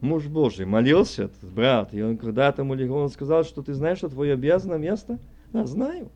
муж 0.00 0.24
Божий 0.24 0.64
молился, 0.64 1.24
этот 1.24 1.52
брат, 1.52 1.92
и 1.92 2.00
он 2.00 2.16
когда-то 2.16 2.64
молил, 2.64 2.94
он 2.94 3.10
сказал, 3.10 3.44
что 3.44 3.62
ты 3.62 3.74
знаешь, 3.74 3.98
что 3.98 4.08
твое 4.08 4.32
обязанное 4.32 4.78
место? 4.78 5.18
Да, 5.52 5.66
знаю. 5.66 6.10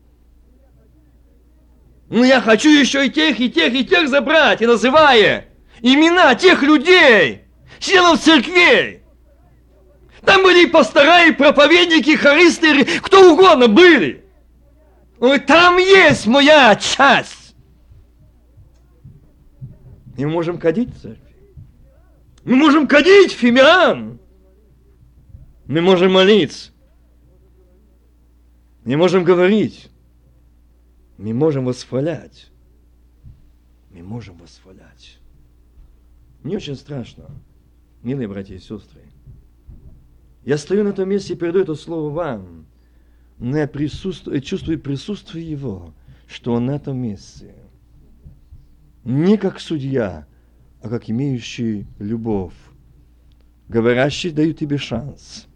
Ну 2.09 2.23
я 2.23 2.41
хочу 2.41 2.69
еще 2.69 3.05
и 3.05 3.09
тех, 3.09 3.39
и 3.39 3.51
тех, 3.51 3.73
и 3.73 3.85
тех 3.85 4.09
забрать, 4.09 4.61
и 4.61 4.67
называя 4.67 5.45
имена 5.81 6.35
тех 6.35 6.63
людей, 6.63 7.43
членов 7.79 8.19
церквей. 8.19 9.03
Там 10.25 10.43
были 10.43 10.63
и 10.63 10.69
пастора, 10.69 11.25
и 11.27 11.31
проповедники, 11.31 12.09
и 12.09 12.15
хористы, 12.15 12.83
кто 13.01 13.31
угодно 13.31 13.67
были. 13.67 14.25
Ой, 15.19 15.39
там 15.39 15.77
есть 15.77 16.27
моя 16.27 16.75
часть. 16.75 17.55
И 20.17 20.25
мы 20.25 20.31
можем 20.31 20.57
кадить 20.57 20.89
церкви. 21.01 21.35
Мы 22.43 22.55
можем 22.55 22.87
кадить 22.87 23.31
фимиам. 23.31 24.19
Мы 25.67 25.81
можем 25.81 26.13
молиться. 26.13 26.71
Мы 28.83 28.97
можем 28.97 29.23
говорить. 29.23 29.88
Мы 31.19 31.33
можем 31.33 31.65
восхвалять. 31.65 32.49
Мы 33.91 34.03
можем 34.03 34.37
восхвалять. 34.37 35.19
Мне 36.43 36.55
очень 36.55 36.75
страшно, 36.75 37.29
милые 38.03 38.29
братья 38.29 38.55
и 38.55 38.59
сестры. 38.59 39.01
Я 40.45 40.57
стою 40.57 40.85
на 40.85 40.93
том 40.93 41.09
месте 41.09 41.33
и 41.33 41.35
передаю 41.35 41.65
это 41.65 41.75
слово 41.75 42.09
вам, 42.09 42.67
но 43.37 43.57
я 43.57 43.67
присутствую, 43.67 44.39
чувствую 44.39 44.79
присутствие 44.79 45.51
Его, 45.51 45.93
что 46.25 46.53
Он 46.53 46.67
на 46.67 46.77
этом 46.77 46.97
месте. 46.97 47.53
Не 49.03 49.35
как 49.35 49.59
судья, 49.59 50.25
а 50.81 50.87
как 50.87 51.09
имеющий 51.09 51.85
любовь. 51.97 52.55
Говорящий 53.67 54.31
даю 54.31 54.53
тебе 54.53 54.77
шанс. 54.77 55.47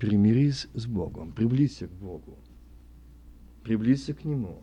Примирись 0.00 0.66
с 0.74 0.84
Богом, 0.86 1.30
приблизься 1.30 1.86
к 1.86 1.92
Богу, 1.92 2.36
приблизься 3.66 4.14
к 4.14 4.24
Нему. 4.24 4.62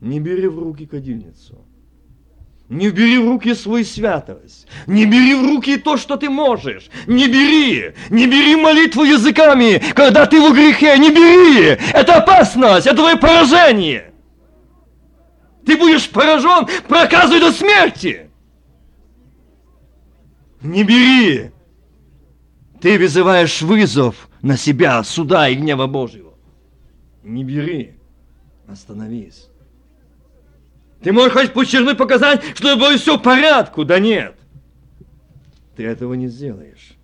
Не 0.00 0.20
бери 0.20 0.46
в 0.46 0.58
руки 0.58 0.86
кадильницу– 0.86 1.64
не 2.72 2.88
бери 2.88 3.18
в 3.18 3.28
руки 3.28 3.54
свою 3.54 3.84
святость. 3.84 4.66
Не 4.86 5.04
бери 5.04 5.34
в 5.34 5.42
руки 5.42 5.76
то, 5.76 5.98
что 5.98 6.16
ты 6.16 6.30
можешь. 6.30 6.88
Не 7.06 7.28
бери. 7.28 7.92
Не 8.08 8.26
бери 8.26 8.56
молитву 8.56 9.04
языками, 9.04 9.82
когда 9.94 10.24
ты 10.24 10.40
в 10.40 10.54
грехе. 10.54 10.96
Не 10.96 11.10
бери. 11.10 11.78
Это 11.92 12.16
опасность. 12.16 12.86
Это 12.86 12.96
твое 12.96 13.16
поражение. 13.16 14.14
Ты 15.66 15.76
будешь 15.76 16.08
поражен 16.08 16.66
проказой 16.88 17.40
до 17.40 17.52
смерти. 17.52 18.30
Не 20.62 20.84
бери. 20.84 21.50
Ты 22.80 22.98
вызываешь 22.98 23.60
вызов 23.60 24.30
на 24.40 24.56
себя 24.56 25.04
суда 25.04 25.46
и 25.46 25.56
гнева 25.56 25.88
Божьего. 25.88 26.32
Не 27.22 27.44
бери. 27.44 27.96
Остановись. 28.72 29.48
Ты 31.02 31.12
можешь 31.12 31.34
хоть 31.34 31.52
подчеркнуть, 31.52 31.98
показать, 31.98 32.42
что 32.56 32.74
было 32.76 32.96
все 32.96 33.18
в 33.18 33.22
порядку. 33.22 33.84
Да 33.84 33.98
нет. 33.98 34.34
Ты 35.76 35.84
этого 35.84 36.14
не 36.14 36.28
сделаешь. 36.28 36.94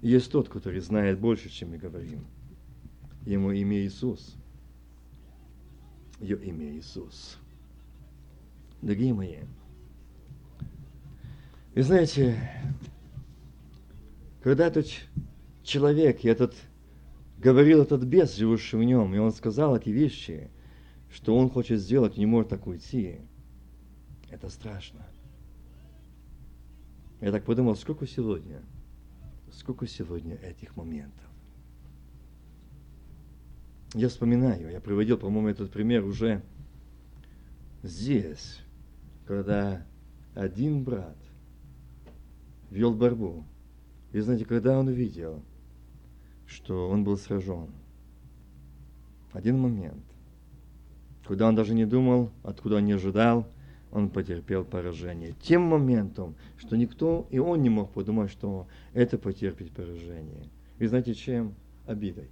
Есть 0.00 0.30
тот, 0.30 0.48
который 0.48 0.80
знает 0.80 1.18
больше, 1.18 1.48
чем 1.48 1.70
мы 1.70 1.78
говорим. 1.78 2.24
Ему 3.26 3.50
имя 3.50 3.78
Иисус. 3.78 4.36
Ее 6.20 6.36
имя 6.36 6.70
Иисус. 6.76 7.36
Дорогие 8.80 9.12
мои, 9.12 9.38
вы 11.74 11.82
знаете, 11.82 12.36
когда 14.42 14.68
этот 14.68 14.86
человек, 15.64 16.24
этот 16.24 16.54
говорил 17.38 17.82
этот 17.82 18.04
бес, 18.04 18.36
живущий 18.36 18.76
в 18.76 18.84
нем, 18.84 19.14
и 19.14 19.18
он 19.18 19.32
сказал 19.32 19.76
эти 19.76 19.88
вещи– 19.88 20.48
что 21.12 21.36
он 21.36 21.50
хочет 21.50 21.78
сделать, 21.78 22.16
не 22.16 22.26
может 22.26 22.48
так 22.48 22.66
уйти. 22.66 23.20
Это 24.30 24.48
страшно. 24.48 25.06
Я 27.20 27.30
так 27.30 27.44
подумал, 27.44 27.76
сколько 27.76 28.06
сегодня, 28.06 28.62
сколько 29.52 29.86
сегодня 29.86 30.36
этих 30.36 30.74
моментов. 30.74 31.28
Я 33.94 34.08
вспоминаю, 34.08 34.70
я 34.70 34.80
приводил, 34.80 35.18
по-моему, 35.18 35.48
этот 35.48 35.70
пример 35.70 36.02
уже 36.04 36.42
здесь, 37.82 38.60
когда 39.26 39.86
один 40.34 40.82
брат 40.82 41.18
вел 42.70 42.94
борьбу. 42.94 43.44
И 44.12 44.20
знаете, 44.20 44.46
когда 44.46 44.78
он 44.78 44.88
увидел, 44.88 45.42
что 46.46 46.88
он 46.88 47.04
был 47.04 47.18
сражен, 47.18 47.70
один 49.32 49.58
момент, 49.58 50.04
Куда 51.32 51.48
он 51.48 51.54
даже 51.54 51.72
не 51.72 51.86
думал, 51.86 52.30
откуда 52.42 52.76
он 52.76 52.84
не 52.84 52.92
ожидал, 52.92 53.48
он 53.90 54.10
потерпел 54.10 54.66
поражение. 54.66 55.34
Тем 55.40 55.62
моментом, 55.62 56.34
что 56.58 56.76
никто 56.76 57.26
и 57.30 57.38
он 57.38 57.62
не 57.62 57.70
мог 57.70 57.90
подумать, 57.90 58.30
что 58.30 58.66
это 58.92 59.16
потерпит 59.16 59.72
поражение. 59.72 60.50
Вы 60.78 60.88
знаете, 60.88 61.14
чем? 61.14 61.54
Обидой. 61.86 62.28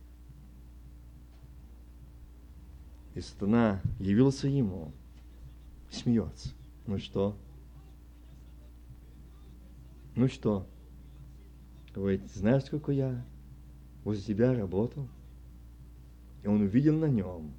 И 3.15 3.23
сатана 3.23 3.81
явился 3.99 4.49
ему, 4.49 4.93
смеется. 5.91 6.51
Ну 6.87 6.99
что? 6.99 7.35
Ну 10.15 10.29
что? 10.29 10.67
Говорит, 11.95 12.31
знаешь, 12.35 12.65
сколько 12.65 12.93
я 12.93 13.25
возле 14.05 14.23
тебя 14.23 14.53
работал? 14.53 15.09
И 16.43 16.49
он 16.49 16.61
увидел 16.61 16.99
на 16.99 17.07
нем 17.07 17.55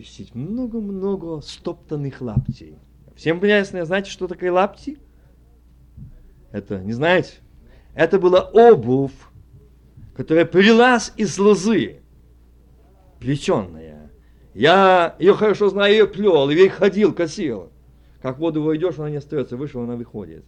висеть 0.00 0.34
много-много 0.34 1.40
стоптанных 1.42 2.20
лаптей. 2.20 2.78
Всем 3.14 3.42
ясно, 3.44 3.84
знаете, 3.84 4.10
что 4.10 4.26
такое 4.28 4.50
лапти? 4.50 4.98
Это, 6.52 6.80
не 6.80 6.92
знаете? 6.92 7.34
Это 7.94 8.18
была 8.18 8.40
обувь, 8.40 9.12
которая 10.16 10.46
прилась 10.46 11.12
из 11.16 11.38
лозы, 11.38 12.00
плеченная. 13.20 14.10
Я 14.54 15.16
ее 15.18 15.34
хорошо 15.34 15.68
знаю, 15.68 15.92
ее 15.92 16.06
плел, 16.06 16.48
и 16.48 16.54
ей 16.54 16.68
ходил, 16.68 17.12
косил. 17.12 17.70
Как 18.22 18.36
в 18.36 18.40
воду 18.40 18.62
войдешь, 18.62 18.98
она 18.98 19.10
не 19.10 19.16
остается, 19.16 19.56
вышел, 19.56 19.82
она 19.82 19.96
выходит. 19.96 20.44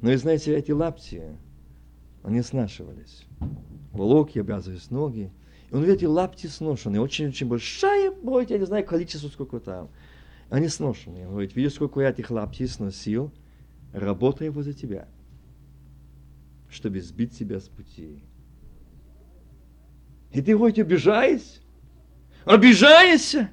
Но 0.00 0.12
и 0.12 0.16
знаете, 0.16 0.56
эти 0.56 0.70
лапти, 0.70 1.22
они 2.22 2.40
снашивались. 2.42 3.24
Волоки, 3.92 4.38
обвязывались 4.38 4.90
ноги. 4.90 5.32
Он 5.72 5.82
видит, 5.82 5.96
эти 5.96 6.04
лапти 6.04 6.46
сношенные, 6.46 7.00
очень-очень 7.00 7.48
большая, 7.48 8.10
будет, 8.10 8.50
я 8.50 8.58
не 8.58 8.66
знаю, 8.66 8.84
количество 8.84 9.28
сколько 9.28 9.58
там. 9.58 9.88
Они 10.48 10.68
сношенные. 10.68 11.26
Он 11.26 11.32
говорит, 11.32 11.56
видишь, 11.56 11.74
сколько 11.74 12.00
я 12.00 12.10
этих 12.10 12.30
лаптей 12.30 12.68
сносил, 12.68 13.32
работая 13.92 14.50
возле 14.50 14.74
тебя, 14.74 15.08
чтобы 16.70 17.00
сбить 17.00 17.36
тебя 17.36 17.58
с 17.58 17.68
пути. 17.68 18.22
И 20.32 20.40
ты, 20.40 20.56
говорит, 20.56 20.78
обижаешься? 20.78 21.60
Обижаешься? 22.44 23.50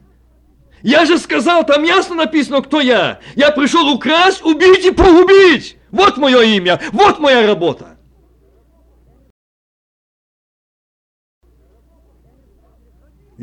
Я 0.83 1.05
же 1.05 1.17
сказал, 1.17 1.65
там 1.65 1.83
ясно 1.83 2.15
написано, 2.15 2.61
кто 2.61 2.81
я. 2.81 3.21
Я 3.35 3.51
пришел 3.51 3.87
украсть, 3.91 4.43
убить 4.43 4.85
и 4.85 4.91
погубить. 4.91 5.77
Вот 5.91 6.17
мое 6.17 6.41
имя, 6.41 6.79
вот 6.91 7.19
моя 7.19 7.47
работа. 7.47 7.97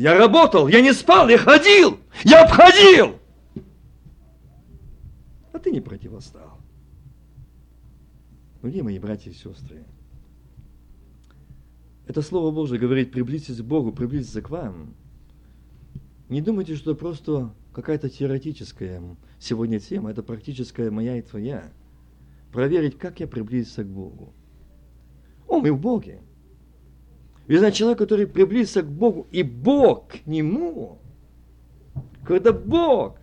Я 0.01 0.17
работал, 0.17 0.67
я 0.67 0.81
не 0.81 0.93
спал, 0.93 1.29
я 1.29 1.37
ходил, 1.37 1.99
я 2.23 2.43
обходил. 2.43 3.19
А 5.53 5.59
ты 5.59 5.69
не 5.69 5.79
противостал. 5.79 6.57
Ну, 8.63 8.69
где 8.69 8.81
мои 8.81 8.97
братья 8.97 9.29
и 9.29 9.35
сестры? 9.35 9.85
Это 12.07 12.23
Слово 12.23 12.49
Божье 12.49 12.79
говорит, 12.79 13.11
приблизьтесь 13.11 13.57
к 13.57 13.63
Богу, 13.63 13.91
приблизиться 13.91 14.41
к 14.41 14.49
вам. 14.49 14.95
Не 16.29 16.41
думайте, 16.41 16.75
что 16.75 16.95
просто 16.95 17.53
какая-то 17.71 18.09
теоретическая 18.09 19.03
сегодня 19.39 19.79
тема, 19.79 20.09
это 20.09 20.23
практическая 20.23 20.89
моя 20.89 21.17
и 21.17 21.21
твоя. 21.21 21.71
Проверить, 22.51 22.97
как 22.97 23.19
я 23.19 23.27
приблизился 23.27 23.83
к 23.83 23.87
Богу. 23.87 24.33
О, 25.47 25.59
мы 25.59 25.71
в 25.71 25.79
Боге. 25.79 26.21
Знаете, 27.57 27.79
человек, 27.79 27.99
который 27.99 28.27
приблизился 28.27 28.81
к 28.81 28.89
Богу, 28.89 29.27
и 29.31 29.43
Бог 29.43 30.07
к 30.07 30.25
нему, 30.25 30.99
когда 32.25 32.53
Бог 32.53 33.17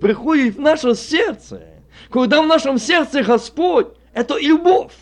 приходит 0.00 0.56
в 0.56 0.60
наше 0.60 0.94
сердце, 0.94 1.62
когда 2.10 2.42
в 2.42 2.46
нашем 2.46 2.78
сердце 2.78 3.22
Господь, 3.22 3.88
это 4.14 4.38
любовь. 4.38 4.94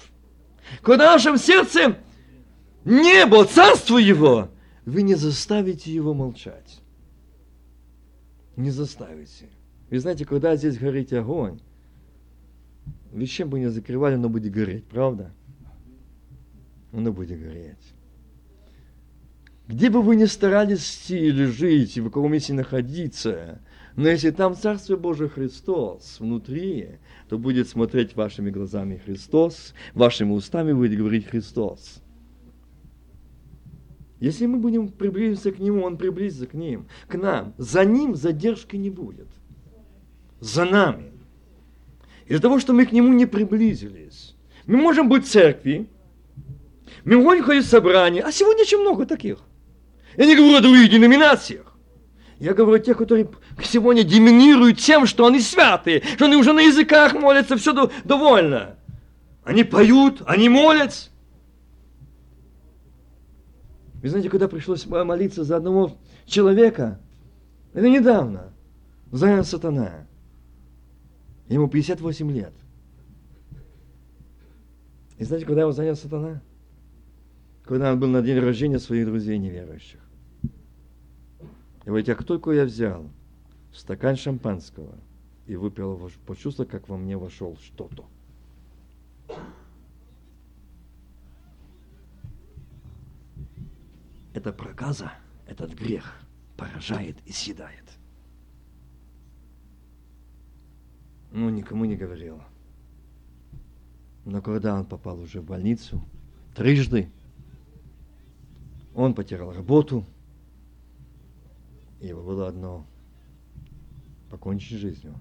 Когда 0.80 1.12
в 1.12 1.16
нашем 1.16 1.36
сердце 1.36 1.98
небо, 2.84 3.44
царство 3.44 3.98
Его, 3.98 4.48
вы 4.84 5.02
не 5.02 5.14
заставите 5.14 5.92
Его 5.92 6.12
молчать. 6.12 6.80
Не 8.56 8.70
заставите. 8.70 9.48
Вы 9.90 10.00
знаете, 10.00 10.24
когда 10.24 10.56
здесь 10.56 10.78
горит 10.78 11.12
огонь, 11.12 11.60
вы 13.12 13.26
чем 13.26 13.48
бы 13.50 13.60
не 13.60 13.68
закрывали, 13.68 14.14
оно 14.14 14.28
будет 14.28 14.52
гореть, 14.52 14.86
правда? 14.86 15.30
Оно 16.92 17.12
будет 17.12 17.40
гореть. 17.40 17.91
Где 19.72 19.88
бы 19.88 20.02
вы 20.02 20.16
ни 20.16 20.26
старались 20.26 21.10
или 21.10 21.46
жить, 21.46 21.96
и 21.96 22.02
в 22.02 22.04
каком 22.04 22.30
месте 22.30 22.52
находиться, 22.52 23.62
но 23.96 24.10
если 24.10 24.30
там 24.30 24.54
Царство 24.54 24.96
Божие 24.96 25.30
Христос 25.30 26.20
внутри, 26.20 26.98
то 27.30 27.38
будет 27.38 27.70
смотреть 27.70 28.14
вашими 28.14 28.50
глазами 28.50 29.00
Христос, 29.02 29.72
вашими 29.94 30.32
устами 30.32 30.74
будет 30.74 30.98
говорить 30.98 31.26
Христос. 31.26 32.02
Если 34.20 34.44
мы 34.44 34.58
будем 34.58 34.88
приблизиться 34.88 35.52
к 35.52 35.58
Нему, 35.58 35.84
Он 35.84 35.96
приблизится 35.96 36.46
к 36.46 36.52
ним, 36.52 36.86
к 37.08 37.14
нам. 37.14 37.54
За 37.56 37.86
Ним 37.86 38.14
задержки 38.14 38.76
не 38.76 38.90
будет. 38.90 39.28
За 40.38 40.66
нами. 40.66 41.12
Из-за 42.26 42.42
того, 42.42 42.60
что 42.60 42.74
мы 42.74 42.84
к 42.84 42.92
Нему 42.92 43.14
не 43.14 43.24
приблизились. 43.24 44.36
Мы 44.66 44.76
можем 44.76 45.08
быть 45.08 45.24
в 45.24 45.30
церкви, 45.30 45.88
мы 47.06 47.16
можем 47.16 47.44
ходить 47.44 47.64
в 47.64 47.68
собрания, 47.68 48.20
а 48.22 48.30
сегодня 48.30 48.64
очень 48.64 48.78
много 48.78 49.06
таких. 49.06 49.38
Я 50.16 50.26
не 50.26 50.36
говорю 50.36 50.56
о 50.56 50.60
других 50.60 50.90
деноминациях. 50.90 51.72
Я 52.38 52.54
говорю 52.54 52.80
о 52.80 52.84
тех, 52.84 52.98
которые 52.98 53.28
сегодня 53.62 54.02
доминируют 54.02 54.78
тем, 54.78 55.06
что 55.06 55.26
они 55.26 55.40
святые, 55.40 56.02
что 56.16 56.24
они 56.24 56.36
уже 56.36 56.52
на 56.52 56.60
языках 56.60 57.14
молятся, 57.14 57.56
все 57.56 57.88
довольно. 58.04 58.76
Они 59.44 59.62
поют, 59.62 60.22
они 60.26 60.48
молятся. 60.48 61.10
Вы 64.02 64.08
знаете, 64.08 64.28
когда 64.28 64.48
пришлось 64.48 64.84
молиться 64.86 65.44
за 65.44 65.56
одного 65.56 65.96
человека, 66.26 66.98
это 67.72 67.88
недавно, 67.88 68.52
занял 69.12 69.44
сатана. 69.44 70.06
Ему 71.48 71.68
58 71.68 72.30
лет. 72.32 72.52
И 75.18 75.24
знаете, 75.24 75.46
когда 75.46 75.60
его 75.62 75.70
занял 75.70 75.94
сатана? 75.94 76.42
Когда 77.64 77.92
он 77.92 78.00
был 78.00 78.08
на 78.08 78.22
день 78.22 78.40
рождения 78.40 78.80
своих 78.80 79.06
друзей 79.06 79.38
неверующих. 79.38 80.01
И 81.82 81.86
говорит, 81.86 82.06
как 82.06 82.24
только 82.24 82.52
я 82.52 82.64
взял 82.64 83.10
стакан 83.72 84.16
шампанского 84.16 84.94
и 85.46 85.56
выпил 85.56 86.10
почувствовал, 86.26 86.70
как 86.70 86.88
во 86.88 86.96
мне 86.96 87.16
вошел 87.16 87.56
что-то. 87.56 88.06
Эта 94.34 94.52
проказа, 94.52 95.12
этот 95.46 95.74
грех 95.74 96.20
поражает 96.56 97.16
и 97.26 97.32
съедает. 97.32 97.84
Ну, 101.32 101.50
никому 101.50 101.84
не 101.84 101.96
говорил. 101.96 102.40
Но 104.24 104.40
когда 104.40 104.74
он 104.74 104.84
попал 104.84 105.18
уже 105.18 105.40
в 105.40 105.44
больницу, 105.44 106.02
трижды, 106.54 107.10
он 108.94 109.14
потерял 109.14 109.52
работу, 109.52 110.04
его 112.08 112.22
было 112.22 112.48
одно– 112.48 112.86
покончить 114.30 114.78
жизнью. 114.78 115.20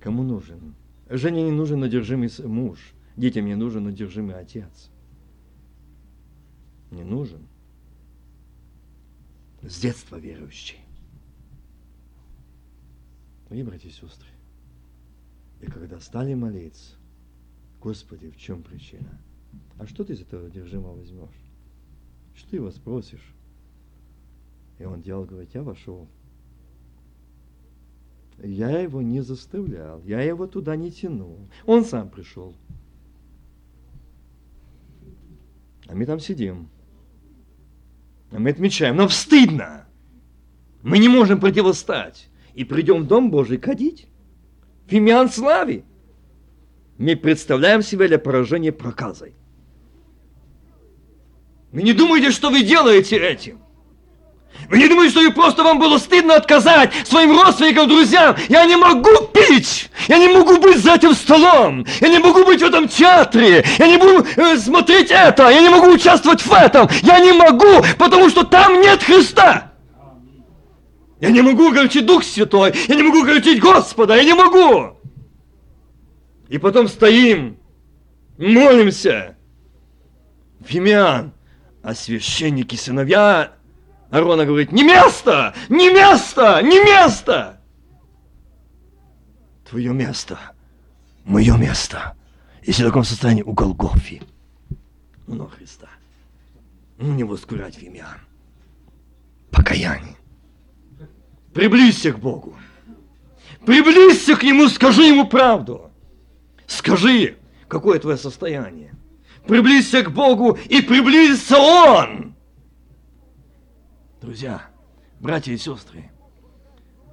Кому 0.00 0.22
нужен? 0.22 0.74
Жене 1.08 1.44
не 1.44 1.52
нужен 1.52 1.80
надержимый 1.80 2.30
муж, 2.44 2.92
детям 3.16 3.46
не 3.46 3.54
нужен 3.54 3.84
надержимый 3.84 4.38
отец– 4.38 4.90
не 6.90 7.04
нужен. 7.04 7.46
С 9.62 9.80
детства 9.80 10.16
верующий. 10.16 10.78
Мои 13.50 13.62
братья 13.62 13.88
и 13.88 13.92
сестры, 13.92 14.28
и 15.60 15.66
когда 15.66 15.98
стали 16.00 16.34
молиться, 16.34 16.96
Господи, 17.80 18.30
в 18.30 18.36
чем 18.36 18.62
причина? 18.62 19.18
А 19.78 19.86
что 19.86 20.04
ты 20.04 20.12
из 20.12 20.20
этого 20.20 20.50
держимого 20.50 20.96
возьмешь? 20.96 21.30
Что 22.34 22.50
ты 22.50 22.56
его 22.56 22.70
спросишь? 22.70 23.34
И 24.78 24.84
он 24.84 25.02
делал, 25.02 25.24
говорит, 25.24 25.50
я 25.54 25.62
вошел. 25.62 26.08
Я 28.42 28.78
его 28.78 29.02
не 29.02 29.20
заставлял, 29.20 30.00
я 30.04 30.20
его 30.22 30.46
туда 30.46 30.76
не 30.76 30.92
тянул. 30.92 31.48
Он 31.66 31.84
сам 31.84 32.08
пришел. 32.08 32.54
А 35.88 35.94
мы 35.94 36.06
там 36.06 36.20
сидим. 36.20 36.68
Мы 38.30 38.50
отмечаем, 38.50 38.96
нам 38.96 39.08
стыдно. 39.08 39.86
Мы 40.82 40.98
не 40.98 41.08
можем 41.08 41.40
противостать. 41.40 42.28
И 42.54 42.64
придем 42.64 43.02
в 43.02 43.06
Дом 43.06 43.30
Божий 43.30 43.58
кадить. 43.58 44.06
Фимиан 44.86 45.28
славе. 45.28 45.84
Мы 46.98 47.16
представляем 47.16 47.82
себя 47.82 48.06
для 48.06 48.18
поражения 48.18 48.72
проказой. 48.72 49.34
Вы 51.72 51.82
не 51.82 51.92
думайте, 51.92 52.30
что 52.30 52.50
вы 52.50 52.62
делаете 52.62 53.16
этим. 53.16 53.60
Вы 54.68 54.78
не 54.78 54.88
думаете, 54.88 55.20
что 55.20 55.32
просто 55.32 55.62
вам 55.62 55.78
было 55.78 55.96
стыдно 55.96 56.34
отказать 56.34 56.92
своим 57.06 57.32
родственникам, 57.32 57.88
друзьям? 57.88 58.36
Я 58.48 58.66
не 58.66 58.76
могу 58.76 59.26
пить! 59.32 59.88
Я 60.08 60.18
не 60.18 60.28
могу 60.28 60.58
быть 60.58 60.78
за 60.78 60.94
этим 60.94 61.14
столом! 61.14 61.86
Я 62.00 62.08
не 62.08 62.18
могу 62.18 62.44
быть 62.44 62.60
в 62.60 62.64
этом 62.64 62.86
театре! 62.86 63.64
Я 63.78 63.86
не 63.86 63.96
буду 63.96 64.26
э, 64.36 64.56
смотреть 64.58 65.10
это! 65.10 65.48
Я 65.48 65.62
не 65.62 65.70
могу 65.70 65.88
участвовать 65.88 66.42
в 66.42 66.52
этом! 66.52 66.86
Я 67.02 67.18
не 67.20 67.32
могу, 67.32 67.82
потому 67.98 68.28
что 68.28 68.44
там 68.44 68.80
нет 68.82 69.02
Христа! 69.02 69.72
Я 71.20 71.30
не 71.30 71.40
могу 71.40 71.72
горчить 71.72 72.04
Дух 72.04 72.22
Святой! 72.22 72.74
Я 72.88 72.94
не 72.94 73.02
могу 73.02 73.24
горчить 73.24 73.60
Господа! 73.60 74.16
Я 74.16 74.24
не 74.24 74.34
могу! 74.34 74.98
И 76.48 76.58
потом 76.58 76.88
стоим, 76.88 77.58
молимся. 78.36 79.36
Фимиан, 80.66 81.32
а 81.82 81.94
священники, 81.94 82.76
сыновья 82.76 83.52
Арона 84.10 84.46
говорит, 84.46 84.72
не 84.72 84.84
место, 84.84 85.54
не 85.68 85.92
место, 85.92 86.60
не 86.62 86.82
место. 86.82 87.60
Твое 89.68 89.92
место, 89.92 90.38
мое 91.24 91.56
место. 91.56 92.14
Если 92.62 92.82
в 92.82 92.86
таком 92.86 93.04
состоянии 93.04 93.42
у 93.42 93.52
Голгофи, 93.52 94.22
но 95.26 95.46
Христа. 95.46 95.88
Ну, 96.96 97.14
не 97.14 97.24
воскурять 97.24 97.76
в 97.76 97.82
имя. 97.82 98.06
Покаяние. 99.50 100.16
Приблизься 101.52 102.12
к 102.12 102.18
Богу. 102.18 102.56
Приблизься 103.66 104.36
к 104.36 104.42
Нему, 104.42 104.68
скажи 104.68 105.02
Ему 105.02 105.26
правду. 105.26 105.90
Скажи, 106.66 107.36
какое 107.68 107.98
твое 107.98 108.16
состояние. 108.16 108.94
Приблизься 109.46 110.02
к 110.02 110.12
Богу, 110.12 110.58
и 110.68 110.80
приблизится 110.80 111.58
Он. 111.58 112.34
Друзья, 114.20 114.62
братья 115.20 115.52
и 115.52 115.56
сестры, 115.56 116.10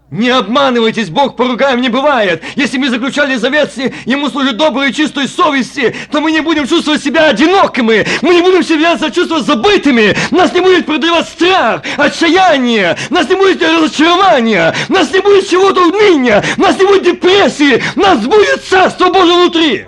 не 0.10 0.30
обманывайтесь, 0.30 1.10
Бог 1.10 1.36
поругаем 1.36 1.82
не 1.82 1.90
бывает. 1.90 2.44
Если 2.56 2.78
мы 2.78 2.90
заключали 2.90 3.36
завет 3.36 3.72
Ему 4.06 4.30
служит 4.30 4.58
доброй 4.58 4.90
и 4.90 4.94
чистой 4.94 5.28
совести, 5.28 5.96
то 6.12 6.22
мы 6.22 6.32
не 6.32 6.42
будем 6.42 6.68
чувствовать 6.68 7.04
себя 7.04 7.28
одинокими, 7.30 8.08
мы 8.22 8.34
не 8.34 8.42
будем 8.42 8.64
себя 8.64 8.98
чувствовать 9.12 9.46
забытыми, 9.46 10.16
нас 10.32 10.54
не 10.54 10.62
будет 10.62 10.86
продавать 10.86 11.28
страх, 11.28 11.84
отчаяние, 11.98 12.98
нас 13.10 13.30
не 13.30 13.36
будет 13.36 13.62
разочарования, 13.62 14.76
нас 14.90 15.12
не 15.12 15.20
будет 15.20 15.48
чего-то 15.48 15.88
уныния, 15.88 16.44
нас 16.58 16.78
не 16.80 16.86
будет 16.86 17.04
депрессии, 17.04 17.84
нас 17.96 18.20
будет 18.26 18.64
Царство 18.64 19.12
Божие 19.12 19.36
внутри. 19.36 19.86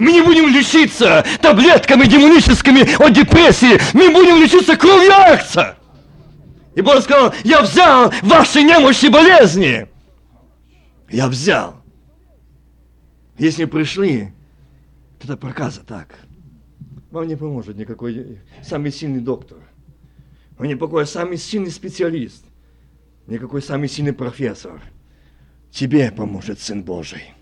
Мы 0.00 0.12
не 0.12 0.22
будем 0.22 0.48
лечиться 0.48 1.24
таблетками 1.42 2.06
демоническими 2.06 2.90
от 3.00 3.12
депрессии. 3.12 3.78
Мы 3.92 4.10
будем 4.10 4.42
лечиться 4.42 4.74
кровью 4.74 5.12
акца. 5.12 5.76
И 6.74 6.80
Бог 6.80 7.02
сказал, 7.02 7.34
я 7.44 7.60
взял 7.60 8.10
ваши 8.22 8.62
немощи 8.62 9.06
болезни. 9.08 9.86
Я 11.10 11.28
взял. 11.28 11.82
Если 13.36 13.66
пришли, 13.66 14.32
то 15.18 15.26
это 15.26 15.36
проказа 15.36 15.82
так. 15.82 16.18
Вам 17.10 17.28
не 17.28 17.36
поможет 17.36 17.76
никакой 17.76 18.38
самый 18.62 18.92
сильный 18.92 19.20
доктор. 19.20 19.58
Вам 20.56 20.66
не 20.66 20.76
поможет 20.76 21.10
самый 21.10 21.36
сильный 21.36 21.70
специалист. 21.70 22.42
Никакой 23.26 23.60
самый 23.60 23.88
сильный 23.88 24.14
профессор. 24.14 24.80
Тебе 25.70 26.10
поможет 26.10 26.58
Сын 26.58 26.82
Божий. 26.82 27.34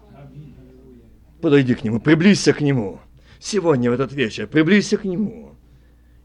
Подойди 1.41 1.74
к 1.74 1.84
Нему, 1.84 2.01
приблизься 2.01 2.53
к 2.53 2.61
Нему. 2.61 3.01
Сегодня, 3.39 3.91
в 3.91 3.95
этот 3.95 4.12
вечер, 4.12 4.47
приблизься 4.47 4.97
к 4.97 5.05
Нему. 5.05 5.55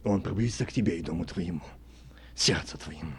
И 0.03 0.07
Он 0.07 0.21
приблизится 0.21 0.65
к 0.65 0.71
тебе 0.71 0.97
и 0.97 1.03
дому 1.03 1.25
твоему, 1.25 1.61
сердце 2.35 2.77
твоему. 2.77 3.13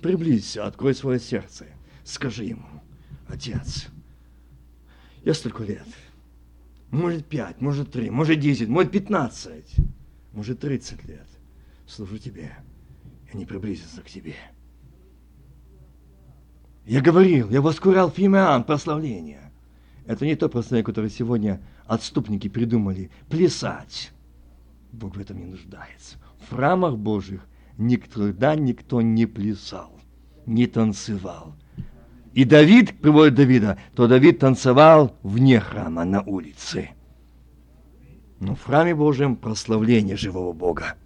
Приблизься, 0.00 0.66
открой 0.66 0.94
свое 0.94 1.18
сердце. 1.18 1.66
Скажи 2.04 2.44
Ему, 2.44 2.66
Отец, 3.28 3.88
я 5.24 5.34
столько 5.34 5.62
лет, 5.62 5.86
может 6.90 7.24
пять, 7.24 7.60
может 7.60 7.92
три, 7.92 8.10
может 8.10 8.40
десять, 8.40 8.68
может 8.68 8.90
пятнадцать, 8.90 9.74
может 10.32 10.60
тридцать 10.60 11.04
лет 11.04 11.26
служу 11.86 12.18
Тебе 12.18 12.56
и 13.32 13.36
не 13.36 13.46
приблизиться 13.46 14.02
к 14.02 14.10
Тебе. 14.10 14.34
Я 16.84 17.00
говорил, 17.00 17.48
я 17.50 17.62
воскурял 17.62 18.10
Фимеан 18.10 18.64
прославление. 18.64 19.51
Это 20.06 20.26
не 20.26 20.34
то 20.34 20.48
прославление, 20.48 20.84
которое 20.84 21.10
сегодня 21.10 21.60
отступники 21.86 22.48
придумали. 22.48 23.10
Плясать. 23.28 24.12
Бог 24.92 25.16
в 25.16 25.20
этом 25.20 25.38
не 25.38 25.46
нуждается. 25.46 26.18
В 26.40 26.54
храмах 26.54 26.96
Божьих 26.98 27.46
никогда 27.78 28.54
никто 28.54 29.00
не 29.00 29.26
плясал, 29.26 29.92
не 30.44 30.66
танцевал. 30.66 31.54
И 32.34 32.44
Давид, 32.44 32.98
приводит 33.00 33.34
Давида, 33.34 33.78
то 33.94 34.08
Давид 34.08 34.38
танцевал 34.38 35.16
вне 35.22 35.60
храма, 35.60 36.04
на 36.04 36.22
улице. 36.22 36.90
Но 38.40 38.54
в 38.54 38.64
храме 38.64 38.94
Божьем 38.94 39.36
прославление 39.36 40.16
живого 40.16 40.52
Бога. 40.52 40.96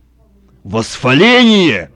Восхваление! 0.64 1.90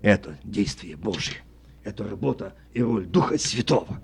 Это 0.00 0.38
действие 0.42 0.96
Божье. 0.96 1.36
Это 1.84 2.08
работа 2.08 2.54
и 2.72 2.82
роль 2.82 3.06
Духа 3.06 3.38
Святого. 3.38 4.00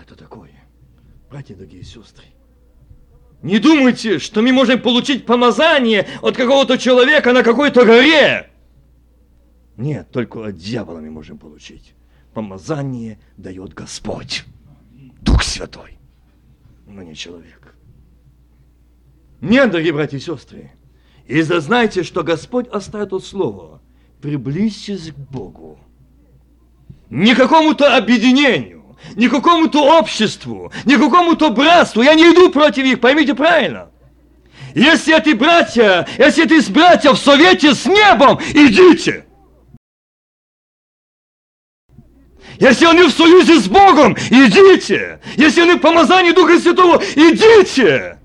Это 0.00 0.16
такое. 0.16 0.52
Братья, 1.30 1.54
дорогие 1.54 1.82
сестры, 1.82 2.24
не 3.42 3.58
думайте, 3.58 4.18
что 4.18 4.42
мы 4.42 4.52
можем 4.52 4.80
получить 4.80 5.26
помазание 5.26 6.06
от 6.22 6.36
какого-то 6.36 6.78
человека 6.78 7.32
на 7.32 7.42
какой-то 7.42 7.84
горе. 7.84 8.50
Нет, 9.76 10.10
только 10.10 10.46
от 10.46 10.56
дьявола 10.56 11.00
мы 11.00 11.10
можем 11.10 11.38
получить. 11.38 11.94
Помазание 12.34 13.18
дает 13.36 13.72
Господь, 13.74 14.44
Дух 15.20 15.42
Святой, 15.42 15.98
но 16.86 17.02
не 17.02 17.14
человек. 17.14 17.74
Нет, 19.40 19.70
дорогие 19.70 19.92
братья 19.92 20.18
и 20.18 20.20
сестры, 20.20 20.70
и 21.26 21.40
зазнайте, 21.42 22.02
что 22.02 22.22
Господь 22.22 22.68
оставит 22.68 23.12
от 23.12 23.24
слова, 23.24 23.80
приблизьтесь 24.20 25.12
к 25.12 25.16
Богу. 25.16 25.78
Не 27.08 27.34
какому-то 27.34 27.96
объединению, 27.96 28.79
ни 29.16 29.28
какому-то 29.28 29.98
обществу, 29.98 30.72
ни 30.84 30.96
какому-то 30.96 31.50
братству. 31.50 32.02
Я 32.02 32.14
не 32.14 32.24
иду 32.24 32.50
против 32.50 32.84
них, 32.84 33.00
поймите 33.00 33.34
правильно. 33.34 33.90
Если 34.74 35.16
эти 35.16 35.34
братья, 35.34 36.06
если 36.18 36.44
эти 36.44 36.70
братья 36.70 37.12
в 37.12 37.18
совете 37.18 37.74
с 37.74 37.86
небом, 37.86 38.38
идите. 38.54 39.26
Если 42.58 42.84
они 42.84 43.04
в 43.04 43.10
союзе 43.10 43.58
с 43.58 43.68
Богом, 43.68 44.14
идите. 44.28 45.20
Если 45.36 45.62
они 45.62 45.72
в 45.72 45.78
помазании 45.78 46.32
Духа 46.32 46.60
Святого, 46.60 47.02
идите. 47.16 48.18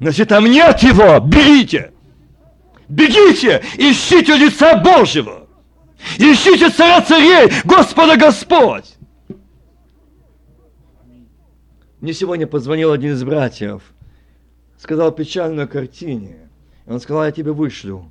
Если 0.00 0.24
там 0.24 0.46
нет 0.46 0.82
его, 0.82 1.20
берите. 1.20 1.92
Бегите, 2.88 3.62
ищите 3.78 4.36
лица 4.36 4.76
Божьего. 4.76 5.46
Ищите 6.18 6.68
царя 6.70 7.00
царей, 7.00 7.52
Господа 7.64 8.16
Господь. 8.16 8.84
Мне 12.02 12.14
сегодня 12.14 12.48
позвонил 12.48 12.90
один 12.90 13.12
из 13.12 13.22
братьев, 13.22 13.94
сказал 14.76 15.12
печальную 15.12 15.68
картине. 15.68 16.50
Он 16.84 16.98
сказал, 16.98 17.24
я 17.24 17.30
тебе 17.30 17.52
вышлю 17.52 18.10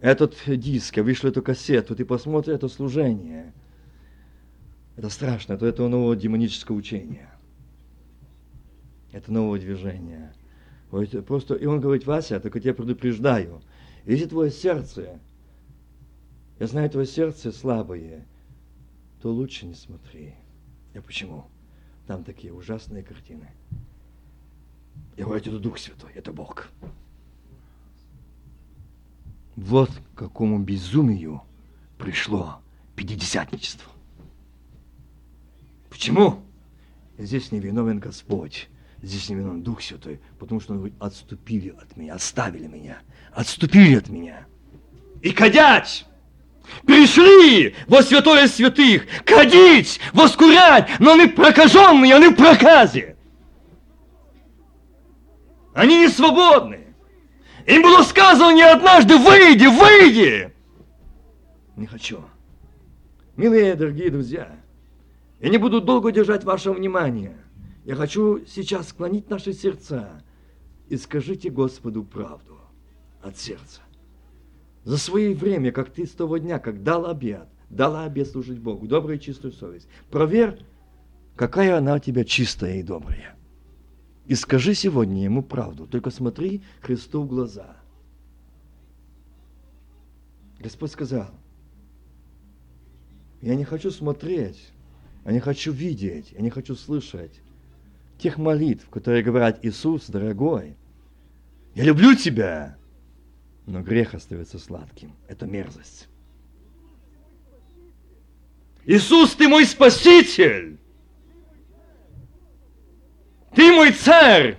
этот 0.00 0.34
диск, 0.46 0.96
я 0.96 1.02
вышлю 1.02 1.28
эту 1.28 1.42
кассету, 1.42 1.94
ты 1.94 2.06
посмотри 2.06 2.54
это 2.54 2.68
служение. 2.68 3.52
Это 4.96 5.10
страшно, 5.10 5.52
это, 5.52 5.66
это 5.66 5.86
новое 5.88 6.16
демоническое 6.16 6.74
учение. 6.74 7.28
Это 9.12 9.30
новое 9.30 9.60
движение. 9.60 10.32
Просто, 11.26 11.56
и 11.56 11.66
он 11.66 11.80
говорит, 11.80 12.06
Вася, 12.06 12.40
только 12.40 12.60
тебя 12.60 12.72
предупреждаю, 12.72 13.60
если 14.06 14.24
твое 14.24 14.50
сердце, 14.50 15.20
я 16.58 16.66
знаю, 16.66 16.88
твое 16.88 17.06
сердце 17.06 17.52
слабое, 17.52 18.26
то 19.20 19.30
лучше 19.30 19.66
не 19.66 19.74
смотри. 19.74 20.32
Я 20.94 21.02
почему? 21.02 21.44
Там 22.06 22.22
такие 22.24 22.52
ужасные 22.52 23.02
картины. 23.02 23.50
Я 25.16 25.24
говорю, 25.24 25.40
это 25.40 25.58
Дух 25.58 25.78
Святой, 25.78 26.12
это 26.14 26.32
Бог. 26.32 26.68
Вот 29.56 29.90
к 30.14 30.18
какому 30.18 30.58
безумию 30.58 31.42
пришло 31.98 32.60
пятидесятничество. 32.96 33.90
Почему? 35.88 36.42
Здесь 37.16 37.52
не 37.52 37.60
виновен 37.60 38.00
Господь, 38.00 38.68
здесь 39.00 39.28
не 39.28 39.36
виновен 39.36 39.62
Дух 39.62 39.80
Святой, 39.80 40.20
потому 40.40 40.60
что 40.60 40.74
он 40.74 40.92
отступили 40.98 41.68
от 41.68 41.96
меня, 41.96 42.14
оставили 42.14 42.66
меня, 42.66 42.98
отступили 43.32 43.94
от 43.94 44.08
меня. 44.08 44.46
И 45.22 45.30
кадять! 45.30 46.06
Пришли 46.86 47.74
во 47.86 48.02
святое 48.02 48.46
святых, 48.46 49.06
кадить, 49.24 50.00
воскурять, 50.12 50.88
но 50.98 51.14
они 51.14 51.26
прокаженные, 51.26 52.14
они 52.14 52.28
в 52.28 52.36
проказе. 52.36 53.16
Они 55.74 55.98
не 55.98 56.08
свободны. 56.08 56.80
Им 57.66 57.82
было 57.82 58.02
сказано 58.02 58.54
не 58.54 58.62
однажды, 58.62 59.16
выйди, 59.16 59.66
выйди. 59.66 60.52
Не 61.76 61.86
хочу. 61.86 62.22
Милые, 63.36 63.74
дорогие 63.74 64.10
друзья, 64.10 64.48
я 65.40 65.48
не 65.48 65.58
буду 65.58 65.80
долго 65.80 66.12
держать 66.12 66.44
ваше 66.44 66.70
внимание. 66.70 67.36
Я 67.84 67.96
хочу 67.96 68.44
сейчас 68.46 68.88
склонить 68.90 69.28
наши 69.28 69.52
сердца 69.52 70.22
и 70.88 70.96
скажите 70.96 71.50
Господу 71.50 72.04
правду 72.04 72.58
от 73.22 73.36
сердца 73.38 73.83
за 74.84 74.98
свое 74.98 75.34
время, 75.34 75.72
как 75.72 75.90
ты 75.90 76.06
с 76.06 76.12
того 76.12 76.38
дня, 76.38 76.58
как 76.58 76.82
дал 76.82 77.06
обед, 77.06 77.48
дала 77.70 78.04
обед 78.04 78.28
служить 78.28 78.58
Богу, 78.58 78.86
добрую 78.86 79.18
и 79.18 79.20
чистую 79.20 79.52
совесть. 79.52 79.88
Проверь, 80.10 80.58
какая 81.36 81.78
она 81.78 81.94
у 81.94 81.98
тебя 81.98 82.24
чистая 82.24 82.76
и 82.76 82.82
добрая. 82.82 83.36
И 84.26 84.34
скажи 84.34 84.74
сегодня 84.74 85.24
ему 85.24 85.42
правду, 85.42 85.86
только 85.86 86.10
смотри 86.10 86.62
Христу 86.80 87.22
в 87.22 87.28
глаза. 87.28 87.76
Господь 90.60 90.92
сказал, 90.92 91.30
я 93.42 93.54
не 93.54 93.64
хочу 93.64 93.90
смотреть, 93.90 94.72
я 95.26 95.32
не 95.32 95.40
хочу 95.40 95.72
видеть, 95.72 96.32
я 96.32 96.40
не 96.40 96.48
хочу 96.48 96.74
слышать 96.74 97.40
тех 98.18 98.38
молитв, 98.38 98.88
которые 98.88 99.22
говорят, 99.22 99.62
Иисус, 99.62 100.06
дорогой, 100.08 100.76
я 101.74 101.84
люблю 101.84 102.14
тебя, 102.14 102.78
но 103.66 103.82
грех 103.82 104.14
остается 104.14 104.58
сладким. 104.58 105.16
Это 105.28 105.46
мерзость. 105.46 106.08
Иисус, 108.84 109.34
ты 109.34 109.48
мой 109.48 109.64
спаситель! 109.64 110.78
Ты 113.54 113.72
мой 113.72 113.92
царь! 113.92 114.58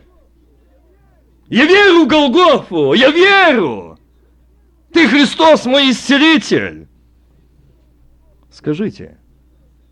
Я 1.48 1.66
верю 1.66 2.06
в 2.06 2.08
Голгофу! 2.08 2.94
Я 2.94 3.12
верю! 3.12 4.00
Ты 4.92 5.08
Христос, 5.08 5.66
мой 5.66 5.92
исцелитель! 5.92 6.88
Скажите, 8.50 9.20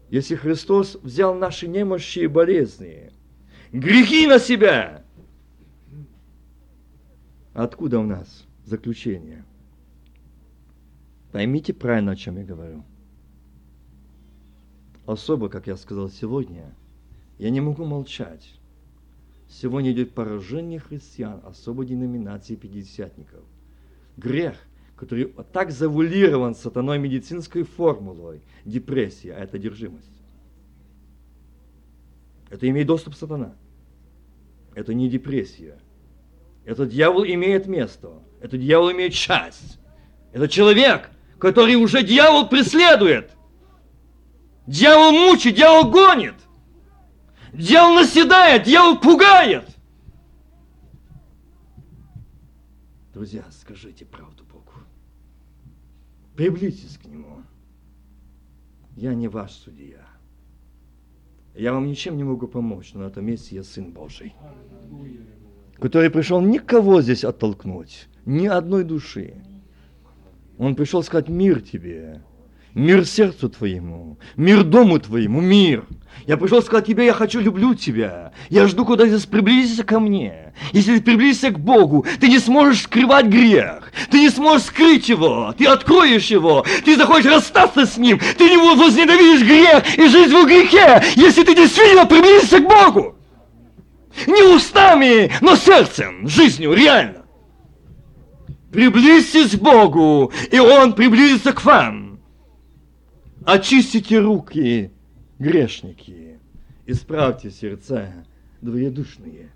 если 0.10 0.36
Христос 0.36 0.96
взял 1.04 1.36
наши 1.36 1.68
немощи 1.68 2.20
и 2.20 2.28
болезни, 2.28 3.12
грехи 3.72 4.26
на 4.26 4.40
себя, 4.40 5.04
откуда 7.54 8.00
у 8.00 8.04
нас 8.04 8.48
заключение. 8.66 9.46
Поймите 11.32 11.74
правильно, 11.74 12.12
о 12.12 12.16
чем 12.16 12.38
я 12.38 12.44
говорю. 12.44 12.84
Особо, 15.06 15.50
как 15.50 15.68
я 15.68 15.76
сказал 15.76 16.10
сегодня, 16.10 16.74
я 17.40 17.50
не 17.50 17.60
могу 17.60 17.86
молчать. 17.86 18.54
Сегодня 19.50 19.92
идет 19.92 20.14
поражение 20.14 20.80
христиан, 20.80 21.42
особо 21.44 21.86
деноминации 21.86 22.56
пятидесятников. 22.56 23.44
Грех, 24.18 24.58
который 24.96 25.26
так 25.52 25.72
завулирован 25.72 26.56
сатаной 26.56 27.00
медицинской 27.00 27.64
формулой, 27.64 28.42
депрессия, 28.64 29.34
а 29.34 29.40
это 29.40 29.58
одержимость. 29.58 30.10
Это 32.50 32.70
имеет 32.70 32.88
доступ 32.88 33.16
сатана. 33.16 33.56
Это 34.76 34.94
не 34.94 35.10
депрессия. 35.10 35.80
Этот 36.66 36.90
дьявол 36.90 37.26
имеет 37.26 37.68
место. 37.68 38.22
Этот 38.42 38.60
дьявол 38.60 38.92
имеет 38.92 39.14
часть. 39.14 39.80
Это 40.32 40.48
человек, 40.48 41.10
который 41.40 41.76
уже 41.76 42.04
дьявол 42.04 42.48
преследует. 42.48 43.32
Дьявол 44.66 45.12
мучит, 45.12 45.56
дьявол 45.56 45.92
гонит. 45.92 46.36
Дьявол 47.52 47.96
наседает, 47.96 48.64
дьявол 48.64 48.98
пугает. 49.00 49.66
Друзья, 53.14 53.46
скажите 53.52 54.06
правду 54.06 54.44
Богу. 54.46 54.72
Приблизьтесь 56.36 56.98
к 56.98 57.06
Нему. 57.06 57.44
Я 58.96 59.14
не 59.14 59.28
ваш 59.28 59.52
судья. 59.52 60.08
Я 61.54 61.74
вам 61.74 61.86
ничем 61.86 62.18
не 62.18 62.24
могу 62.24 62.48
помочь, 62.48 62.94
но 62.94 63.02
на 63.02 63.08
этом 63.08 63.26
месте 63.26 63.56
я 63.56 63.64
Сын 63.64 63.92
Божий 63.92 64.34
который 65.80 66.10
пришел 66.10 66.42
никого 66.42 67.02
здесь 67.02 67.24
оттолкнуть, 67.24 68.08
ни 68.26 68.48
одной 68.48 68.84
души. 68.84 69.36
Он 70.58 70.76
пришел 70.76 71.04
сказать 71.04 71.30
мир 71.30 71.62
тебе, 71.62 72.22
мир 72.74 73.06
сердцу 73.06 73.50
твоему, 73.50 74.18
мир 74.36 74.64
дому 74.64 75.00
твоему, 75.00 75.42
мир. 75.42 75.86
Я 76.28 76.38
пришел 76.38 76.62
сказать 76.62 76.86
тебе, 76.86 77.06
я 77.06 77.14
хочу, 77.14 77.40
люблю 77.40 77.74
тебя. 77.74 78.32
Я 78.50 78.68
жду, 78.68 78.86
когда 78.86 79.06
ты 79.06 79.28
приблизишься 79.28 79.84
ко 79.84 80.00
мне. 80.00 80.54
Если 80.72 80.98
ты 80.98 81.02
приблизишься 81.02 81.50
к 81.50 81.60
Богу, 81.60 82.06
ты 82.20 82.28
не 82.28 82.40
сможешь 82.40 82.84
скрывать 82.84 83.26
грех. 83.26 83.92
Ты 84.10 84.20
не 84.20 84.30
сможешь 84.30 84.68
скрыть 84.68 85.10
его. 85.10 85.54
Ты 85.58 85.66
откроешь 85.66 86.28
его. 86.28 86.66
Ты 86.86 86.96
захочешь 86.96 87.32
расстаться 87.32 87.86
с 87.86 87.98
ним. 87.98 88.20
Ты 88.38 88.50
не 88.50 88.58
возненавидишь 88.58 89.46
грех 89.46 89.98
и 89.98 90.08
жизнь 90.08 90.34
в 90.34 90.46
грехе, 90.46 91.04
если 91.16 91.44
ты 91.44 91.56
действительно 91.56 92.06
приблизишься 92.06 92.60
к 92.60 92.70
Богу. 92.70 93.16
Не 94.28 94.56
устами, 94.56 95.32
но 95.42 95.56
сердцем, 95.56 96.28
жизнью, 96.28 96.74
реально. 96.74 97.26
Приблизьтесь 98.72 99.58
к 99.58 99.62
Богу, 99.62 100.32
и 100.52 100.60
Он 100.60 100.94
приблизится 100.94 101.54
к 101.54 101.64
вам. 101.64 102.20
Очистите 103.46 104.20
руки, 104.20 104.92
грешники, 105.38 106.40
исправьте 106.86 107.52
сердца 107.52 108.26
двоедушные. 108.62 109.52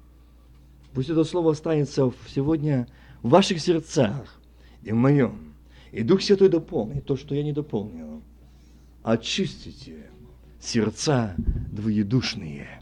Пусть 0.93 1.09
это 1.09 1.23
слово 1.23 1.51
останется 1.51 2.11
сегодня 2.27 2.87
в 3.21 3.29
ваших 3.29 3.59
сердцах 3.59 4.39
и 4.83 4.91
в 4.91 4.95
моем. 4.95 5.53
И 5.91 6.03
Дух 6.03 6.21
Святой 6.21 6.49
дополнит 6.49 7.05
то, 7.05 7.15
что 7.15 7.33
я 7.33 7.43
не 7.43 7.53
дополнил. 7.53 8.21
Очистите 9.03 10.09
сердца 10.59 11.33
двоедушные. 11.37 12.81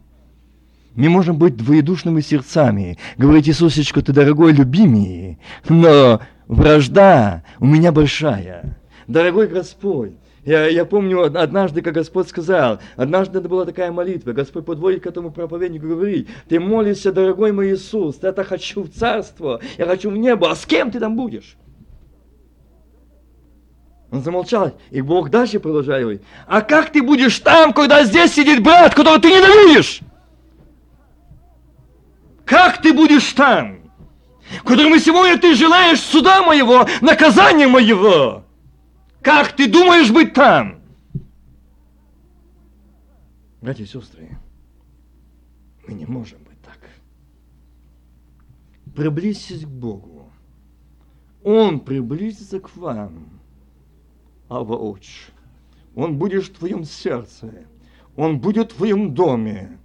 Мы 0.95 1.09
можем 1.09 1.37
быть 1.37 1.57
двоедушными 1.57 2.21
сердцами. 2.21 2.97
Говорить, 3.17 3.49
Иисусечка, 3.49 4.01
ты 4.01 4.13
дорогой, 4.13 4.53
любимый, 4.53 5.39
но 5.67 6.21
вражда 6.47 7.43
у 7.59 7.65
меня 7.65 7.91
большая. 7.91 8.77
Дорогой 9.05 9.47
Господь, 9.47 10.13
я, 10.45 10.67
я 10.67 10.85
помню 10.85 11.23
однажды, 11.23 11.81
как 11.81 11.95
Господь 11.95 12.29
сказал, 12.29 12.79
однажды 12.95 13.39
это 13.39 13.49
была 13.49 13.65
такая 13.65 13.91
молитва, 13.91 14.31
Господь 14.31 14.65
подводит 14.65 15.03
к 15.03 15.07
этому 15.07 15.31
проповеднику, 15.31 15.87
говорит, 15.87 16.29
ты 16.47 16.59
молишься, 16.59 17.11
дорогой 17.11 17.51
мой 17.51 17.73
Иисус, 17.73 18.17
я 18.21 18.31
так 18.31 18.47
хочу 18.47 18.83
в 18.83 18.89
царство, 18.89 19.59
я 19.77 19.85
хочу 19.85 20.09
в 20.09 20.17
небо, 20.17 20.49
а 20.49 20.55
с 20.55 20.65
кем 20.65 20.91
ты 20.91 20.99
там 20.99 21.15
будешь? 21.15 21.57
Он 24.11 24.23
замолчал, 24.23 24.77
и 24.91 25.01
Бог 25.01 25.29
дальше 25.29 25.59
продолжает 25.59 26.21
а 26.47 26.61
как 26.61 26.91
ты 26.91 27.03
будешь 27.03 27.39
там, 27.39 27.73
когда 27.73 28.05
здесь 28.05 28.33
сидит 28.33 28.63
брат, 28.63 28.95
которого 28.95 29.19
ты 29.19 29.29
ненавидишь? 29.29 30.01
Как 32.45 32.81
ты 32.81 32.93
будешь 32.93 33.33
там, 33.33 33.79
которому 34.63 34.97
сегодня 34.99 35.37
ты 35.39 35.55
желаешь 35.55 35.99
суда 35.99 36.43
моего, 36.43 36.87
наказания 37.01 37.67
моего? 37.67 38.43
Как 39.21 39.53
ты 39.55 39.67
думаешь 39.67 40.11
быть 40.11 40.33
там? 40.33 40.79
Братья 43.61 43.83
и 43.83 43.87
сестры, 43.87 44.37
мы 45.87 45.95
не 45.95 46.05
можем 46.05 46.37
быть 46.43 46.61
так. 46.61 46.77
Приблизьтесь 48.95 49.63
к 49.63 49.67
Богу. 49.67 50.31
Он 51.43 51.79
приблизится 51.79 52.59
к 52.59 52.75
вам. 52.75 53.41
Ава 54.49 54.75
Отч. 54.75 55.29
Он 55.95 56.17
будет 56.19 56.43
в 56.43 56.53
твоем 56.53 56.83
сердце. 56.83 57.65
Он 58.15 58.39
будет 58.39 58.71
в 58.71 58.75
твоем 58.75 59.15
доме. 59.15 59.79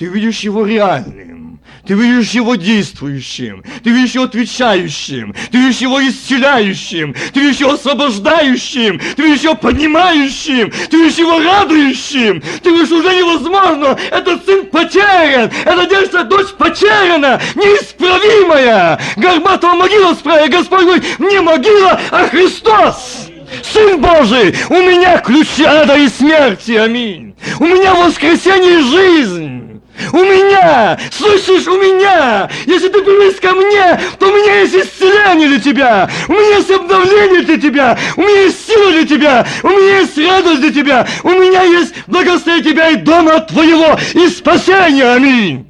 Ты 0.00 0.06
видишь 0.06 0.40
его 0.40 0.64
реальным, 0.64 1.60
ты 1.86 1.92
видишь 1.92 2.30
его 2.30 2.54
действующим, 2.54 3.62
ты 3.84 3.90
видишь 3.90 4.12
его 4.12 4.24
отвечающим, 4.24 5.34
ты 5.52 5.58
видишь 5.58 5.82
его 5.82 6.00
исцеляющим, 6.00 7.14
ты 7.34 7.40
видишь 7.40 7.60
его 7.60 7.72
освобождающим, 7.72 8.98
ты 9.14 9.22
видишь 9.22 9.42
его 9.42 9.56
поднимающим, 9.56 10.72
ты 10.88 10.96
видишь 10.96 11.18
его 11.18 11.38
радующим, 11.38 12.42
ты 12.62 12.70
видишь 12.70 12.90
уже 12.90 13.14
невозможно, 13.14 13.98
этот 14.10 14.42
сын 14.46 14.64
потерян, 14.68 15.50
эта 15.66 15.86
девушка 15.86 16.24
дочь 16.24 16.48
потеряна, 16.56 17.38
неисправимая, 17.54 18.98
горбатого 19.16 19.74
могила 19.74 20.14
справа, 20.14 20.48
Господь 20.48 20.84
говорит, 20.84 21.18
не 21.18 21.42
могила, 21.42 22.00
а 22.10 22.26
Христос. 22.26 23.28
Сын 23.62 24.00
Божий, 24.00 24.54
у 24.70 24.76
меня 24.76 25.18
ключи 25.18 25.64
ада 25.64 25.98
и 25.98 26.08
смерти, 26.08 26.72
аминь. 26.72 27.34
У 27.58 27.66
меня 27.66 27.94
воскресенье 27.94 28.78
и 28.78 28.82
жизнь. 28.82 29.69
У 30.12 30.18
меня, 30.18 30.98
слышишь, 31.10 31.66
у 31.66 31.76
меня, 31.76 32.50
если 32.66 32.88
ты 32.88 33.02
прилез 33.02 33.38
ко 33.40 33.52
мне, 33.52 34.00
то 34.18 34.28
у 34.28 34.32
меня 34.32 34.60
есть 34.60 34.74
исцеление 34.74 35.48
для 35.48 35.60
тебя, 35.60 36.10
у 36.28 36.32
меня 36.32 36.56
есть 36.56 36.70
обновление 36.70 37.42
для 37.42 37.60
тебя, 37.60 37.98
у 38.16 38.20
меня 38.22 38.42
есть 38.42 38.66
сила 38.66 38.90
для 38.92 39.06
тебя, 39.06 39.46
у 39.62 39.68
меня 39.68 39.98
есть 39.98 40.18
радость 40.18 40.60
для 40.60 40.72
тебя, 40.72 41.06
у 41.22 41.30
меня 41.30 41.62
есть 41.62 41.94
благословение 42.06 42.72
тебя 42.72 42.90
и 42.90 42.96
дома 42.96 43.40
твоего, 43.40 43.98
и 44.14 44.28
спасение, 44.28 45.12
аминь. 45.12 45.66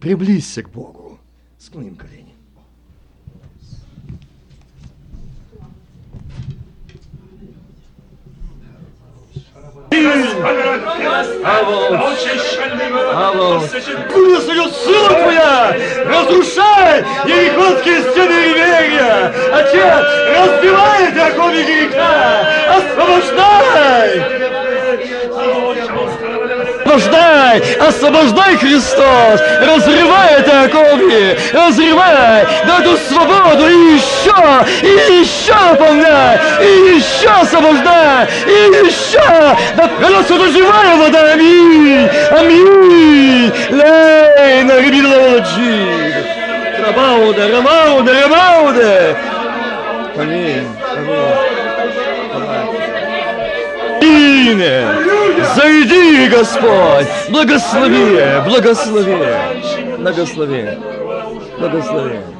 Приблизься 0.00 0.62
к 0.62 0.70
Богу, 0.70 1.18
склоним 1.58 1.96
колени. 1.96 2.17
Благословит 14.08 14.74
сила 14.74 15.08
Твоя! 15.08 15.76
Разрушай 16.06 17.04
ерихонские 17.26 18.00
стены 18.02 18.36
Риверия! 18.44 19.32
Отец, 19.52 20.06
разбивай 20.36 21.12
драконы 21.12 21.62
греха! 21.62 22.46
Освобождай! 22.76 24.08
Освобождай! 26.88 27.62
Освобождай, 27.80 28.56
Христос! 28.56 29.40
Разрывай 29.60 30.34
это 30.38 30.62
оковье! 30.62 31.36
Разрывай! 31.52 32.46
Да 32.66 32.80
эту 32.80 32.96
свободу 32.96 33.68
и 33.68 33.94
еще! 33.94 34.34
И 34.82 35.20
еще 35.20 35.54
наполняй! 35.54 36.38
И 36.62 36.96
еще 36.96 37.28
освобождай! 37.28 38.28
И 38.46 38.86
еще! 38.86 39.56
Да 39.76 39.88
прелестно 39.98 40.48
живая 40.48 40.96
вода! 40.96 41.32
Аминь! 41.32 42.08
Аминь! 42.30 43.52
Лей, 43.70 44.62
на 44.64 44.80
ребилоджи! 44.80 46.14
Рабауда, 46.86 47.48
Рабауда, 47.48 48.12
Рабауда! 48.22 49.16
Аминь! 50.16 50.66
Аминь! 50.96 51.47
Аминь! 54.08 54.64
Зайди, 55.54 56.28
Господь! 56.28 57.06
Благослови! 57.30 58.22
Благослови! 58.46 59.18
Благослови! 59.98 60.78
Благослови! 61.58 62.37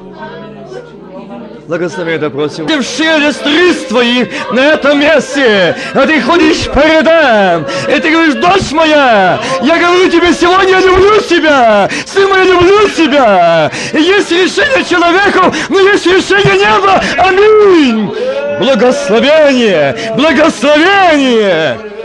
Благослови 1.69 2.13
это 2.13 2.31
просим. 2.31 2.65
Ты 2.65 2.79
в 2.79 2.83
шелест 2.83 3.45
рис 3.45 3.85
твоих 3.89 4.27
на 4.51 4.59
этом 4.73 4.99
месте, 4.99 5.75
а 5.93 6.07
ты 6.07 6.19
ходишь 6.19 6.65
по 6.65 6.79
рядам, 6.79 7.63
и 7.87 7.99
ты 7.99 8.09
говоришь, 8.09 8.33
дочь 8.33 8.71
моя, 8.71 9.39
я 9.61 9.77
говорю 9.77 10.09
тебе 10.09 10.33
сегодня, 10.33 10.71
я 10.71 10.79
люблю 10.79 11.21
тебя, 11.21 11.87
сын 12.07 12.27
мой, 12.27 12.39
я 12.39 12.45
люблю 12.45 12.89
тебя. 12.89 13.71
И 13.93 14.01
есть 14.01 14.31
решение 14.31 14.83
человеку, 14.83 15.53
но 15.69 15.79
есть 15.79 16.07
решение 16.07 16.55
неба. 16.55 17.03
Аминь. 17.19 18.15
Благословение, 18.59 19.95
благословение. 20.15 21.98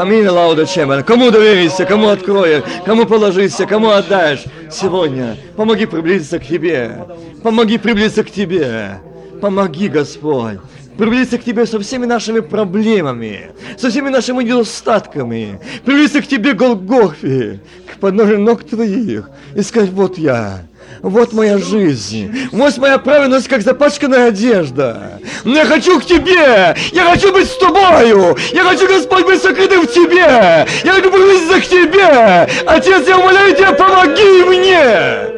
Камин 0.00 0.30
лауда 0.30 0.64
чемер. 0.64 1.04
Кому 1.04 1.30
доверишься, 1.30 1.84
кому 1.84 2.08
откроешь, 2.08 2.62
кому 2.86 3.04
положишься, 3.04 3.66
кому 3.66 3.90
отдашь 3.90 4.44
сегодня. 4.70 5.36
Помоги 5.56 5.84
приблизиться 5.84 6.38
к 6.38 6.46
Тебе. 6.46 7.04
Помоги 7.42 7.76
приблизиться 7.76 8.24
к 8.24 8.30
Тебе. 8.30 8.98
Помоги, 9.42 9.88
Господь 9.88 10.58
приблизиться 11.00 11.38
к 11.38 11.44
Тебе 11.44 11.64
со 11.64 11.80
всеми 11.80 12.04
нашими 12.04 12.40
проблемами, 12.40 13.52
со 13.78 13.88
всеми 13.88 14.10
нашими 14.10 14.44
недостатками, 14.44 15.58
приблизиться 15.82 16.20
к 16.20 16.26
Тебе, 16.26 16.52
Голгофе, 16.52 17.60
к 17.90 17.98
подножию 17.98 18.40
ног 18.40 18.64
Твоих, 18.64 19.30
и 19.56 19.62
сказать, 19.62 19.88
вот 19.90 20.18
я, 20.18 20.60
вот 21.00 21.32
моя 21.32 21.56
жизнь. 21.56 22.30
Вот 22.52 22.76
моя 22.76 22.98
праведность, 22.98 23.48
как 23.48 23.62
запачканная 23.62 24.28
одежда. 24.28 25.18
Но 25.44 25.54
я 25.54 25.64
хочу 25.64 25.98
к 26.00 26.04
Тебе. 26.04 26.76
Я 26.92 27.04
хочу 27.10 27.32
быть 27.32 27.48
с 27.48 27.56
Тобою. 27.56 28.36
Я 28.52 28.64
хочу, 28.64 28.86
Господь, 28.86 29.24
быть 29.24 29.40
сокрытым 29.40 29.86
в 29.86 29.86
Тебе. 29.86 30.66
Я 30.84 30.92
хочу 30.92 31.10
приблизиться 31.10 31.60
к 31.60 31.64
Тебе. 31.64 32.48
Отец, 32.66 33.08
я 33.08 33.18
умоляю 33.18 33.56
Тебя, 33.56 33.72
помоги 33.72 34.44
мне. 34.44 35.30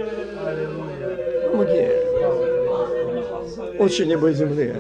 Помоги. 1.52 1.88
Очень 3.78 4.08
небо 4.08 4.28
и 4.30 4.34
земле. 4.34 4.74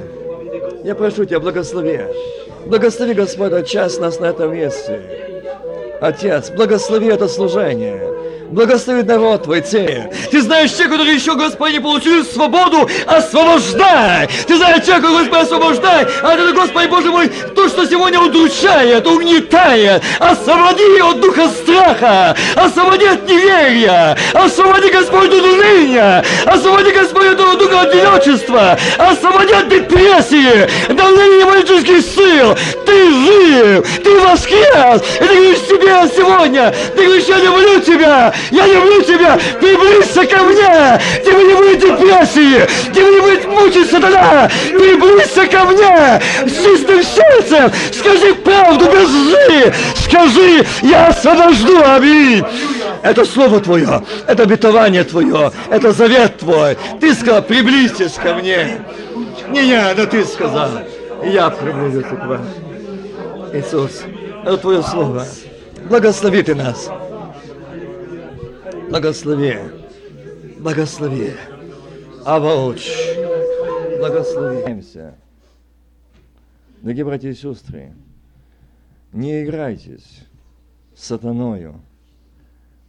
Я 0.84 0.94
прошу 0.94 1.24
Тебя, 1.24 1.40
благослови. 1.40 2.06
Благослови, 2.66 3.14
Господь, 3.14 3.68
час 3.68 3.98
нас 3.98 4.20
на 4.20 4.26
этом 4.26 4.52
месте. 4.52 5.00
Отец, 6.00 6.50
благослови 6.50 7.06
это 7.06 7.28
служение. 7.28 8.11
Благословит 8.52 9.06
народ 9.06 9.44
Твой, 9.44 9.62
Царь. 9.62 10.10
Ты 10.30 10.42
знаешь 10.42 10.72
те, 10.72 10.84
которые 10.84 11.14
еще, 11.14 11.34
Господи, 11.34 11.78
получили 11.78 12.22
свободу, 12.22 12.86
освобождай. 13.06 14.28
Ты 14.46 14.56
знаешь 14.56 14.84
тех, 14.84 15.00
Господи, 15.00 15.40
освобождай. 15.40 16.06
А 16.22 16.34
это, 16.34 16.52
Господи, 16.52 16.86
Боже 16.86 17.10
мой, 17.10 17.28
то, 17.28 17.66
что 17.68 17.86
сегодня 17.86 18.20
удручает, 18.20 19.06
угнетает. 19.06 20.02
Освободи 20.18 21.00
от 21.00 21.20
духа 21.20 21.48
страха. 21.48 22.36
Освободи 22.54 23.06
от 23.06 23.26
неверия. 23.26 24.18
Освободи, 24.34 24.90
Господь, 24.90 25.32
от 25.32 25.42
уныния. 25.42 26.22
Освободи, 26.44 26.90
Господь, 26.90 27.28
от 27.28 27.38
духа 27.58 27.80
одиночества. 27.80 28.78
Освободи 28.98 29.54
от 29.54 29.68
депрессии. 29.70 30.92
Давление 30.92 31.46
политических 31.46 32.02
сил. 32.02 32.54
Ты 32.84 33.10
жив. 33.10 34.02
Ты 34.04 34.20
воскрес. 34.20 35.02
И 35.20 35.24
ты 35.24 35.26
говоришь 35.26 35.58
себе 35.60 36.10
сегодня. 36.14 36.74
Ты 36.94 37.06
говоришь, 37.06 37.24
я 37.24 37.38
люблю 37.38 37.80
тебя. 37.80 38.34
Я 38.50 38.66
люблю 38.66 39.02
тебя, 39.02 39.38
приблизься 39.60 40.26
ко 40.26 40.42
мне, 40.42 41.00
тебе 41.24 41.44
не 41.44 41.54
будет 41.54 41.80
депрессии, 41.80 42.92
тебе 42.92 43.10
не 43.10 43.20
будет 43.20 43.46
мучить 43.46 43.90
сатана, 43.90 44.50
приблизься 44.68 45.46
ко 45.46 45.64
мне 45.64 46.20
с 46.46 46.64
чистым 46.64 47.02
сердцем, 47.02 47.72
скажи 47.92 48.34
правду 48.34 48.86
без 48.86 49.08
лжи, 49.08 49.74
скажи, 50.04 50.66
я 50.82 51.08
освобожду, 51.08 51.82
аминь. 51.84 52.44
Это 53.02 53.24
слово 53.24 53.60
твое, 53.60 54.02
это 54.26 54.44
обетование 54.44 55.04
твое, 55.04 55.50
это 55.70 55.92
завет 55.92 56.38
твой. 56.38 56.76
Ты 57.00 57.14
сказал, 57.14 57.42
приблизьтесь 57.42 58.12
ко 58.14 58.34
мне. 58.34 58.80
Не 59.48 59.66
я, 59.66 59.92
но 59.96 60.06
ты 60.06 60.24
сказал. 60.24 60.70
Я 61.24 61.50
приблизился 61.50 62.16
к 62.16 62.26
вам. 62.26 62.46
Иисус, 63.52 64.02
это 64.44 64.56
твое 64.56 64.82
слово. 64.82 65.26
Благослови 65.88 66.42
ты 66.42 66.54
нас. 66.54 66.88
Благослови. 68.92 69.58
Благослови. 70.60 71.32
Авауч. 72.26 72.90
Благослови. 73.98 74.84
Дорогие 76.82 77.04
братья 77.06 77.30
и 77.30 77.34
сестры, 77.34 77.94
не 79.14 79.44
играйтесь 79.44 80.26
с 80.94 81.06
сатаною. 81.06 81.80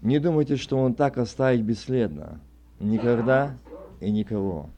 Не 0.02 0.20
думайте, 0.20 0.58
что 0.58 0.78
он 0.78 0.94
так 0.94 1.18
оставить 1.18 1.62
бесследно. 1.62 2.42
Никогда 2.82 3.56
и 4.02 4.12
никого. 4.12 4.70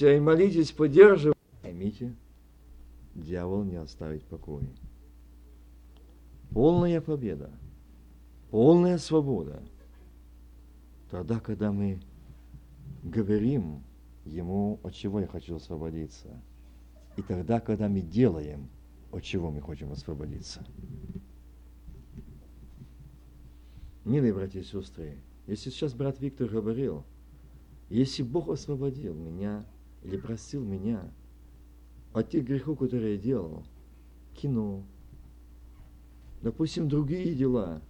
И 0.00 0.20
молитесь, 0.20 0.70
поддерживайте. 0.70 1.40
Поймите, 1.62 2.14
дьявол 3.16 3.64
не 3.64 3.74
оставить 3.74 4.22
покоя. 4.22 4.62
Полная 6.52 7.00
победа, 7.00 7.50
полная 8.50 8.98
свобода. 8.98 9.62
Тогда, 11.10 11.40
когда 11.40 11.72
мы 11.72 12.00
говорим 13.02 13.82
ему, 14.24 14.80
от 14.82 14.94
чего 14.94 15.20
я 15.20 15.26
хочу 15.26 15.56
освободиться. 15.56 16.28
И 17.16 17.22
тогда, 17.22 17.60
когда 17.60 17.88
мы 17.88 18.00
делаем, 18.00 18.68
от 19.10 19.22
чего 19.22 19.50
мы 19.50 19.62
хотим 19.62 19.92
освободиться. 19.92 20.64
Милые 24.04 24.32
братья 24.32 24.60
и 24.60 24.64
сестры, 24.64 25.18
если 25.46 25.70
сейчас 25.70 25.94
брат 25.94 26.20
Виктор 26.20 26.48
говорил, 26.48 27.04
если 27.90 28.22
Бог 28.22 28.48
освободил 28.48 29.14
меня 29.14 29.64
или 30.02 30.16
простил 30.16 30.64
меня 30.64 31.10
от 32.12 32.30
тех 32.30 32.44
грехов, 32.44 32.78
которые 32.78 33.16
я 33.16 33.20
делал, 33.20 33.64
кино, 34.34 34.84
допустим, 36.42 36.88
другие 36.88 37.34
дела, 37.34 37.80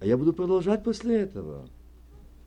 а 0.00 0.06
я 0.06 0.16
буду 0.16 0.32
продолжать 0.32 0.82
после 0.84 1.20
этого. 1.20 1.68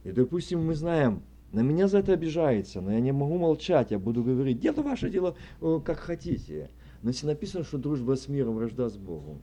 И, 0.04 0.12
допустим, 0.12 0.66
мы 0.66 0.76
знаем, 0.76 1.22
на 1.52 1.62
меня 1.62 1.88
за 1.88 2.00
это 2.00 2.14
обижается, 2.14 2.82
но 2.82 2.92
я 2.92 3.00
не 3.00 3.12
могу 3.12 3.38
молчать, 3.38 3.92
я 3.92 4.00
буду 4.00 4.24
говорить, 4.24 4.60
дело 4.60 4.82
ваше 4.82 5.10
дело, 5.10 5.36
как 5.60 5.98
хотите. 5.98 6.70
Но 7.02 7.10
если 7.10 7.28
написано, 7.28 7.64
что 7.64 7.78
дружба 7.78 8.16
с 8.16 8.28
миром 8.28 8.56
вражда 8.56 8.90
с 8.90 8.98
Богом, 8.98 9.42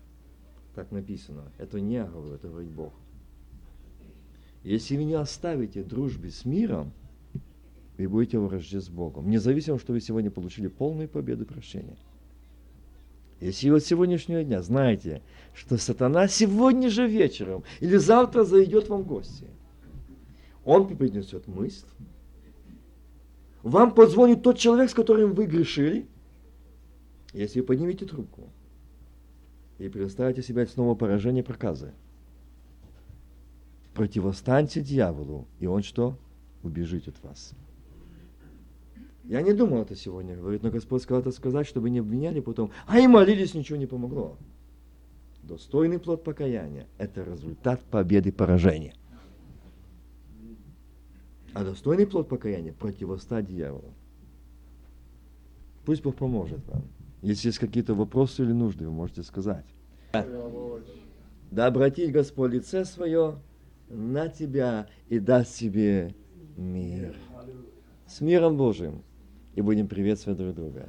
так 0.74 0.90
написано, 0.90 1.52
это 1.58 1.80
не 1.80 1.94
я 1.94 2.04
говорю, 2.04 2.34
это 2.34 2.48
говорит 2.48 2.70
Бог. 2.70 2.92
Если 4.64 4.96
вы 4.96 5.04
не 5.04 5.14
оставите 5.14 5.82
дружбы 5.82 6.30
с 6.30 6.44
миром, 6.44 6.92
вы 7.96 8.08
будете 8.08 8.38
в 8.38 8.46
вражде 8.46 8.80
с 8.80 8.88
Богом. 8.88 9.30
Независимо, 9.30 9.78
что 9.78 9.92
вы 9.92 10.00
сегодня 10.00 10.30
получили 10.30 10.66
полную 10.66 11.08
победу 11.08 11.44
и 11.44 11.46
прощение. 11.46 11.96
Если 13.40 13.70
вот 13.70 13.84
сегодняшнего 13.84 14.42
дня 14.42 14.62
знаете, 14.62 15.22
что 15.54 15.76
сатана 15.76 16.28
сегодня 16.28 16.88
же 16.88 17.06
вечером 17.06 17.64
или 17.80 17.96
завтра 17.96 18.44
зайдет 18.44 18.88
вам 18.88 19.02
в 19.02 19.06
гости, 19.06 19.46
он 20.64 20.96
принесет 20.96 21.46
мысль, 21.46 21.86
вам 23.62 23.94
позвонит 23.94 24.42
тот 24.42 24.58
человек, 24.58 24.90
с 24.90 24.94
которым 24.94 25.32
вы 25.32 25.46
грешили, 25.46 26.06
если 27.32 27.60
вы 27.60 27.66
поднимете 27.66 28.06
трубку 28.06 28.48
и 29.78 29.88
представите 29.88 30.42
себя 30.42 30.66
снова 30.66 30.94
поражение 30.94 31.42
проказы, 31.42 31.92
противостаньте 33.94 34.80
дьяволу, 34.80 35.46
и 35.58 35.66
он 35.66 35.82
что? 35.82 36.18
Убежит 36.62 37.08
от 37.08 37.22
вас. 37.22 37.52
Я 39.24 39.40
не 39.40 39.54
думал 39.54 39.82
это 39.82 39.96
сегодня 39.96 40.36
говорить, 40.36 40.62
но 40.62 40.70
Господь 40.70 41.02
сказал 41.02 41.22
это 41.22 41.32
сказать, 41.32 41.66
чтобы 41.66 41.88
не 41.88 42.00
обвиняли 42.00 42.40
потом. 42.40 42.70
А 42.86 42.98
и 42.98 43.06
молились, 43.06 43.54
ничего 43.54 43.78
не 43.78 43.86
помогло. 43.86 44.36
Достойный 45.42 45.98
плод 45.98 46.24
покаяния– 46.24 46.86
это 46.98 47.22
результат 47.22 47.82
победы 47.84 48.32
поражения. 48.32 48.94
А 51.54 51.64
достойный 51.64 52.06
плод 52.06 52.28
покаяния– 52.28 52.72
противостать 52.78 53.46
дьяволу. 53.46 53.94
Пусть 55.86 56.02
Бог 56.02 56.16
поможет 56.16 56.66
вам. 56.66 56.82
Если 57.22 57.48
есть 57.48 57.58
какие-то 57.58 57.94
вопросы 57.94 58.42
или 58.42 58.52
нужды, 58.52 58.84
вы 58.86 58.92
можете 58.92 59.22
сказать. 59.22 59.64
Да 61.50 61.66
обратить 61.66 62.12
Господь 62.12 62.52
лице 62.52 62.84
свое 62.84 63.38
на 63.88 64.28
тебя 64.28 64.88
и 65.08 65.18
даст 65.18 65.56
тебе 65.56 66.14
мир. 66.56 67.16
С 68.06 68.20
миром 68.20 68.56
Божьим. 68.56 69.02
И 69.54 69.60
будем 69.60 69.86
приветствовать 69.88 70.38
друг 70.38 70.54
друга. 70.54 70.88